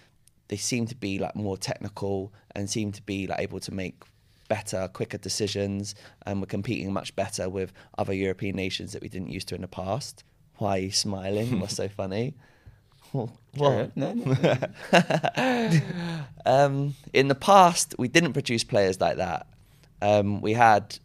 [0.46, 4.04] they seem to be like more technical and seem to be like able to make
[4.46, 9.30] better, quicker decisions, and we're competing much better with other European nations that we didn't
[9.30, 10.22] used to in the past.
[10.58, 11.58] Why are you smiling?
[11.58, 12.34] What's so funny?
[13.10, 13.96] what?
[13.96, 14.56] No, no.
[16.46, 19.48] um, in the past, we didn't produce players like that.
[20.00, 20.96] Um, we had,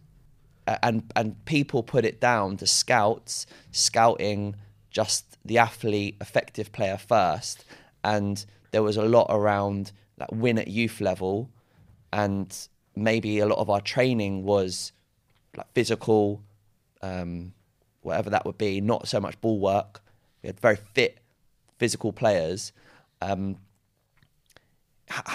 [0.67, 4.55] and and people put it down to scouts scouting
[4.89, 7.65] just the athlete, effective player first,
[8.03, 11.49] and there was a lot around like win at youth level,
[12.11, 14.91] and maybe a lot of our training was
[15.57, 16.41] like physical,
[17.01, 17.53] um,
[18.01, 20.01] whatever that would be, not so much ball work.
[20.41, 21.19] We had very fit,
[21.77, 22.71] physical players.
[23.21, 23.57] Um,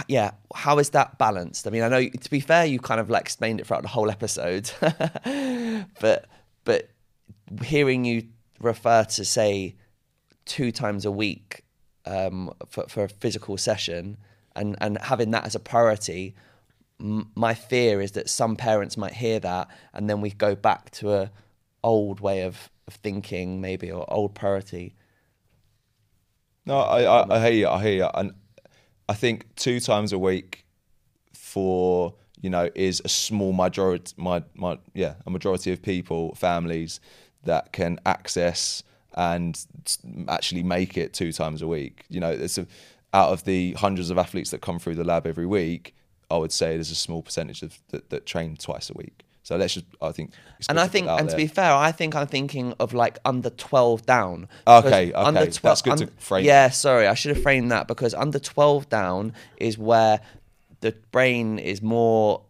[0.09, 1.67] yeah, how is that balanced?
[1.67, 3.89] I mean, I know to be fair, you kind of like explained it throughout the
[3.89, 4.71] whole episode,
[6.01, 6.27] but
[6.65, 6.91] but
[7.63, 8.29] hearing you
[8.61, 9.77] refer to say
[10.45, 11.65] two times a week
[12.07, 14.17] um, for for a physical session
[14.57, 16.35] and and having that as a priority,
[17.01, 20.91] m- my fear is that some parents might hear that and then we go back
[20.91, 21.31] to a
[21.85, 24.95] old way of, of thinking maybe or old priority.
[26.67, 27.69] No, I, I, I hear you.
[27.69, 28.33] I hear you, and
[29.09, 30.65] I think two times a week
[31.35, 34.13] for you know is a small majority.
[34.17, 37.01] My my yeah, a majority of people, families
[37.45, 38.83] that can access
[39.15, 39.65] and
[40.29, 42.05] actually make it two times a week.
[42.09, 42.67] You know, it's a,
[43.15, 45.95] out of the hundreds of athletes that come through the lab every week,
[46.31, 49.25] I would say there's a small percentage of that, that train twice a week.
[49.49, 50.33] So let's just, I think,
[50.69, 53.49] And I to think, and to be fair, I think I'm thinking of like under
[53.49, 54.47] 12 down.
[54.67, 56.45] Okay, okay, that's good to frame.
[56.45, 60.21] Yeah, sorry, I should have framed that because under 12 down is where
[60.81, 62.43] the brain is more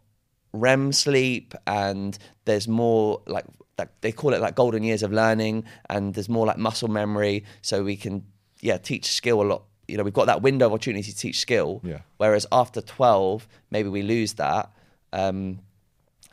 [0.53, 3.45] REM sleep and there's more like,
[3.79, 7.45] like they call it like golden years of learning and there's more like muscle memory
[7.63, 8.25] so we can
[8.61, 11.39] yeah teach skill a lot you know we've got that window of opportunity to teach
[11.39, 12.01] skill Yeah.
[12.17, 14.73] whereas after 12 maybe we lose that
[15.13, 15.61] um,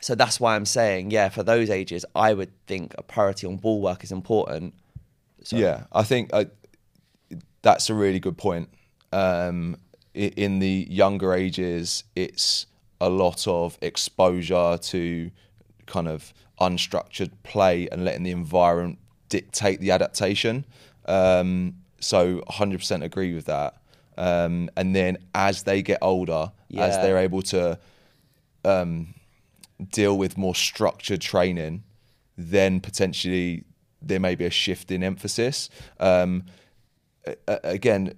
[0.00, 3.56] so that's why I'm saying, yeah, for those ages, I would think a priority on
[3.56, 4.74] ball work is important.
[5.42, 6.46] So, Yeah, I think I,
[7.62, 8.68] that's a really good point.
[9.12, 9.76] Um,
[10.14, 12.66] in the younger ages, it's
[13.00, 15.30] a lot of exposure to
[15.86, 18.98] kind of unstructured play and letting the environment
[19.28, 20.64] dictate the adaptation.
[21.04, 23.76] Um, so 100% agree with that.
[24.16, 27.78] Um, and then as they get older, as they're able to
[28.64, 29.14] um,
[29.90, 31.84] deal with more structured training,
[32.36, 33.64] then potentially
[34.02, 35.68] there may be a shift in emphasis.
[35.98, 36.44] Um,
[37.46, 38.12] again,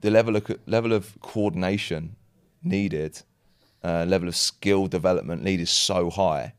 [0.00, 2.16] the level of level of coordination
[2.62, 3.22] needed,
[3.82, 6.54] uh, level of skill development needed is so high,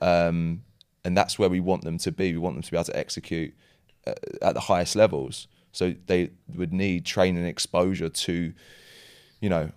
[0.00, 0.62] um,
[1.04, 2.32] and that's where we want them to be.
[2.32, 3.54] We want them to be able to execute
[4.06, 5.46] uh, at the highest levels.
[5.72, 8.54] So they would need training exposure to,
[9.40, 9.72] you know,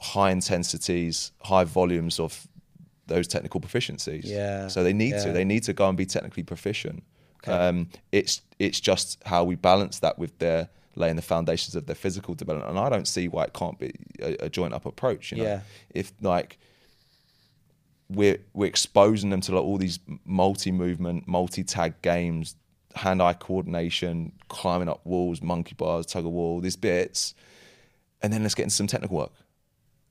[0.00, 2.48] high intensities, high volumes of
[3.06, 4.22] those technical proficiencies.
[4.24, 5.24] Yeah, So they need yeah.
[5.24, 5.32] to.
[5.32, 7.02] They need to go and be technically proficient.
[7.46, 11.96] Um, it's it's just how we balance that with their laying the foundations of their
[11.96, 15.32] physical development, and I don't see why it can't be a, a joint up approach.
[15.32, 15.60] You know, Yeah.
[15.90, 16.58] if like
[18.08, 22.54] we're we're exposing them to like all these multi-movement, multi-tag games,
[22.94, 27.34] hand-eye coordination, climbing up walls, monkey bars, tug of war, these bits,
[28.22, 29.32] and then let's get into some technical work.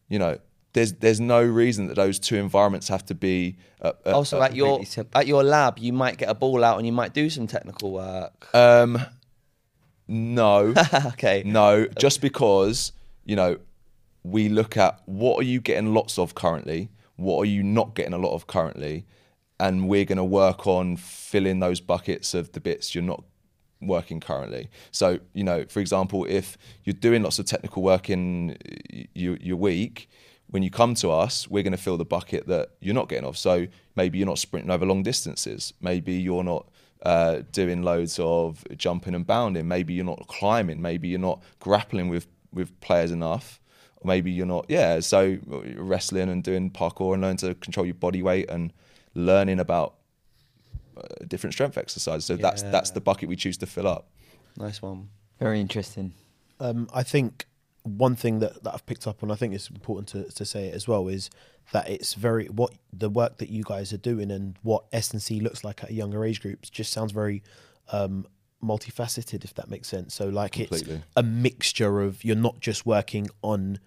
[0.09, 0.39] You know,
[0.73, 3.57] there's there's no reason that those two environments have to be.
[3.81, 4.81] Uh, uh, Also, uh, at your
[5.13, 7.91] at your lab, you might get a ball out and you might do some technical
[7.91, 8.53] work.
[8.55, 8.99] um,
[10.07, 10.73] no,
[11.07, 11.43] okay.
[11.45, 12.91] no, just because
[13.25, 13.57] you know
[14.23, 18.13] we look at what are you getting lots of currently, what are you not getting
[18.13, 19.05] a lot of currently,
[19.59, 23.23] and we're going to work on filling those buckets of the bits you're not
[23.81, 24.69] working currently.
[24.91, 28.57] So you know, for example, if you're doing lots of technical work in
[29.13, 30.09] your your week.
[30.51, 33.25] When you come to us, we're going to fill the bucket that you're not getting
[33.25, 33.37] off.
[33.37, 35.73] So maybe you're not sprinting over long distances.
[35.81, 36.69] Maybe you're not
[37.03, 39.67] uh, doing loads of jumping and bounding.
[39.67, 40.81] Maybe you're not climbing.
[40.81, 43.59] Maybe you're not grappling with with players enough.
[43.97, 44.65] Or maybe you're not.
[44.69, 44.99] Yeah.
[44.99, 48.73] So wrestling and doing parkour and learning to control your body weight and
[49.15, 49.95] learning about
[50.97, 52.25] uh, different strength exercises.
[52.25, 54.09] So that's that's the bucket we choose to fill up.
[54.57, 55.09] Nice one.
[55.39, 56.13] Very interesting.
[56.59, 57.47] Um, I think
[57.83, 60.67] one thing that, that I've picked up on, I think it's important to, to say
[60.67, 61.29] it as well, is
[61.71, 65.21] that it's very what the work that you guys are doing and what S and
[65.21, 67.43] C looks like at a younger age groups just sounds very
[67.91, 68.25] um,
[68.63, 70.13] multifaceted, if that makes sense.
[70.13, 70.95] So like Completely.
[70.95, 73.79] it's a mixture of you're not just working on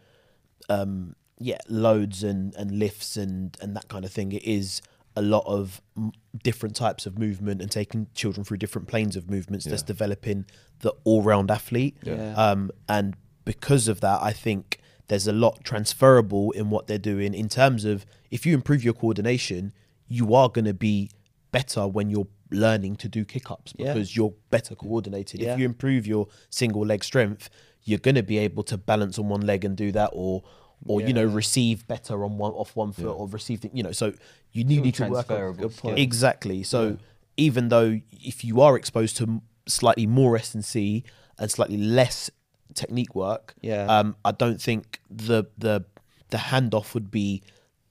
[0.68, 4.32] um, yeah loads and and lifts and and that kind of thing.
[4.32, 4.82] It is
[5.16, 6.12] a lot of m-
[6.42, 9.64] different types of movement and taking children through different planes of movements.
[9.64, 10.46] That's developing
[10.80, 11.96] the all-round athlete.
[12.02, 12.34] Yeah.
[12.34, 13.14] Um, and
[13.44, 17.84] because of that, I think there's a lot transferable in what they're doing in terms
[17.84, 19.72] of if you improve your coordination,
[20.08, 21.10] you are going to be
[21.52, 23.92] better when you're learning to do kick ups Yeah.
[23.92, 25.40] because you're better coordinated.
[25.40, 25.52] Yeah.
[25.52, 27.50] If you improve your single leg strength,
[27.84, 30.42] you're going to be able to balance on one leg and do that or
[30.86, 33.92] or you know receive better on one off one foot or receive the, you know
[33.92, 34.12] so
[34.52, 35.98] you need, need to work on transferable Good point.
[35.98, 36.62] Exactly.
[36.62, 36.98] So
[37.36, 41.04] even though if you are exposed to slightly more S and C
[41.38, 42.30] and slightly less
[42.74, 43.86] technique work, Yeah.
[43.86, 45.84] um, I don't think the the
[46.30, 47.42] the handoff would be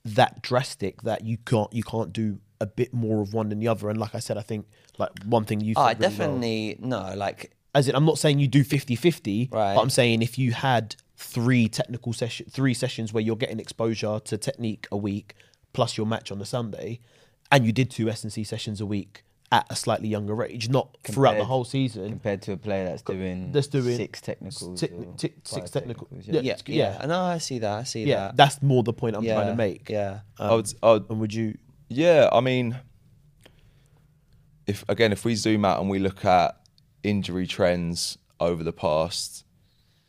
[0.05, 3.67] that drastic that you can't you can't do a bit more of one than the
[3.67, 3.89] other.
[3.89, 4.65] And like I said, I think
[4.97, 7.13] like one thing you Oh, I really well- definitely no.
[7.15, 9.75] Like as in I'm not saying you do 50-50, Right.
[9.75, 14.19] but I'm saying if you had three technical session three sessions where you're getting exposure
[14.25, 15.35] to technique a week
[15.73, 16.99] plus your match on the Sunday
[17.51, 19.23] and you did two S&C sessions a week
[19.53, 22.09] at a slightly younger age, not throughout the whole season.
[22.09, 26.27] Compared to a player that's doing That's doing six technicals, Six- or six technical- technicals,
[26.27, 26.41] yeah.
[26.41, 26.97] yeah, yeah.
[26.99, 27.05] yeah.
[27.05, 27.71] No, I see that.
[27.71, 28.35] I see yeah, that.
[28.35, 29.89] that's more the point I'm yeah, trying to make.
[29.89, 30.21] Yeah.
[30.39, 31.55] Um, I would, I would and would you
[31.87, 32.79] Yeah, I mean,
[34.65, 36.59] if again, if we zoom out and we look at
[37.03, 39.45] injury trends over the past,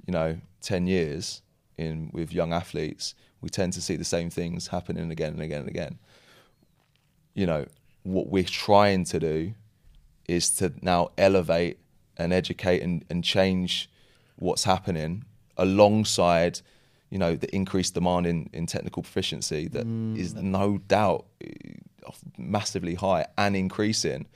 [0.07, 1.43] you know, ten years
[1.77, 5.61] in with young athletes, we tend to see the same things happening again and again
[5.61, 5.99] and again.
[7.35, 7.67] You know,
[8.05, 9.55] what we're trying to do
[10.29, 11.79] is to now elevate
[12.17, 13.91] and educate and, and change
[14.37, 15.25] what's happening
[15.57, 16.61] alongside
[17.11, 19.87] you know the increased demand in, in technical proficiency that
[20.17, 24.27] is no doubt uh, massively high and increasing.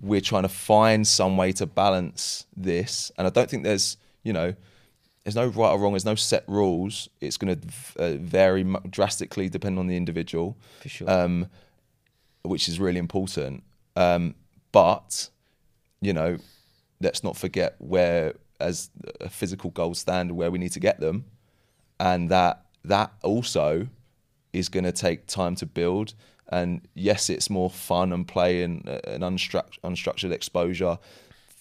[0.00, 4.32] We're trying to find some way to balance this and i don't think there's you
[4.32, 4.54] know
[5.24, 7.08] there's no right or wrong there's no set rules.
[7.20, 7.68] It's going to
[8.02, 10.56] uh, vary drastically depending on the individual.
[10.80, 11.10] For sure.
[11.10, 11.48] um,
[12.42, 13.62] which is really important.
[13.96, 14.34] Um,
[14.72, 15.30] but
[16.00, 16.38] you know,
[17.00, 18.90] let's not forget where, as
[19.20, 21.24] a physical gold standard, where we need to get them,
[21.98, 23.88] and that that also
[24.52, 26.14] is going to take time to build.
[26.50, 30.98] And yes, it's more fun and play and an unstruct- unstructured exposure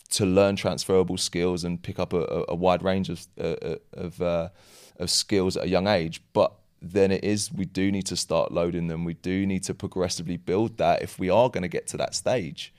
[0.09, 3.75] to learn transferable skills and pick up a, a, a wide range of uh, uh,
[3.93, 4.49] of uh,
[4.97, 6.21] of skills at a young age.
[6.33, 9.03] But then it is we do need to start loading them.
[9.03, 12.15] We do need to progressively build that if we are going to get to that
[12.15, 12.73] stage.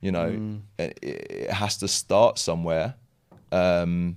[0.00, 2.94] You know, it, it has to start somewhere
[3.52, 4.16] um,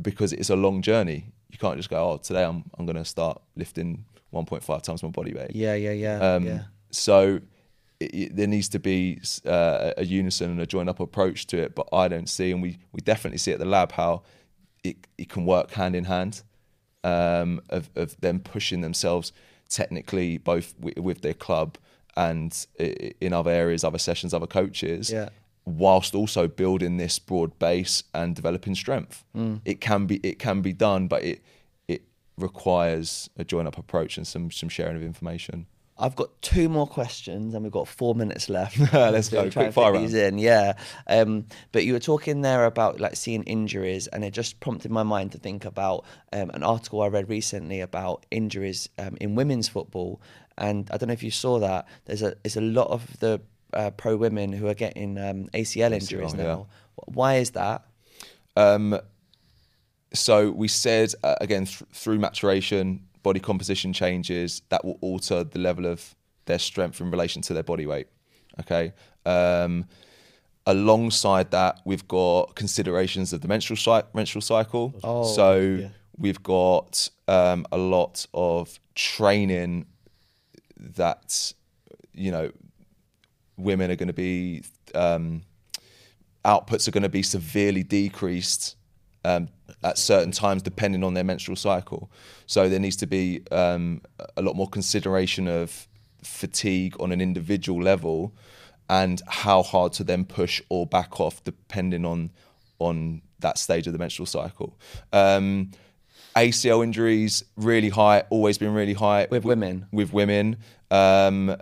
[0.00, 1.24] because it's a long journey.
[1.50, 5.08] You can't just go, oh, today I'm I'm going to start lifting 1.5 times my
[5.08, 5.54] body weight.
[5.54, 6.34] Yeah, yeah, yeah.
[6.34, 6.60] Um, yeah.
[6.90, 7.40] So
[8.00, 11.58] it, it, there needs to be uh, a unison and a joined up approach to
[11.58, 11.74] it.
[11.74, 14.22] But I don't see, and we, we definitely see at the lab how
[14.84, 16.42] it, it can work hand in hand
[17.08, 19.32] um, of, of them pushing themselves
[19.68, 21.70] technically, both w- with their club
[22.16, 22.66] and
[23.20, 25.10] in other areas, other sessions, other coaches.
[25.10, 25.28] Yeah.
[25.64, 29.60] Whilst also building this broad base and developing strength, Mm.
[29.64, 31.38] it can be it can be done, but it
[31.86, 32.02] it
[32.38, 35.66] requires a join up approach and some some sharing of information.
[35.98, 38.78] I've got two more questions, and we've got four minutes left.
[38.92, 39.50] Let's go.
[39.50, 40.74] Quick fire these in, yeah.
[41.06, 45.02] Um, but you were talking there about like seeing injuries, and it just prompted my
[45.02, 49.68] mind to think about um, an article I read recently about injuries um, in women's
[49.68, 50.20] football.
[50.56, 51.86] And I don't know if you saw that.
[52.04, 53.40] There's a there's a lot of the
[53.72, 56.42] uh, pro women who are getting um, ACL injuries yeah.
[56.42, 56.66] now.
[57.06, 57.84] Why is that?
[58.56, 58.98] Um,
[60.12, 65.58] so we said uh, again th- through maturation, body composition changes that will alter the
[65.58, 66.14] level of
[66.46, 68.08] their strength in relation to their body weight.
[68.60, 68.92] Okay.
[69.24, 69.86] Um,
[70.66, 74.94] alongside that, we've got considerations of the menstrual, cy- menstrual cycle.
[75.02, 75.88] Oh, so yeah.
[76.16, 79.86] we've got um, a lot of training
[80.76, 81.52] that
[82.12, 82.50] you know
[83.56, 84.62] women are going to be
[84.94, 85.42] um,
[86.44, 88.76] outputs are going to be severely decreased
[89.24, 89.48] um,
[89.82, 92.10] at certain times depending on their menstrual cycle.
[92.46, 94.02] So there needs to be um,
[94.36, 95.88] a lot more consideration of
[96.22, 98.34] fatigue on an individual level
[98.88, 102.30] and how hard to then push or back off depending on
[102.78, 104.78] on that stage of the menstrual cycle.
[105.12, 105.70] Um,
[106.36, 109.86] ACL injuries really high, always been really high With women?
[109.90, 110.58] With women,
[110.90, 111.56] um,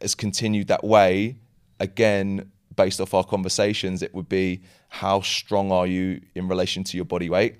[0.00, 1.36] has continued that way.
[1.80, 4.62] Again, based off our conversations, it would be
[5.00, 7.56] how strong are you in relation to your body weight?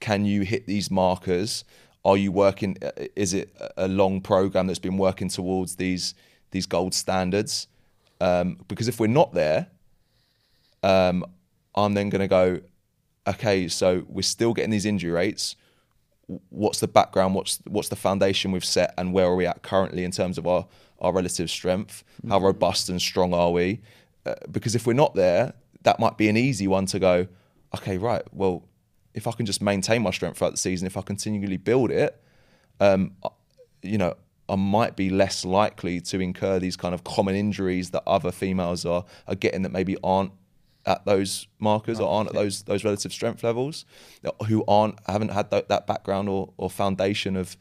[0.00, 1.64] Can you hit these markers?
[2.04, 2.76] Are you working?
[2.82, 6.14] uh, Is it a long program that's been working towards these
[6.50, 7.68] these gold standards?
[8.20, 9.68] Um, because if we're not there,
[10.82, 11.24] um,
[11.74, 12.60] I'm then going to go,
[13.26, 15.56] okay, so we're still getting these injury rates.
[16.50, 17.34] What's the background?
[17.34, 20.46] What's what's the foundation we've set, and where are we at currently in terms of
[20.46, 20.66] our
[21.00, 22.04] our relative strength?
[22.28, 23.80] How robust and strong are we?
[24.26, 25.54] Uh, because if we're not there,
[25.84, 27.28] that might be an easy one to go.
[27.76, 28.22] Okay, right.
[28.32, 28.64] Well,
[29.14, 32.20] if I can just maintain my strength throughout the season, if I continually build it,
[32.80, 33.12] um,
[33.82, 34.14] you know,
[34.48, 38.84] I might be less likely to incur these kind of common injuries that other females
[38.84, 40.32] are are getting that maybe aren't
[40.86, 43.86] at those markers or aren't at those those relative strength levels,
[44.48, 47.56] who aren't haven't had that, that background or, or foundation of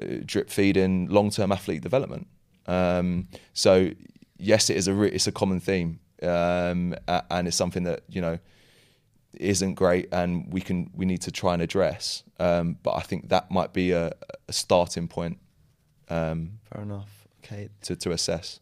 [0.00, 2.28] uh, drip feeding long term athlete development.
[2.66, 3.90] Um, so
[4.38, 8.20] yes, it is a re- it's a common theme, um, and it's something that you
[8.20, 8.38] know
[9.34, 12.22] isn't great, and we can we need to try and address.
[12.40, 14.12] Um, but I think that might be a,
[14.48, 15.38] a starting point
[16.08, 17.28] um, Fair enough.
[17.44, 17.68] Okay.
[17.82, 18.60] to to assess.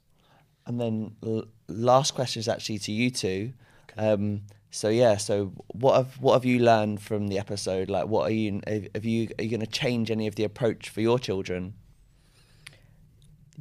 [0.66, 3.52] And then l- last question is actually to you two.
[3.96, 7.88] Um, so yeah, so what have what have you learned from the episode?
[7.88, 10.88] Like, what are you have you are you going to change any of the approach
[10.88, 11.74] for your children?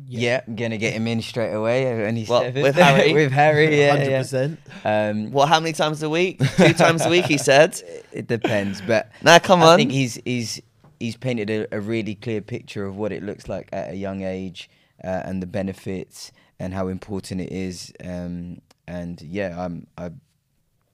[0.08, 2.06] Yeah, I'm gonna get him in straight away.
[2.06, 3.14] Only Well, with Harry?
[3.22, 4.22] with Harry, yeah, Hundred yeah.
[4.22, 4.60] percent.
[4.84, 5.48] Um, What?
[5.48, 6.40] How many times a week?
[6.58, 7.82] Two times a week, he said.
[8.12, 9.78] it depends, but Nah, come I on.
[9.78, 10.62] think he's he's
[11.00, 14.22] he's painted a, a really clear picture of what it looks like at a young
[14.22, 14.70] age
[15.04, 17.94] uh, and the benefits and how important it is.
[18.04, 20.12] Um, and yeah, I'm I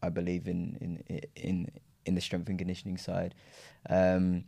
[0.03, 0.77] I believe in
[1.09, 1.71] in in
[2.05, 3.33] in the strength and conditioning side.
[3.89, 4.43] Um,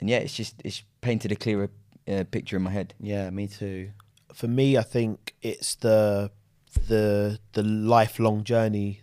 [0.00, 1.70] and yeah, it's just it's painted a clearer
[2.08, 2.94] uh, picture in my head.
[3.00, 3.90] Yeah, me too.
[4.34, 6.30] for me, I think it's the
[6.88, 9.00] the the lifelong journey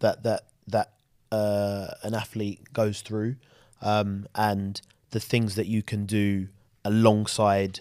[0.00, 0.92] that that that
[1.30, 3.36] uh, an athlete goes through,
[3.80, 4.80] um, and
[5.10, 6.48] the things that you can do
[6.84, 7.80] alongside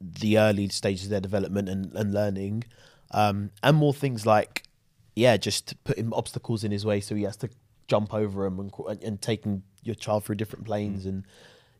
[0.00, 2.64] the early stages of their development and, and learning,
[3.10, 4.62] um, and more things like,
[5.14, 7.48] yeah, just putting obstacles in his way so he has to
[7.88, 11.24] jump over them and, and, and taking your child through different planes and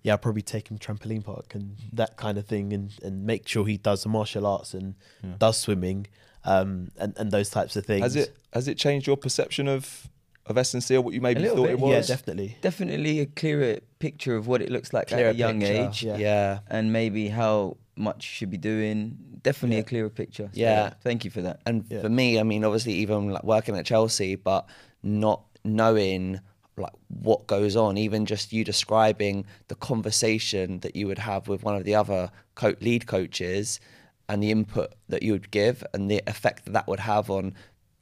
[0.07, 3.49] yeah, I'll probably take him trampoline park and that kind of thing, and, and make
[3.49, 4.95] sure he does the martial arts and
[5.39, 6.07] does swimming,
[6.45, 8.03] um, and and those types of things.
[8.03, 10.09] Has it has it changed your perception of
[10.47, 12.07] of S and C or what you maybe thought bit, it Yeah, was?
[12.07, 12.57] definitely.
[12.61, 15.75] Definitely a clearer picture of what it looks like Clearer at a young picture.
[15.89, 16.05] age.
[16.05, 16.17] Yeah.
[16.19, 16.59] Yeah.
[16.69, 19.19] and maybe how much you should be doing.
[19.43, 20.49] Definitely a clearer picture.
[20.53, 20.91] So, Yeah.
[21.03, 21.59] thank you for that.
[21.67, 22.03] And Yeah.
[22.03, 24.69] for me, I mean, obviously, even like working at Chelsea, but
[25.03, 26.39] not knowing
[26.77, 31.63] like what goes on, even just you describing the conversation that you would have with
[31.63, 33.81] one of the other co- lead coaches,
[34.29, 37.55] and the input that you would give, and the effect that that would have on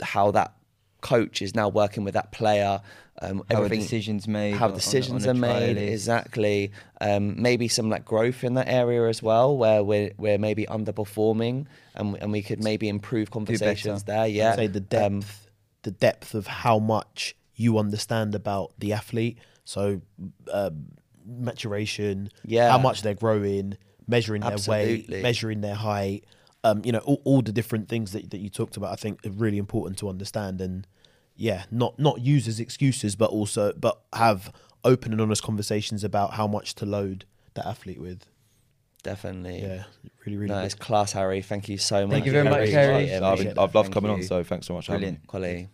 [0.03, 0.55] how that
[1.03, 2.81] coach is now working with that player.
[3.23, 6.73] Um, How everything- decisions made How on- on a- decisions on are made exactly.
[7.01, 11.67] Um, maybe some like growth in that area as well, where we're we're maybe underperforming,
[11.95, 14.27] and and we could maybe improve conversations there.
[14.27, 15.23] Yeah, I'd say the depth, Um,
[15.83, 19.39] the depth of how much you understand about the athlete.
[19.64, 20.01] So,
[20.52, 20.86] um,
[21.26, 22.70] maturation, Yeah.
[22.70, 23.76] how much they're growing,
[24.06, 26.24] measuring their weight, measuring their height.
[26.62, 28.93] Um, you know, all, all the different things that that you talked about.
[28.93, 30.86] I think are really important to understand, and
[31.36, 34.52] yeah, not not use as excuses, but also but have
[34.82, 37.24] open and honest conversations about how much to load
[37.55, 38.26] the athlete with.
[39.02, 39.60] Definitely.
[39.60, 39.85] Yeah,
[40.24, 40.48] really, really.
[40.48, 40.64] No, good.
[40.64, 41.43] it's class, Harry.
[41.43, 42.12] Thank you so much.
[42.14, 43.05] Thank you very much, Harry.
[43.05, 43.22] it.
[43.22, 44.86] I've, Appreciate I've loved Thank coming on, so thanks so much.
[44.86, 45.02] for having.
[45.02, 45.26] Brilliant.
[45.26, 45.68] Quality.